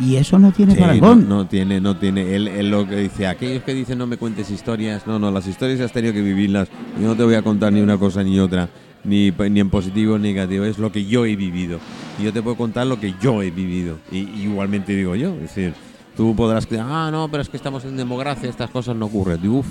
y 0.00 0.16
eso 0.16 0.38
no 0.38 0.50
tiene 0.50 0.72
Sí, 0.74 0.80
no, 0.80 0.86
parangón. 0.86 1.28
no 1.28 1.46
tiene, 1.46 1.80
no 1.80 1.96
tiene. 1.96 2.34
Él, 2.34 2.48
él 2.48 2.70
lo 2.70 2.88
que 2.88 2.96
dice, 2.96 3.26
aquellos 3.26 3.62
que 3.62 3.74
dicen 3.74 3.98
no 3.98 4.06
me 4.06 4.16
cuentes 4.16 4.50
historias, 4.50 5.06
no, 5.06 5.18
no, 5.18 5.30
las 5.30 5.46
historias 5.46 5.80
has 5.80 5.92
tenido 5.92 6.12
que 6.12 6.20
vivirlas. 6.22 6.68
Yo 7.00 7.06
no 7.06 7.14
te 7.14 7.22
voy 7.22 7.34
a 7.34 7.42
contar 7.42 7.72
ni 7.72 7.80
una 7.80 7.96
cosa 7.98 8.22
ni 8.24 8.40
otra, 8.40 8.68
ni, 9.04 9.30
ni 9.50 9.60
en 9.60 9.70
positivo 9.70 10.18
ni 10.18 10.32
negativo, 10.32 10.64
es 10.64 10.78
lo 10.78 10.90
que 10.90 11.04
yo 11.04 11.24
he 11.26 11.36
vivido. 11.36 11.78
Y 12.18 12.24
yo 12.24 12.32
te 12.32 12.42
puedo 12.42 12.56
contar 12.56 12.86
lo 12.86 12.98
que 12.98 13.14
yo 13.20 13.42
he 13.42 13.50
vivido. 13.50 13.98
Y, 14.10 14.18
y 14.18 14.42
igualmente 14.44 14.94
digo 14.94 15.14
yo, 15.14 15.34
es 15.34 15.42
decir, 15.42 15.74
tú 16.16 16.34
podrás 16.34 16.66
creer, 16.66 16.84
ah, 16.86 17.10
no, 17.12 17.28
pero 17.30 17.42
es 17.42 17.48
que 17.48 17.56
estamos 17.56 17.84
en 17.84 17.96
democracia, 17.96 18.48
estas 18.48 18.70
cosas 18.70 18.96
no 18.96 19.06
ocurren. 19.06 19.40
Digo, 19.40 19.58
uf. 19.58 19.66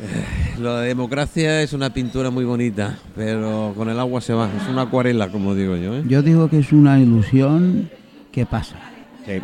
Eh, 0.00 0.58
Lo 0.60 0.76
de 0.78 0.88
democracia 0.88 1.60
es 1.62 1.72
una 1.72 1.92
pintura 1.92 2.30
muy 2.30 2.44
bonita, 2.44 2.98
pero 3.16 3.72
con 3.76 3.88
el 3.88 3.98
agua 3.98 4.20
se 4.20 4.32
va. 4.32 4.48
Es 4.62 4.68
una 4.68 4.82
acuarela, 4.82 5.28
como 5.28 5.54
digo 5.54 5.76
yo. 5.76 5.96
¿eh? 5.96 6.04
Yo 6.06 6.22
digo 6.22 6.48
que 6.48 6.60
es 6.60 6.72
una 6.72 7.00
ilusión 7.00 7.90
que 8.30 8.46
pasa. 8.46 8.76
Sí. 9.26 9.40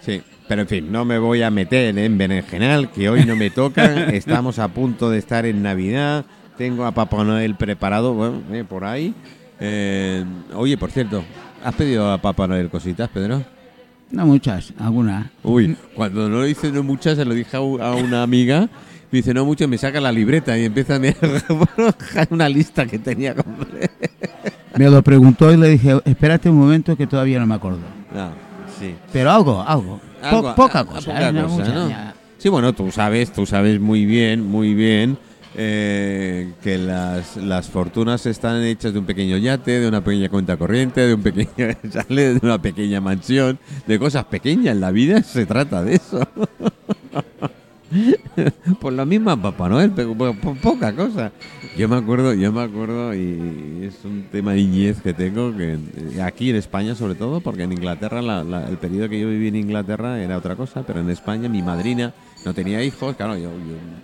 Sí, 0.00 0.22
pero 0.48 0.62
en 0.62 0.68
fin, 0.68 0.92
no 0.92 1.04
me 1.04 1.18
voy 1.18 1.42
a 1.42 1.50
meter 1.50 1.96
en 1.96 2.18
berenjenal, 2.18 2.90
que 2.90 3.08
hoy 3.08 3.24
no 3.24 3.36
me 3.36 3.50
toca. 3.50 4.08
Estamos 4.10 4.58
a 4.58 4.68
punto 4.68 5.08
de 5.08 5.18
estar 5.18 5.46
en 5.46 5.62
Navidad. 5.62 6.24
Tengo 6.56 6.84
a 6.84 6.92
Papá 6.92 7.24
Noel 7.24 7.56
preparado, 7.56 8.14
bueno, 8.14 8.42
eh, 8.52 8.64
por 8.68 8.84
ahí. 8.84 9.14
Eh, 9.60 10.24
oye, 10.54 10.76
por 10.76 10.90
cierto, 10.90 11.24
¿has 11.64 11.74
pedido 11.74 12.10
a 12.12 12.18
Papá 12.18 12.46
Noel 12.46 12.68
cositas, 12.70 13.08
Pedro? 13.08 13.42
No 14.10 14.26
muchas, 14.26 14.72
algunas. 14.78 15.26
Uy, 15.42 15.76
cuando 15.94 16.28
no 16.28 16.36
lo 16.38 16.46
hice 16.46 16.70
no 16.70 16.82
muchas, 16.84 17.16
se 17.16 17.24
lo 17.24 17.34
dije 17.34 17.56
a, 17.56 17.60
a 17.60 17.94
una 17.94 18.22
amiga. 18.22 18.68
Me 19.10 19.18
dice, 19.18 19.34
no 19.34 19.44
mucho, 19.44 19.66
me 19.68 19.78
saca 19.78 20.00
la 20.00 20.12
libreta 20.12 20.56
y 20.58 20.64
empieza 20.64 20.96
a 20.96 20.98
mirar 20.98 21.16
una 22.30 22.48
lista 22.48 22.86
que 22.86 22.98
tenía. 22.98 23.34
Me 24.76 24.90
lo 24.90 25.02
preguntó 25.02 25.52
y 25.52 25.56
le 25.56 25.68
dije, 25.70 25.96
espérate 26.04 26.50
un 26.50 26.58
momento 26.58 26.96
que 26.96 27.06
todavía 27.06 27.38
no 27.40 27.46
me 27.46 27.54
acuerdo. 27.54 27.78
No, 28.14 28.30
sí. 28.78 28.94
Pero 29.12 29.30
algo, 29.30 29.60
algo. 29.62 30.00
Po- 30.30 30.54
poca 30.54 30.78
a- 30.80 30.82
a 30.82 30.84
cosa. 30.84 31.12
poca 31.12 31.28
¿eh? 31.28 31.32
No 31.32 31.42
cosa, 31.44 31.56
mucha, 31.56 31.72
¿no? 31.74 31.88
ya. 31.88 32.14
Sí, 32.38 32.48
bueno, 32.48 32.72
tú 32.72 32.90
sabes, 32.90 33.32
tú 33.32 33.46
sabes 33.46 33.80
muy 33.80 34.04
bien, 34.04 34.44
muy 34.46 34.74
bien 34.74 35.16
eh, 35.56 36.52
que 36.62 36.78
las, 36.78 37.36
las 37.36 37.68
fortunas 37.68 38.26
están 38.26 38.62
hechas 38.62 38.92
de 38.92 38.98
un 38.98 39.04
pequeño 39.06 39.36
yate, 39.36 39.80
de 39.80 39.88
una 39.88 40.02
pequeña 40.02 40.28
cuenta 40.28 40.56
corriente, 40.56 41.00
de 41.06 41.14
un 41.14 41.22
pequeño 41.22 41.48
de 42.08 42.40
una 42.42 42.60
pequeña 42.60 43.00
mansión, 43.00 43.58
de 43.86 43.98
cosas 43.98 44.24
pequeñas. 44.24 44.76
La 44.76 44.90
vida 44.90 45.22
se 45.22 45.46
trata 45.46 45.82
de 45.84 45.94
eso. 45.96 46.26
Por 48.80 48.92
la 48.92 49.04
misma 49.04 49.40
Papá 49.40 49.68
Noel, 49.68 49.92
pero 49.94 50.14
po- 50.14 50.34
po- 50.34 50.56
poca 50.56 50.92
cosa. 50.94 51.30
Yo 51.76 51.88
me 51.88 51.96
acuerdo, 51.96 52.34
yo 52.34 52.52
me 52.52 52.62
acuerdo, 52.62 53.14
y 53.14 53.84
es 53.84 54.04
un 54.04 54.24
tema 54.32 54.50
de 54.52 54.56
niñez 54.58 55.00
que 55.00 55.12
tengo, 55.14 55.56
que 55.56 55.74
eh, 55.74 56.20
aquí 56.22 56.50
en 56.50 56.56
España 56.56 56.96
sobre 56.96 57.14
todo, 57.14 57.40
porque 57.40 57.62
en 57.62 57.72
Inglaterra, 57.72 58.20
la- 58.22 58.42
la- 58.42 58.68
el 58.68 58.78
periodo 58.78 59.08
que 59.08 59.20
yo 59.20 59.28
viví 59.28 59.46
en 59.48 59.56
Inglaterra 59.56 60.20
era 60.20 60.36
otra 60.36 60.56
cosa, 60.56 60.82
pero 60.84 61.00
en 61.00 61.10
España 61.10 61.48
mi 61.48 61.62
madrina 61.62 62.12
no 62.44 62.54
tenía 62.54 62.82
hijos, 62.82 63.16
claro, 63.16 63.36
yo, 63.36 63.50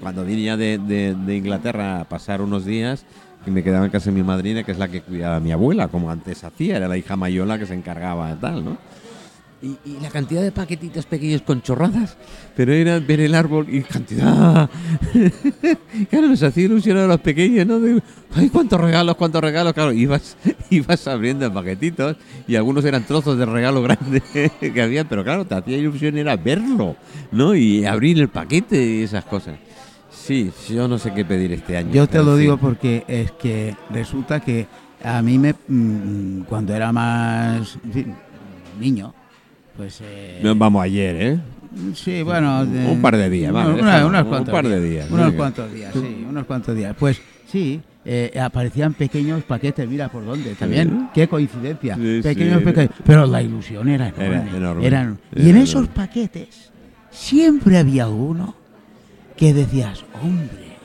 cuando 0.00 0.24
venía 0.24 0.56
de, 0.56 0.78
de- 0.78 1.14
de 1.14 1.36
Inglaterra 1.36 2.00
a 2.00 2.04
pasar 2.04 2.40
unos 2.42 2.64
días, 2.64 3.04
me 3.46 3.62
quedaba 3.62 3.84
en 3.86 3.90
casa 3.90 4.10
de 4.10 4.16
mi 4.16 4.22
madrina, 4.22 4.62
que 4.64 4.72
es 4.72 4.78
la 4.78 4.88
que 4.88 5.00
cuidaba 5.02 5.36
a 5.36 5.40
mi 5.40 5.52
abuela, 5.52 5.88
como 5.88 6.10
antes 6.10 6.44
hacía, 6.44 6.76
era 6.76 6.88
la 6.88 6.96
hija 6.98 7.16
mayor 7.16 7.46
la 7.46 7.58
que 7.58 7.66
se 7.66 7.74
encargaba 7.74 8.30
de 8.30 8.36
tal, 8.36 8.64
¿no? 8.64 8.76
Y, 9.62 9.76
y 9.84 10.00
la 10.00 10.08
cantidad 10.08 10.42
de 10.42 10.52
paquetitos 10.52 11.04
pequeños 11.04 11.42
con 11.42 11.60
chorradas, 11.60 12.16
pero 12.56 12.72
era 12.72 12.98
ver 12.98 13.20
el 13.20 13.34
árbol 13.34 13.66
y 13.68 13.82
cantidad. 13.82 14.70
claro, 16.10 16.28
nos 16.28 16.42
hacía 16.42 16.64
ilusión 16.64 16.96
a 16.96 17.06
los 17.06 17.20
pequeños, 17.20 17.66
¿no? 17.66 17.78
De, 17.78 18.02
Ay, 18.34 18.48
cuántos 18.48 18.80
regalos, 18.80 19.16
cuántos 19.16 19.42
regalos. 19.42 19.72
Claro, 19.72 19.92
ibas, 19.92 20.36
ibas 20.70 21.06
abriendo 21.08 21.52
paquetitos 21.52 22.16
y 22.46 22.56
algunos 22.56 22.84
eran 22.84 23.04
trozos 23.04 23.36
de 23.36 23.44
regalo 23.44 23.82
grande 23.82 24.22
que 24.60 24.82
había, 24.82 25.08
pero 25.08 25.24
claro, 25.24 25.44
te 25.44 25.54
hacía 25.54 25.76
ilusión 25.76 26.16
era 26.16 26.36
verlo, 26.36 26.96
¿no? 27.32 27.54
Y 27.54 27.84
abrir 27.84 28.18
el 28.18 28.28
paquete 28.28 28.82
y 28.82 29.02
esas 29.02 29.24
cosas. 29.24 29.58
Sí, 30.10 30.52
yo 30.68 30.86
no 30.86 30.98
sé 30.98 31.12
qué 31.12 31.24
pedir 31.24 31.52
este 31.52 31.76
año. 31.76 31.92
Yo 31.92 32.06
te 32.06 32.18
lo 32.18 32.36
sí. 32.36 32.42
digo 32.42 32.56
porque 32.56 33.04
es 33.08 33.32
que 33.32 33.74
resulta 33.90 34.40
que 34.40 34.66
a 35.02 35.22
mí 35.22 35.38
me 35.38 35.54
mm, 35.66 36.42
cuando 36.42 36.74
era 36.74 36.92
más 36.92 37.78
en 37.84 37.92
fin, 37.92 38.14
niño, 38.78 39.12
pues 39.80 39.98
eh, 40.02 40.40
Vamos 40.56 40.82
ayer, 40.84 41.16
¿eh? 41.18 41.38
sí, 41.94 42.22
bueno, 42.22 42.60
Un- 42.60 42.72
de- 42.74 42.86
un 42.86 43.00
par 43.00 43.16
de 43.16 43.30
días, 43.30 43.50
vale, 43.50 43.80
unos- 43.80 44.04
unos 44.04 44.22
un 44.24 44.28
cuantos 44.28 44.52
par 44.52 44.68
de 44.68 44.82
días, 44.82 45.10
unos 45.10 45.32
cuantos 45.32 45.72
días, 45.72 45.92
sí, 45.94 46.26
unos 46.28 46.44
cuantos 46.44 46.76
días. 46.76 46.94
Pues 46.98 47.18
sí, 47.46 47.80
eh, 48.04 48.38
aparecían 48.38 48.92
pequeños 48.92 49.42
paquetes, 49.44 49.88
mira 49.88 50.10
por 50.10 50.22
dónde, 50.26 50.54
también, 50.54 51.08
qué 51.14 51.28
coincidencia, 51.28 51.94
Sí, 51.94 52.20
pequeños 52.22 52.58
sí. 52.58 52.64
pequeños, 52.66 52.90
pero 53.06 53.24
la 53.24 53.40
ilusión 53.42 53.88
era 53.88 54.08
enorme, 54.08 54.26
Era 54.48 54.56
enorme. 54.58 54.86
eran- 54.86 55.18
Era 55.32 55.42
y 55.46 55.48
en 55.50 55.56
esos 55.56 55.74
enorme. 55.84 55.94
paquetes 55.94 56.70
siempre 57.10 57.78
había 57.78 58.08
uno 58.08 58.54
que 59.34 59.54
decías, 59.54 60.04
hombre, 60.22 60.76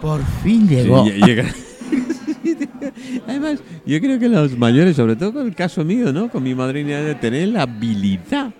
por 0.00 0.20
fin 0.42 0.66
llegó. 0.68 1.04
Sí, 1.04 1.12
lle- 1.12 1.26
llega- 1.26 1.44
Además, 3.26 3.60
yo 3.84 4.00
creo 4.00 4.18
que 4.18 4.28
los 4.28 4.56
mayores, 4.56 4.96
sobre 4.96 5.16
todo 5.16 5.32
con 5.32 5.46
el 5.46 5.54
caso 5.54 5.84
mío, 5.84 6.12
¿no? 6.12 6.28
Con 6.28 6.42
mi 6.42 6.54
madrina, 6.54 7.00
de 7.00 7.14
tener 7.14 7.48
la 7.48 7.62
habilidad 7.62 8.52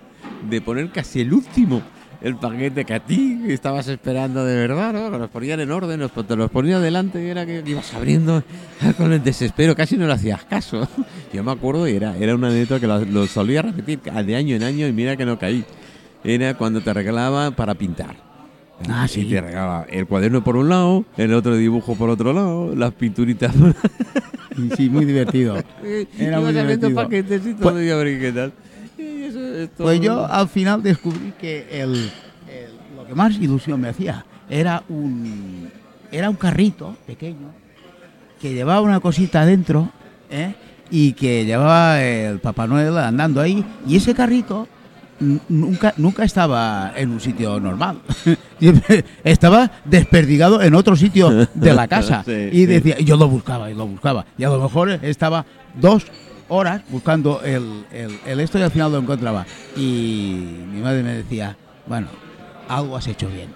de 0.49 0.61
poner 0.61 0.89
casi 0.91 1.21
el 1.21 1.33
último 1.33 1.81
el 2.21 2.35
paquete 2.35 2.83
que 2.83 2.93
a 2.93 2.99
ti 2.99 3.41
estabas 3.47 3.87
esperando 3.87 4.43
de 4.43 4.55
verdad, 4.55 4.93
¿no? 4.93 5.17
Nos 5.17 5.29
ponían 5.29 5.59
en 5.59 5.71
orden, 5.71 5.99
nos, 5.99 6.11
te 6.11 6.35
los 6.35 6.49
ponía 6.49 6.79
delante 6.79 7.23
y 7.23 7.27
era 7.27 7.45
que 7.45 7.63
ibas 7.65 7.93
abriendo 7.93 8.43
con 8.97 9.13
el 9.13 9.23
desespero, 9.23 9.75
casi 9.75 9.97
no 9.97 10.07
le 10.07 10.13
hacías 10.13 10.43
caso. 10.45 10.87
Yo 11.33 11.43
me 11.43 11.51
acuerdo 11.51 11.87
y 11.87 11.95
era, 11.95 12.17
era 12.17 12.35
una 12.35 12.47
anécdota 12.47 12.79
que 12.79 12.87
lo, 12.87 13.05
lo 13.05 13.27
solía 13.27 13.61
repetir 13.61 13.99
de 14.01 14.35
año 14.35 14.55
en 14.55 14.63
año 14.63 14.87
y 14.87 14.93
mira 14.93 15.15
que 15.15 15.25
no 15.25 15.37
caí. 15.37 15.63
Era 16.23 16.55
cuando 16.55 16.81
te 16.81 16.91
regalaba 16.93 17.51
para 17.51 17.75
pintar. 17.75 18.15
Ah, 18.89 19.05
Y 19.05 19.09
sí. 19.09 19.25
te 19.25 19.41
regalaba 19.41 19.85
el 19.89 20.05
cuaderno 20.05 20.43
por 20.43 20.55
un 20.55 20.69
lado, 20.69 21.03
el 21.17 21.33
otro 21.33 21.55
dibujo 21.55 21.95
por 21.95 22.09
otro 22.09 22.31
lado, 22.33 22.75
las 22.75 22.93
pinturitas 22.93 23.53
por 23.55 23.75
Y 24.57 24.69
sí, 24.75 24.89
muy 24.89 25.05
divertido. 25.05 25.55
Era 26.19 26.39
muy 26.39 26.53
divertido. 26.53 26.93
paquetes 26.95 27.45
y 27.45 27.53
todo, 27.55 27.81
y 27.83 27.89
a 27.89 27.95
ver 27.95 28.19
qué 28.19 28.31
tal. 28.31 28.53
Y 28.97 29.23
eso 29.23 29.39
es 29.39 29.69
todo. 29.71 29.87
Pues 29.87 29.99
yo 30.01 30.25
al 30.25 30.47
final 30.47 30.81
descubrí 30.83 31.33
que 31.39 31.67
el, 31.71 31.93
el- 32.49 32.95
lo 32.95 33.05
que 33.05 33.13
más 33.15 33.35
ilusión 33.35 33.79
me 33.81 33.89
hacía 33.89 34.25
era 34.49 34.83
un 34.89 35.69
era 36.11 36.29
un 36.29 36.35
carrito 36.37 36.95
pequeño 37.05 37.49
que 38.41 38.53
llevaba 38.53 38.79
una 38.81 38.99
cosita 39.01 39.41
adentro 39.41 39.91
¿eh? 40.31 40.53
y 40.89 41.11
que 41.13 41.43
llevaba 41.45 42.01
el 42.01 42.39
Papá 42.39 42.65
Noel 42.65 42.97
andando 42.97 43.41
ahí 43.41 43.63
y 43.87 43.97
ese 43.97 44.13
carrito 44.13 44.67
nunca 45.19 45.93
nunca 45.97 46.23
estaba 46.23 46.93
en 46.95 47.11
un 47.11 47.19
sitio 47.19 47.59
normal 47.59 48.01
estaba 49.23 49.71
desperdigado 49.85 50.61
en 50.61 50.75
otro 50.75 50.95
sitio 50.95 51.47
de 51.53 51.73
la 51.73 51.87
casa 51.87 52.23
Sí, 52.25 52.49
y 52.51 52.57
sí. 52.59 52.65
decía 52.65 52.95
y 52.99 53.05
yo 53.05 53.17
lo 53.17 53.27
buscaba 53.27 53.69
y 53.71 53.73
lo 53.73 53.87
buscaba 53.87 54.25
y 54.37 54.43
a 54.43 54.49
lo 54.49 54.61
mejor 54.61 54.89
estaba 55.01 55.45
dos 55.79 56.05
horas 56.49 56.81
buscando 56.89 57.41
el, 57.43 57.85
el, 57.91 58.19
el 58.25 58.39
esto 58.39 58.59
y 58.59 58.61
al 58.61 58.71
final 58.71 58.91
lo 58.91 58.99
encontraba 58.99 59.45
y 59.75 60.55
mi 60.71 60.81
madre 60.81 61.03
me 61.03 61.13
decía 61.13 61.57
bueno 61.87 62.07
algo 62.69 62.95
has 62.97 63.07
hecho 63.07 63.27
bien 63.29 63.49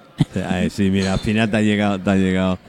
Ay, 0.48 0.70
sí, 0.70 0.90
mira, 0.92 1.14
al 1.14 1.20
final 1.20 1.50
te 1.50 1.58
ha 1.58 1.62
llegado, 1.62 2.00
te 2.00 2.10
ha 2.10 2.16
llegado. 2.16 2.60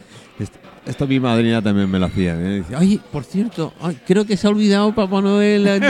Esto, 0.87 1.07
mi 1.07 1.21
madrina 1.21 1.63
también 1.63 1.89
me 1.91 1.99
lo 1.99 2.07
hacía. 2.07 2.35
Me 2.35 2.49
decía, 2.61 2.79
oye, 2.79 2.99
por 3.13 3.25
cierto, 3.25 3.73
ay, 3.81 3.99
creo 4.07 4.25
que 4.25 4.37
se 4.37 4.47
ha 4.47 4.51
olvidado 4.51 4.93
Papá 4.95 5.21
Noel. 5.21 5.65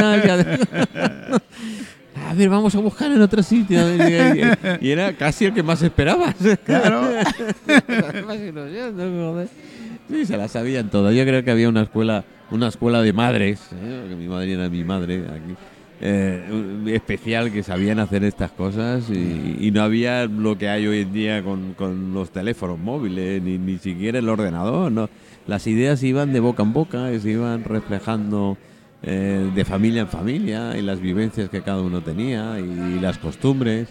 eh, 2.33 2.33
tal, 2.33 2.33
ya". 2.33 2.33
A 2.33 2.35
ver, 2.35 2.49
vamos 2.49 2.75
a 2.75 2.79
buscar 2.81 3.13
en 3.13 3.21
otro 3.23 3.43
sitio. 3.43 3.79
ver, 3.99 4.59
Y 4.81 4.91
era 4.91 5.13
casi 5.13 5.45
el 5.47 5.55
que 5.55 5.63
más 5.63 5.83
esperabas. 5.83 6.35
claro. 6.65 7.03
Sí, 10.11 10.27
se 10.27 10.37
la 10.37 10.49
sabían 10.49 10.91
todas. 10.91 11.15
Yo 11.15 11.25
creo 11.25 11.45
que 11.45 11.51
había 11.51 11.69
una 11.69 11.83
escuela, 11.83 12.25
una 12.51 12.69
escuela 12.69 13.01
de 13.01 13.13
madres, 13.13 13.61
¿eh? 13.73 13.99
porque 14.01 14.17
mi 14.17 14.29
madre 14.29 14.53
era 14.53 14.69
mi 14.69 14.85
madre 14.85 15.25
aquí, 15.29 15.55
eh, 16.01 16.43
especial 16.89 17.53
que 17.53 17.63
sabían 17.63 17.99
hacer 18.01 18.25
estas 18.25 18.51
cosas 18.51 19.05
y, 19.09 19.57
y 19.61 19.71
no 19.71 19.83
había 19.83 20.27
lo 20.27 20.59
que 20.59 20.69
hay 20.69 20.87
hoy 20.87 21.01
en 21.03 21.13
día 21.13 21.43
con, 21.43 21.75
con 21.75 22.13
los 22.13 22.31
teléfonos 22.31 22.79
móviles, 22.79 23.41
ni, 23.43 23.57
ni 23.59 23.79
siquiera 23.79 24.19
el 24.19 24.29
ordenador. 24.29 24.91
¿no? 24.93 25.09
Las 25.47 25.67
ideas 25.67 26.03
iban 26.03 26.33
de 26.33 26.41
boca 26.41 26.63
en 26.63 26.73
boca, 26.73 27.13
y 27.13 27.21
se 27.21 27.31
iban 27.31 27.65
reflejando 27.65 28.59
eh, 29.03 29.51
de 29.55 29.65
familia 29.65 30.03
en 30.03 30.09
familia 30.09 30.77
y 30.77 30.83
las 30.83 31.01
vivencias 31.01 31.49
que 31.51 31.63
cada 31.63 31.83
uno 31.83 32.01
tenía 32.03 32.59
y 32.61 32.99
las 33.01 33.19
costumbres. 33.19 33.89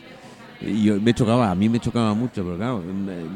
Y 0.63 0.83
yo 0.83 1.01
me 1.01 1.11
chocaba, 1.15 1.49
a 1.49 1.55
mí 1.55 1.69
me 1.69 1.79
chocaba 1.79 2.13
mucho, 2.13 2.43
pero 2.43 2.55
claro, 2.55 2.83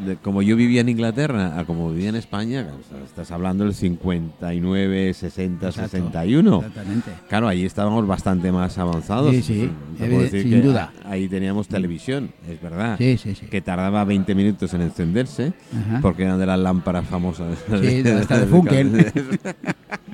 de- 0.05 0.15
como 0.17 0.43
yo 0.43 0.55
vivía 0.55 0.81
en 0.81 0.89
Inglaterra 0.89 1.59
a 1.59 1.65
como 1.65 1.89
vivía 1.89 2.09
en 2.09 2.15
España, 2.17 2.67
estás 3.03 3.31
hablando 3.31 3.63
del 3.63 3.73
59, 3.73 5.11
60, 5.11 5.65
Exacto, 5.69 5.89
61. 5.89 6.57
exactamente 6.59 7.09
Claro, 7.27 7.47
ahí 7.47 7.65
estábamos 7.65 8.05
bastante 8.05 8.51
más 8.51 8.77
avanzados. 8.77 9.31
Sí, 9.35 9.41
sí, 9.41 9.71
decir 9.99 10.43
sin 10.43 10.51
que 10.51 10.61
duda. 10.61 10.93
Ahí 11.03 11.27
teníamos 11.27 11.67
televisión, 11.67 12.29
es 12.47 12.61
verdad. 12.61 12.95
sí 12.99 13.17
sí 13.17 13.33
sí 13.33 13.47
Que 13.47 13.59
tardaba 13.59 14.03
20 14.03 14.35
minutos 14.35 14.71
en 14.75 14.81
encenderse, 14.83 15.53
Ajá. 15.75 16.01
porque 16.03 16.25
eran 16.25 16.37
de 16.37 16.45
las 16.45 16.59
lámparas 16.59 17.07
famosas. 17.07 17.57
Sí, 17.81 18.03
de- 18.03 18.11
hasta 18.19 18.37
de 18.39 18.45
Funken. 18.45 18.93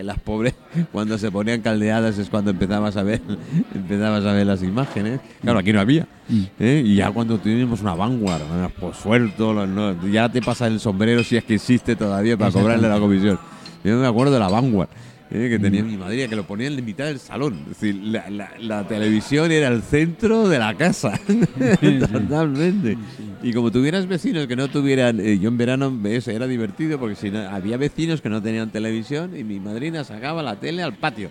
que 0.00 0.06
las 0.06 0.18
pobres, 0.18 0.54
cuando 0.92 1.18
se 1.18 1.30
ponían 1.30 1.60
caldeadas 1.60 2.18
es 2.18 2.30
cuando 2.30 2.50
empezabas 2.50 2.96
a 2.96 3.02
ver, 3.02 3.20
empezabas 3.74 4.24
a 4.24 4.32
ver 4.32 4.46
las 4.46 4.62
imágenes. 4.62 5.20
Claro, 5.42 5.58
aquí 5.58 5.72
no 5.72 5.80
había. 5.80 6.06
Mm. 6.28 6.42
¿eh? 6.58 6.82
Y 6.84 6.96
ya 6.96 7.10
cuando 7.10 7.38
tuvimos 7.38 7.82
una 7.82 7.94
vanguard, 7.94 8.42
pues 8.78 8.96
suelto, 8.96 9.66
ya 10.10 10.28
te 10.30 10.40
pasa 10.40 10.66
el 10.66 10.80
sombrero 10.80 11.22
si 11.22 11.36
es 11.36 11.44
que 11.44 11.56
existe 11.56 11.96
todavía 11.96 12.36
para 12.36 12.50
cobrarle 12.50 12.88
la 12.88 12.98
comisión. 12.98 13.38
Yo 13.84 13.96
me 13.96 14.06
acuerdo 14.06 14.32
de 14.32 14.40
la 14.40 14.48
vanguard. 14.48 14.88
¿Eh? 15.30 15.48
que 15.48 15.58
tenía 15.58 15.82
mi 15.82 15.96
madre, 15.96 16.28
que 16.28 16.36
lo 16.36 16.44
ponían 16.44 16.72
en 16.78 16.84
mitad 16.84 17.06
del 17.06 17.18
salón. 17.18 17.60
Es 17.70 17.80
decir, 17.80 17.94
la, 18.02 18.28
la- 18.30 18.52
la 18.58 18.86
televisión 18.88 19.50
era 19.52 19.68
el 19.68 19.82
centro 19.82 20.48
de 20.48 20.58
la 20.58 20.74
casa. 20.76 21.18
Totalmente. 22.12 22.96
Y 23.42 23.52
como 23.52 23.70
tuvieras 23.70 24.06
vecinos 24.06 24.46
que 24.46 24.56
no 24.56 24.68
tuvieran. 24.68 25.20
eh, 25.20 25.38
yo 25.38 25.48
en 25.48 25.56
verano 25.58 25.98
eso 26.04 26.30
era 26.30 26.46
divertido 26.46 26.98
porque 26.98 27.16
si 27.16 27.30
no, 27.30 27.40
había 27.48 27.76
vecinos 27.76 28.20
que 28.20 28.28
no 28.28 28.42
tenían 28.42 28.70
televisión 28.70 29.36
y 29.36 29.44
mi 29.44 29.60
madrina 29.60 30.04
sacaba 30.04 30.42
la 30.42 30.56
tele 30.56 30.82
al 30.82 30.94
patio. 30.94 31.30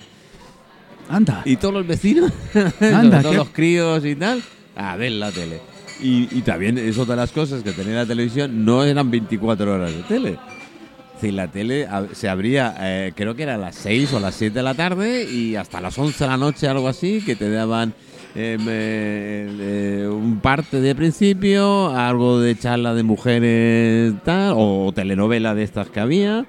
anda 1.09 1.41
Y 1.45 1.55
todos 1.57 1.73
los 1.73 1.87
vecinos, 1.87 2.31
Anda, 2.81 3.21
todos 3.21 3.35
los 3.35 3.49
críos 3.49 4.05
y 4.05 4.15
tal, 4.15 4.41
a 4.75 4.95
ver 4.95 5.11
la 5.13 5.31
tele. 5.31 5.59
Y, 6.01 6.29
y 6.31 6.41
también 6.41 6.77
es 6.77 6.97
otra 6.97 7.15
de 7.15 7.21
las 7.21 7.31
cosas 7.31 7.61
que 7.61 7.73
tenía 7.73 7.95
la 7.95 8.05
televisión, 8.05 8.63
no 8.63 8.83
eran 8.85 9.11
24 9.11 9.73
horas 9.75 9.93
de 9.93 10.03
tele. 10.03 10.37
Decir, 11.19 11.33
la 11.33 11.49
tele 11.49 11.85
se 12.13 12.29
abría, 12.29 12.73
eh, 12.79 13.11
creo 13.13 13.35
que 13.35 13.43
era 13.43 13.55
a 13.55 13.57
las 13.57 13.75
6 13.75 14.13
o 14.13 14.21
las 14.21 14.35
7 14.35 14.53
de 14.53 14.63
la 14.63 14.73
tarde 14.73 15.29
y 15.29 15.57
hasta 15.57 15.81
las 15.81 15.97
11 15.97 16.23
de 16.23 16.29
la 16.29 16.37
noche, 16.37 16.65
algo 16.65 16.87
así, 16.87 17.21
que 17.25 17.35
te 17.35 17.49
daban 17.49 17.93
em, 18.35 18.61
eh, 18.69 19.47
eh, 19.59 20.07
un 20.09 20.39
parte 20.39 20.79
de 20.79 20.95
principio, 20.95 21.89
algo 21.89 22.39
de 22.39 22.57
charla 22.57 22.93
de 22.93 23.03
mujeres, 23.03 24.13
tal, 24.23 24.53
o 24.55 24.93
telenovela 24.95 25.53
de 25.55 25.63
estas 25.63 25.89
que 25.89 25.99
había, 25.99 26.45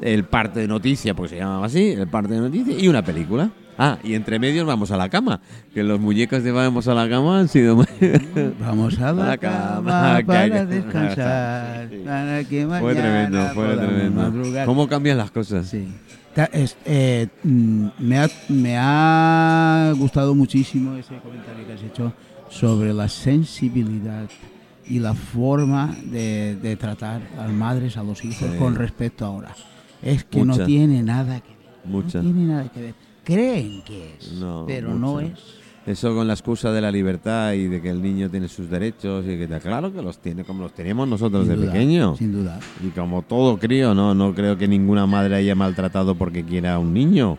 el 0.00 0.22
parte 0.22 0.60
de 0.60 0.68
noticia, 0.68 1.14
pues 1.14 1.32
se 1.32 1.38
llamaba 1.38 1.66
así, 1.66 1.90
el 1.90 2.06
parte 2.06 2.34
de 2.34 2.40
noticia, 2.42 2.78
y 2.78 2.86
una 2.86 3.02
película. 3.02 3.50
Ah, 3.78 3.98
y 4.04 4.14
entre 4.14 4.38
medios 4.38 4.66
vamos 4.66 4.90
a 4.90 4.96
la 4.96 5.08
cama, 5.08 5.40
que 5.72 5.82
los 5.82 5.98
muñecos 5.98 6.42
de 6.42 6.52
vamos 6.52 6.88
a 6.88 6.94
la 6.94 7.08
cama 7.08 7.40
han 7.40 7.48
sido. 7.48 7.76
Vamos 8.60 8.98
a 9.00 9.12
la 9.12 9.26
La 9.28 9.38
cama, 9.38 10.20
para 10.26 10.66
descansar, 10.66 11.88
Sí. 11.90 12.02
para 12.04 12.44
que 12.44 12.66
Fue 12.66 12.94
tremendo, 12.94 13.48
fue 13.54 13.76
tremendo. 13.76 14.20
madrugar. 14.22 14.66
¿Cómo 14.66 14.86
cambian 14.88 15.16
las 15.18 15.30
cosas? 15.30 15.66
Sí. 15.68 15.88
Eh, 16.84 17.28
mm, 17.42 17.86
me, 17.98 18.18
ha, 18.18 18.28
me 18.48 18.76
ha 18.78 19.92
gustado 19.96 20.34
muchísimo 20.34 20.94
ese 20.96 21.16
comentario 21.18 21.66
que 21.66 21.72
has 21.74 21.82
hecho 21.82 22.12
sobre 22.48 22.92
la 22.94 23.08
sensibilidad 23.08 24.28
y 24.86 24.98
la 24.98 25.14
forma 25.14 25.94
de, 26.04 26.56
de 26.56 26.76
tratar 26.76 27.22
a 27.38 27.46
las 27.46 27.52
madres, 27.52 27.96
a 27.96 28.02
los 28.02 28.24
hijos 28.24 28.50
Sí. 28.52 28.58
con 28.58 28.74
respecto 28.74 29.24
a 29.24 29.28
ahora. 29.28 29.54
Es 30.02 30.24
que 30.24 30.44
Mucha. 30.44 30.60
no 30.60 30.66
tiene 30.66 31.02
nada 31.02 31.40
que 31.40 31.48
ver. 31.48 31.56
Mucha. 31.84 32.18
No 32.18 32.24
tiene 32.24 32.44
nada 32.52 32.68
que 32.70 32.80
ver. 32.80 32.94
Creen 33.24 33.82
que 33.82 34.14
es, 34.18 34.32
No, 34.32 34.64
pero 34.66 34.94
no 34.94 35.20
es. 35.20 35.32
Eso 35.84 36.14
con 36.14 36.28
la 36.28 36.34
excusa 36.34 36.70
de 36.70 36.80
la 36.80 36.92
libertad 36.92 37.54
y 37.54 37.66
de 37.66 37.82
que 37.82 37.90
el 37.90 38.00
niño 38.00 38.30
tiene 38.30 38.46
sus 38.46 38.70
derechos 38.70 39.24
y 39.24 39.36
que 39.36 39.48
claro 39.60 39.92
que 39.92 40.00
los 40.00 40.18
tiene 40.18 40.44
como 40.44 40.62
los 40.62 40.72
tenemos 40.72 41.08
nosotros 41.08 41.44
Sin 41.44 41.56
de 41.56 41.56
duda, 41.60 41.72
pequeño. 41.72 42.16
Sin 42.16 42.32
duda. 42.32 42.60
Y 42.84 42.90
como 42.90 43.22
todo 43.22 43.58
crío, 43.58 43.92
no, 43.92 44.14
no 44.14 44.32
creo 44.32 44.56
que 44.56 44.68
ninguna 44.68 45.06
madre 45.06 45.34
haya 45.34 45.56
maltratado 45.56 46.14
porque 46.14 46.44
quiera 46.44 46.74
a 46.74 46.78
un 46.78 46.94
niño. 46.94 47.36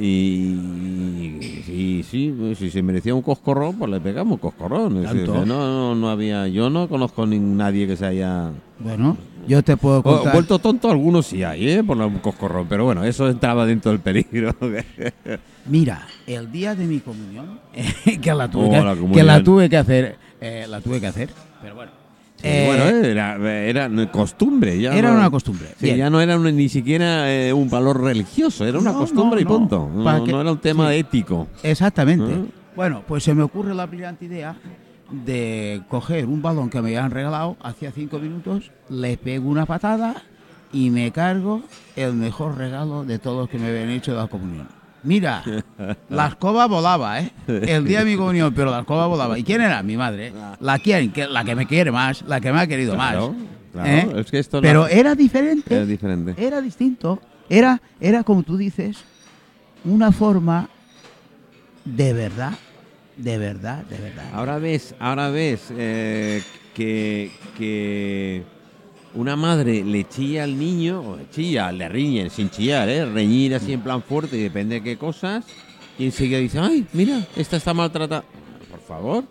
Y, 0.00 1.38
y 1.68 2.04
sí, 2.08 2.34
pues, 2.38 2.58
si 2.58 2.70
se 2.70 2.82
merecía 2.82 3.14
un 3.14 3.22
coscorrón, 3.22 3.76
pues 3.78 3.90
le 3.90 4.00
pegamos 4.00 4.34
un 4.34 4.38
coscorrón. 4.38 4.96
Es 4.98 5.02
decir, 5.12 5.26
Tanto. 5.26 5.44
no, 5.46 5.66
no, 5.66 5.94
no 5.94 6.08
había, 6.10 6.46
yo 6.48 6.70
no 6.70 6.88
conozco 6.88 7.26
ni 7.26 7.38
nadie 7.38 7.86
que 7.86 7.96
se 7.96 8.06
haya 8.06 8.50
Bueno, 8.78 9.16
yo 9.46 9.62
te 9.62 9.76
puedo 9.76 9.98
O- 9.98 10.02
contar. 10.02 10.32
vuelto 10.32 10.58
tonto. 10.58 10.90
Algunos 10.90 11.26
sí 11.26 11.42
hay, 11.42 11.68
¿eh? 11.68 11.84
por 11.84 11.96
un 11.96 12.18
coscorrón, 12.18 12.66
pero 12.68 12.84
bueno, 12.84 13.04
eso 13.04 13.28
entraba 13.28 13.66
dentro 13.66 13.90
del 13.90 14.00
peligro. 14.00 14.54
Mira, 15.66 16.06
el 16.26 16.50
día 16.50 16.74
de 16.74 16.86
mi 16.86 17.00
comunión, 17.00 17.58
que 18.22 18.34
la 18.34 18.50
tuve, 18.50 18.66
Oh, 18.66 18.70
que, 18.70 18.80
la 18.80 18.94
que 18.94 19.00
comunión. 19.00 19.26
la 19.26 19.42
tuve 19.42 19.68
que 19.68 19.76
hacer, 19.76 20.16
eh, 20.40 20.66
la 20.68 20.80
tuve 20.80 21.00
que 21.00 21.06
hacer, 21.08 21.30
pero 21.60 21.74
bueno. 21.74 21.97
Eh, 22.42 22.64
bueno, 22.66 22.84
eh, 22.84 23.10
era, 23.10 23.36
era 23.88 24.10
costumbre. 24.12 24.80
Ya 24.80 24.96
era 24.96 25.10
no- 25.10 25.18
una 25.18 25.30
costumbre. 25.30 25.68
Sí, 25.80 25.96
ya 25.96 26.08
no 26.08 26.20
era 26.20 26.36
un- 26.36 26.54
ni 26.56 26.68
siquiera 26.68 27.32
eh, 27.32 27.52
un 27.52 27.68
valor 27.68 28.00
religioso, 28.02 28.64
era 28.64 28.78
una 28.78 28.92
No, 28.92 28.98
costumbre 29.00 29.42
no, 29.42 29.50
y 29.50 29.52
punto. 29.58 29.90
No, 29.92 30.40
era 30.40 30.52
un 30.52 30.58
tema 30.58 30.90
Sí. 30.90 30.96
ético. 30.98 31.48
Exactamente. 31.62 32.32
Ah. 32.32 32.44
Bueno, 32.76 33.02
pues 33.08 33.24
se 33.24 33.34
me 33.34 33.42
ocurre 33.42 33.74
la 33.74 33.86
brillante 33.86 34.26
idea 34.26 34.54
de 35.10 35.82
coger 35.88 36.26
un 36.26 36.40
balón 36.42 36.70
que 36.70 36.80
me 36.80 36.88
habían 36.88 37.10
regalado 37.10 37.56
hacía 37.62 37.90
cinco 37.92 38.18
minutos, 38.18 38.70
le 38.88 39.16
pego 39.16 39.48
una 39.48 39.66
patada 39.66 40.22
y 40.72 40.90
me 40.90 41.10
cargo 41.10 41.62
el 41.96 42.12
mejor 42.14 42.56
regalo 42.56 43.04
de 43.04 43.18
todos 43.18 43.48
que 43.48 43.58
me 43.58 43.68
habían 43.68 43.88
hecho 43.90 44.12
de 44.12 44.18
la 44.18 44.26
comunión. 44.28 44.68
Mira, 45.02 45.42
la 46.08 46.26
escoba 46.28 46.66
volaba, 46.66 47.20
¿eh? 47.20 47.30
El 47.46 47.84
día 47.84 48.00
de 48.00 48.04
mi 48.04 48.16
comunión, 48.16 48.52
pero 48.54 48.70
la 48.70 48.80
escoba 48.80 49.06
volaba. 49.06 49.38
¿Y 49.38 49.44
quién 49.44 49.60
era? 49.60 49.82
Mi 49.82 49.96
madre. 49.96 50.32
La, 50.60 50.78
quien, 50.78 51.12
que, 51.12 51.26
la 51.26 51.44
que 51.44 51.54
me 51.54 51.66
quiere 51.66 51.90
más, 51.92 52.22
la 52.22 52.40
que 52.40 52.52
me 52.52 52.60
ha 52.60 52.66
querido 52.66 52.94
Claro, 52.94 53.32
más. 53.32 53.42
claro, 53.72 53.88
¿eh? 54.18 54.20
es 54.20 54.30
que 54.30 54.38
esto 54.38 54.60
Pero 54.60 54.86
era 54.88 55.14
diferente. 55.14 55.74
era 55.74 55.86
diferente. 55.86 56.34
Era 56.36 56.60
distinto. 56.60 57.20
Era, 57.48 57.80
era 58.00 58.24
como 58.24 58.42
tú 58.42 58.56
dices, 58.56 58.98
una 59.84 60.12
forma 60.12 60.68
de 61.84 62.12
verdad, 62.12 62.52
de 63.16 63.38
verdad, 63.38 63.84
de 63.84 63.98
verdad. 63.98 64.24
Ahora 64.34 64.58
ves, 64.58 64.94
ahora 64.98 65.30
ves 65.30 65.68
eh, 65.70 66.42
que, 66.74 67.30
que 67.56 68.42
una 69.14 69.36
madre 69.36 69.84
le 69.84 70.08
chilla 70.08 70.44
al 70.44 70.58
niño, 70.58 71.00
o 71.00 71.16
le 71.16 71.28
chilla, 71.30 71.72
le 71.72 71.88
riñen 71.88 72.30
sin 72.30 72.50
chillar, 72.50 72.88
¿eh? 72.88 73.04
reñir 73.06 73.54
así 73.54 73.72
en 73.72 73.80
plan 73.80 74.02
fuerte, 74.02 74.36
y 74.36 74.42
depende 74.42 74.76
de 74.76 74.82
qué 74.82 74.96
cosas, 74.96 75.44
y 75.98 76.06
enseguida 76.06 76.38
dice, 76.38 76.58
ay, 76.58 76.86
mira, 76.92 77.26
esta 77.36 77.56
está 77.56 77.74
maltratada. 77.74 78.24
Por 78.70 78.80
favor. 78.80 79.24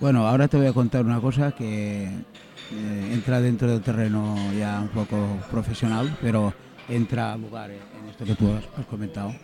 Bueno, 0.00 0.26
ahora 0.26 0.48
te 0.48 0.56
voy 0.56 0.66
a 0.66 0.72
contar 0.72 1.04
una 1.04 1.20
cosa 1.20 1.52
que 1.52 2.04
eh, 2.04 3.10
entra 3.12 3.40
dentro 3.40 3.70
del 3.70 3.80
terreno 3.80 4.36
ya 4.58 4.80
un 4.80 4.88
poco 4.88 5.38
profesional, 5.50 6.16
pero 6.20 6.52
entra 6.88 7.32
a 7.32 7.36
lugar 7.36 7.70
en 7.70 7.94
en 8.04 8.10
esto 8.10 8.24
que 8.24 8.34
tú 8.34 8.50
has, 8.52 8.86
comentado. 8.86 9.34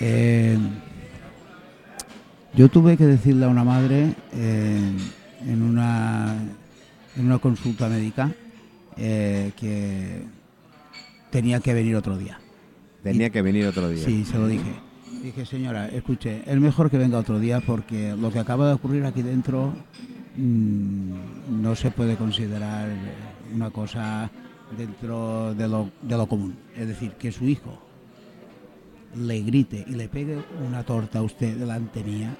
Eh, 0.00 0.58
yo 2.54 2.68
tuve 2.68 2.96
que 2.96 3.06
decirle 3.06 3.46
a 3.46 3.48
una 3.48 3.64
madre 3.64 4.14
eh, 4.32 4.92
en, 5.46 5.62
una, 5.62 6.34
en 7.16 7.26
una 7.26 7.38
consulta 7.38 7.88
médica 7.88 8.32
eh, 8.96 9.52
que 9.56 10.22
tenía 11.30 11.60
que 11.60 11.74
venir 11.74 11.96
otro 11.96 12.16
día. 12.16 12.38
Tenía 13.02 13.30
que 13.30 13.42
venir 13.42 13.66
otro 13.66 13.88
día. 13.88 14.04
Sí, 14.04 14.24
se 14.24 14.38
lo 14.38 14.46
dije. 14.46 14.72
Dije, 15.22 15.46
señora, 15.46 15.88
escuche, 15.88 16.42
es 16.46 16.58
mejor 16.58 16.90
que 16.90 16.98
venga 16.98 17.18
otro 17.18 17.38
día 17.38 17.60
porque 17.60 18.14
lo 18.16 18.32
que 18.32 18.38
acaba 18.38 18.68
de 18.68 18.74
ocurrir 18.74 19.04
aquí 19.04 19.22
dentro 19.22 19.72
mm, 20.36 21.62
no 21.62 21.76
se 21.76 21.90
puede 21.90 22.16
considerar 22.16 22.88
una 23.54 23.70
cosa 23.70 24.30
dentro 24.76 25.54
de 25.54 25.68
lo, 25.68 25.90
de 26.02 26.16
lo 26.16 26.26
común. 26.26 26.56
Es 26.76 26.88
decir, 26.88 27.12
que 27.12 27.30
su 27.30 27.46
hijo 27.46 27.78
le 29.16 29.42
grite 29.42 29.84
y 29.86 29.92
le 29.92 30.08
pegue 30.08 30.38
una 30.66 30.82
torta 30.82 31.18
a 31.20 31.22
usted 31.22 31.56
delante 31.56 32.02
mía. 32.02 32.34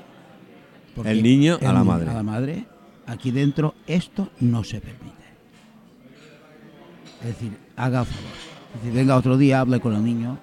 El 1.04 1.22
niño 1.22 1.58
a 1.62 1.72
la 1.72 1.84
madre. 1.84 2.10
A 2.10 2.14
la 2.14 2.22
madre. 2.22 2.66
Aquí 3.06 3.30
dentro 3.30 3.74
esto 3.86 4.28
no 4.40 4.64
se 4.64 4.80
permite. 4.80 5.22
Es 7.20 7.28
decir, 7.28 7.56
haga 7.76 8.04
favor. 8.04 8.30
Es 8.74 8.80
decir, 8.82 8.96
venga 8.96 9.16
otro 9.16 9.36
día, 9.36 9.60
hable 9.60 9.80
con 9.80 9.94
el 9.94 10.04
niño. 10.04 10.38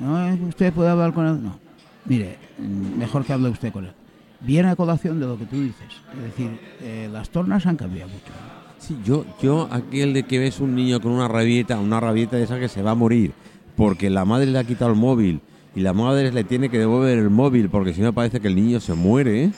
No, 0.00 0.34
usted 0.48 0.72
puede 0.72 0.90
hablar 0.90 1.12
con 1.12 1.26
él. 1.26 1.42
No. 1.42 1.58
Mire, 2.04 2.38
mm, 2.58 2.98
mejor 2.98 3.24
que 3.24 3.32
hable 3.32 3.48
usted 3.48 3.72
con 3.72 3.84
él. 3.84 3.92
Viene 4.40 4.70
a 4.70 4.76
colación 4.76 5.20
de 5.20 5.26
lo 5.26 5.38
que 5.38 5.46
tú 5.46 5.60
dices. 5.60 5.86
Es 6.16 6.22
decir, 6.22 6.58
eh, 6.80 7.08
las 7.12 7.30
tornas 7.30 7.66
han 7.66 7.76
cambiado 7.76 8.10
mucho. 8.10 8.32
Sí, 8.78 8.98
yo, 9.04 9.24
yo, 9.40 9.68
aquel 9.70 10.12
de 10.12 10.24
que 10.24 10.40
ves 10.40 10.58
un 10.58 10.74
niño 10.74 11.00
con 11.00 11.12
una 11.12 11.28
rabieta, 11.28 11.78
una 11.78 12.00
rabieta 12.00 12.36
de 12.36 12.42
esa 12.42 12.58
que 12.58 12.68
se 12.68 12.82
va 12.82 12.92
a 12.92 12.96
morir, 12.96 13.32
porque 13.76 14.10
la 14.10 14.24
madre 14.24 14.46
le 14.46 14.58
ha 14.58 14.64
quitado 14.64 14.90
el 14.90 14.96
móvil 14.96 15.40
y 15.76 15.80
la 15.80 15.92
madre 15.92 16.32
le 16.32 16.42
tiene 16.42 16.68
que 16.68 16.78
devolver 16.78 17.16
el 17.18 17.30
móvil, 17.30 17.68
porque 17.68 17.94
si 17.94 18.00
no 18.00 18.12
parece 18.12 18.40
que 18.40 18.48
el 18.48 18.56
niño 18.56 18.80
se 18.80 18.94
muere. 18.94 19.44
¿eh? 19.44 19.52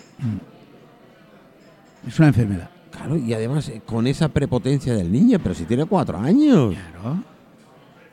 Es 2.06 2.18
una 2.18 2.28
enfermedad. 2.28 2.68
Claro, 2.90 3.16
y 3.16 3.32
además 3.34 3.68
eh, 3.68 3.82
con 3.84 4.06
esa 4.06 4.28
prepotencia 4.28 4.94
del 4.94 5.10
niño, 5.10 5.38
pero 5.42 5.54
si 5.54 5.64
tiene 5.64 5.84
cuatro 5.84 6.18
años. 6.18 6.74
Claro. 6.74 7.22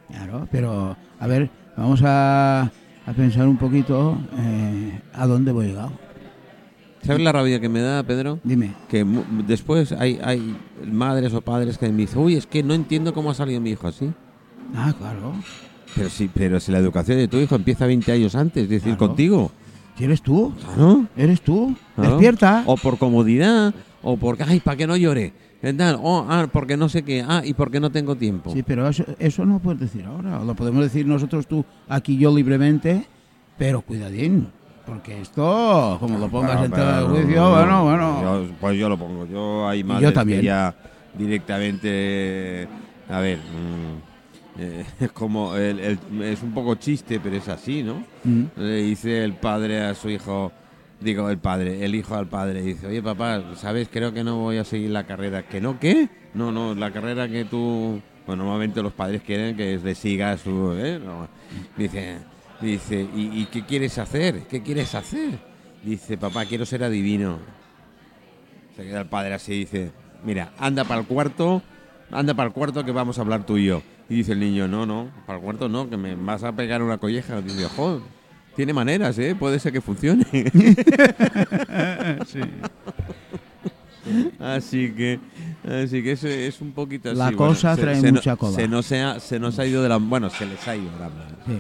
Claro, 0.10 0.48
pero 0.52 0.98
a 1.20 1.28
ver, 1.28 1.50
vamos 1.78 2.02
a, 2.04 2.64
a 2.64 3.14
pensar 3.16 3.48
un 3.48 3.58
poquito 3.58 4.18
eh, 4.38 5.00
a 5.14 5.26
dónde 5.28 5.52
voy 5.52 5.68
llegado. 5.68 5.92
¿Sabes 7.04 7.22
la 7.24 7.32
rabia 7.32 7.60
que 7.60 7.70
me 7.70 7.80
da, 7.82 8.04
Pedro? 8.04 8.40
Dime. 8.44 8.74
Que 8.90 9.06
después 9.48 9.92
hay, 9.94 10.20
hay 10.24 10.56
madres 10.86 11.34
o 11.34 11.42
padres 11.42 11.78
que 11.78 11.90
me 11.90 11.98
dicen, 12.04 12.20
uy, 12.20 12.36
es 12.36 12.46
que 12.46 12.62
no 12.62 12.74
entiendo 12.76 13.14
cómo 13.14 13.32
ha 13.32 13.34
salido 13.34 13.60
mi 13.62 13.72
hijo 13.72 13.88
así. 13.88 14.12
Ah, 14.76 14.94
claro. 14.98 15.34
Pero 15.96 16.10
si, 16.10 16.28
pero 16.28 16.60
si 16.60 16.72
la 16.72 16.78
educación 16.78 17.18
de 17.18 17.28
tu 17.28 17.38
hijo 17.38 17.56
empieza 17.56 17.86
20 17.88 18.12
años 18.12 18.36
antes, 18.36 18.64
es 18.64 18.70
decir, 18.70 18.96
Claro. 18.96 19.08
contigo. 19.08 19.52
¿Si 20.02 20.06
eres 20.06 20.24
tú? 20.24 20.52
¿no? 20.78 21.06
¿Eres 21.16 21.42
tú? 21.42 21.76
Despierta. 21.96 22.64
O 22.66 22.76
por 22.76 22.98
comodidad, 22.98 23.72
o 24.02 24.18
porque, 24.18 24.42
ay, 24.42 24.60
para 24.60 24.76
que 24.76 24.88
no 24.88 24.98
llore. 24.98 25.32
Tal, 25.78 26.00
O, 26.02 26.26
ah, 26.28 26.48
porque 26.52 26.76
no 26.76 26.90
sé 26.90 27.04
qué. 27.04 27.24
Ah, 27.28 27.44
y 27.46 27.54
porque 27.54 27.80
no 27.80 27.92
tengo 27.92 28.16
tiempo. 28.16 28.52
Sí, 28.52 28.64
pero 28.64 28.88
eso, 28.88 29.06
eso 29.20 29.46
no 29.46 29.60
puedes 29.60 29.80
decir 29.80 30.04
ahora. 30.06 30.44
Lo 30.44 30.56
podemos 30.56 30.82
decir 30.82 31.06
nosotros 31.06 31.46
tú, 31.46 31.64
aquí 31.88 32.18
yo 32.18 32.36
libremente, 32.36 33.06
pero 33.60 33.82
cuidadín. 33.82 34.48
Porque 34.88 35.22
esto, 35.22 35.98
como 36.00 36.18
lo 36.18 36.30
pongas 36.30 36.58
Bueno, 36.58 36.66
en 36.66 36.72
tela 36.72 36.96
de 37.02 37.06
pero- 37.06 37.10
juicio, 37.24 37.50
bueno, 37.52 37.84
bueno. 37.84 38.22
Yo- 38.24 38.52
pues 38.60 38.80
yo 38.80 38.90
lo 38.90 38.98
pongo. 38.98 39.28
Yo 39.28 39.68
hay 39.70 39.84
madres 39.84 40.10
yo 40.10 40.14
también. 40.14 40.40
que 40.40 40.46
ya 40.48 40.74
directamente. 41.16 42.68
A 43.08 43.20
ver. 43.20 43.38
mm, 43.38 44.11
eh, 44.62 44.86
es 45.00 45.12
como. 45.14 45.56
el- 45.56 45.80
el- 45.80 46.22
es 46.24 46.42
un 46.44 46.54
poco 46.54 46.76
chiste, 46.76 47.20
pero 47.20 47.36
es 47.36 47.48
así, 47.48 47.84
¿no? 47.84 48.04
Mm. 48.24 48.44
Le 48.58 48.76
dice 48.84 49.24
el 49.24 49.34
padre 49.34 49.82
a 49.82 49.94
su 49.96 50.10
hijo. 50.10 50.52
Digo, 51.00 51.30
el 51.32 51.40
padre, 51.40 51.84
el 51.84 51.96
hijo 51.96 52.14
al 52.16 52.28
padre, 52.28 52.62
dice, 52.62 52.86
oye 52.86 53.02
papá, 53.02 53.42
¿sabes? 53.56 53.90
Creo 53.92 54.14
que 54.14 54.24
no 54.24 54.38
voy 54.38 54.58
a 54.58 54.64
seguir 54.64 54.92
la 54.92 55.08
carrera. 55.08 55.42
¿Que 55.48 55.60
no 55.60 55.80
qué? 55.80 56.10
No, 56.36 56.52
no, 56.52 56.76
la 56.76 56.92
carrera 56.92 57.28
que 57.28 57.44
tú... 57.44 58.00
Bueno, 58.28 58.44
normalmente 58.44 58.84
los 58.84 58.94
padres 58.94 59.24
quieren 59.24 59.58
que 59.58 59.80
le 59.84 59.96
siga 59.96 60.38
su... 60.38 60.74
¿eh? 60.78 61.00
No. 61.04 61.28
Dice, 61.76 62.18
dice 62.62 63.02
¿y, 63.16 63.42
y 63.42 63.46
qué 63.48 63.66
quieres 63.66 63.98
hacer? 63.98 64.42
¿Qué 64.48 64.62
quieres 64.62 64.94
hacer? 64.94 65.40
Dice, 65.84 66.20
papá, 66.20 66.46
quiero 66.46 66.68
ser 66.68 66.84
adivino. 66.84 67.40
Se 68.76 68.84
queda 68.84 69.02
el 69.02 69.08
padre 69.08 69.34
así 69.34 69.54
dice, 69.54 69.92
mira, 70.24 70.52
anda 70.60 70.84
para 70.84 71.02
el 71.02 71.08
cuarto, 71.08 71.64
anda 72.12 72.36
para 72.36 72.50
el 72.50 72.54
cuarto 72.54 72.86
que 72.86 72.92
vamos 72.92 73.18
a 73.18 73.22
hablar 73.22 73.44
tú 73.44 73.58
y 73.58 73.66
yo. 73.66 73.82
Y 74.12 74.16
dice 74.18 74.34
el 74.34 74.40
niño, 74.42 74.68
no, 74.68 74.86
no, 74.86 75.10
para 75.26 75.40
el 75.40 75.44
cuarto 75.44 75.70
no, 75.70 75.90
que 75.90 75.96
me 75.96 76.16
vas 76.16 76.44
a 76.44 76.52
pegar 76.54 76.84
una 76.84 76.98
colleja. 76.98 77.40
Dice, 77.42 77.64
joder, 77.76 78.02
tiene 78.58 78.74
maneras, 78.74 79.18
¿eh? 79.20 79.34
Puede 79.40 79.58
ser 79.58 79.72
que 79.72 79.80
funcione. 79.80 80.26
Así 84.40 84.92
que, 84.94 85.20
así 85.64 86.02
que 86.02 86.14
eso 86.14 86.28
es 86.28 86.60
un 86.60 86.72
poquito 86.72 87.10
así. 87.10 87.18
La 87.20 87.26
bueno, 87.26 87.38
cosa 87.38 87.76
se- 87.76 87.82
trae 87.82 87.96
se 88.02 88.08
no- 88.08 88.14
mucha 88.14 88.36
cola. 88.36 88.56
Se 88.56 88.68
nos, 88.68 88.92
ha, 88.92 89.20
se 89.20 89.40
nos 89.40 89.60
ha 89.60 89.66
ido 89.66 89.84
de 89.84 89.90
la... 89.90 89.98
Bueno, 89.98 90.30
se 90.32 90.46
les 90.48 90.68
ha 90.68 90.76
ido 90.76 90.86
de 90.92 91.00
la 91.00 91.10
mano. 91.10 91.36
Sí. 91.46 91.60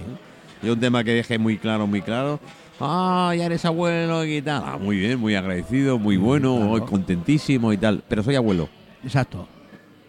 Y 0.64 0.70
un 0.70 0.80
tema 0.80 1.04
que 1.04 1.12
dejé 1.14 1.38
muy 1.38 1.58
claro, 1.58 1.86
muy 1.86 2.02
claro. 2.02 2.40
Ah, 2.80 3.32
ya 3.38 3.46
eres 3.46 3.64
abuelo 3.64 4.26
y 4.26 4.42
tal. 4.42 4.64
Ah, 4.66 4.78
muy 4.82 4.98
bien, 4.98 5.20
muy 5.20 5.36
agradecido, 5.36 6.00
muy 6.00 6.18
bueno, 6.18 6.56
claro. 6.58 6.72
hoy 6.72 6.82
contentísimo 6.82 7.72
y 7.74 7.78
tal. 7.78 8.04
Pero 8.10 8.24
soy 8.24 8.36
abuelo, 8.36 8.68
Exacto. 9.04 9.48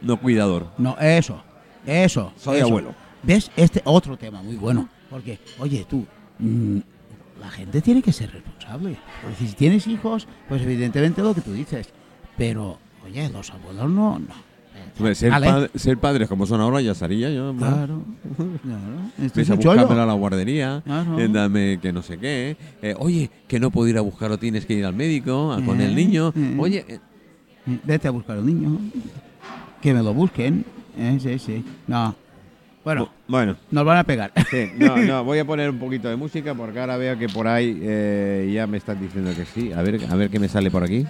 no 0.00 0.16
cuidador. 0.16 0.68
No, 0.78 0.96
eso. 0.98 1.42
Eso. 1.86 2.32
Soy 2.36 2.58
eso. 2.58 2.66
abuelo. 2.66 2.94
¿Ves? 3.22 3.50
Este 3.56 3.80
otro 3.84 4.16
tema 4.16 4.42
muy 4.42 4.56
bueno. 4.56 4.88
Porque, 5.10 5.38
oye, 5.58 5.86
tú, 5.88 6.04
mm, 6.38 6.78
la 7.40 7.50
gente 7.50 7.80
tiene 7.80 8.02
que 8.02 8.12
ser 8.12 8.32
responsable. 8.32 8.92
Es 9.24 9.28
decir, 9.30 9.48
si 9.48 9.54
tienes 9.54 9.86
hijos, 9.86 10.26
pues 10.48 10.62
evidentemente 10.62 11.22
lo 11.22 11.34
que 11.34 11.40
tú 11.40 11.52
dices. 11.52 11.88
Pero, 12.36 12.78
oye, 13.06 13.28
los 13.30 13.50
abuelos 13.50 13.90
no. 13.90 14.18
no. 14.18 14.52
Hombre, 14.98 15.14
ser, 15.14 15.98
padres 15.98 16.28
como 16.28 16.46
son 16.46 16.60
ahora 16.60 16.80
ya 16.80 16.94
sería 16.94 17.30
yo. 17.30 17.54
Claro. 17.56 18.02
claro. 18.62 18.82
Esto 19.22 19.38
Ves 19.40 19.48
es 19.48 19.50
a 19.50 19.54
buscármelo 19.54 20.02
a 20.02 20.06
la 20.06 20.12
guardería, 20.12 20.82
Claro. 20.84 21.18
eh, 21.18 21.28
dame 21.28 21.78
que 21.80 21.92
no 21.92 22.02
sé 22.02 22.18
qué. 22.18 22.56
eh, 22.82 22.94
oye, 22.98 23.30
que 23.48 23.58
no 23.60 23.70
puedo 23.70 23.88
ir 23.88 23.96
a 23.96 24.02
buscarlo, 24.02 24.38
tienes 24.38 24.66
que 24.66 24.74
ir 24.74 24.84
al 24.84 24.94
médico, 24.94 25.52
a- 25.52 25.62
con 25.64 25.80
Eh, 25.80 25.86
el 25.86 25.94
niño. 25.94 26.32
eh. 26.36 26.56
Oye, 26.58 26.84
eh, 26.88 26.98
Vete 27.84 28.08
a 28.08 28.10
buscar 28.10 28.38
al 28.38 28.44
niño. 28.46 28.76
Que 29.80 29.94
me 29.94 30.02
lo 30.02 30.12
busquen. 30.12 30.64
Eh, 30.98 31.18
sí, 31.20 31.38
sí. 31.38 31.64
No. 31.86 32.14
Bueno, 32.84 33.06
bu- 33.06 33.10
bueno, 33.28 33.56
nos 33.70 33.84
van 33.84 33.98
a 33.98 34.04
pegar. 34.04 34.32
sí, 34.50 34.70
no, 34.76 34.96
no, 35.04 35.24
voy 35.24 35.38
a 35.38 35.44
poner 35.44 35.70
un 35.70 35.78
poquito 35.78 36.08
de 36.08 36.16
música 36.16 36.54
porque 36.54 36.80
ahora 36.80 36.96
veo 36.96 37.16
que 37.18 37.28
por 37.28 37.46
ahí 37.46 37.78
eh, 37.82 38.50
ya 38.52 38.66
me 38.66 38.78
están 38.78 39.00
diciendo 39.00 39.30
que 39.36 39.44
sí. 39.44 39.72
A 39.72 39.82
ver, 39.82 40.00
a 40.10 40.16
ver 40.16 40.30
qué 40.30 40.38
me 40.40 40.48
sale 40.48 40.70
por 40.70 40.82
aquí. 40.82 41.06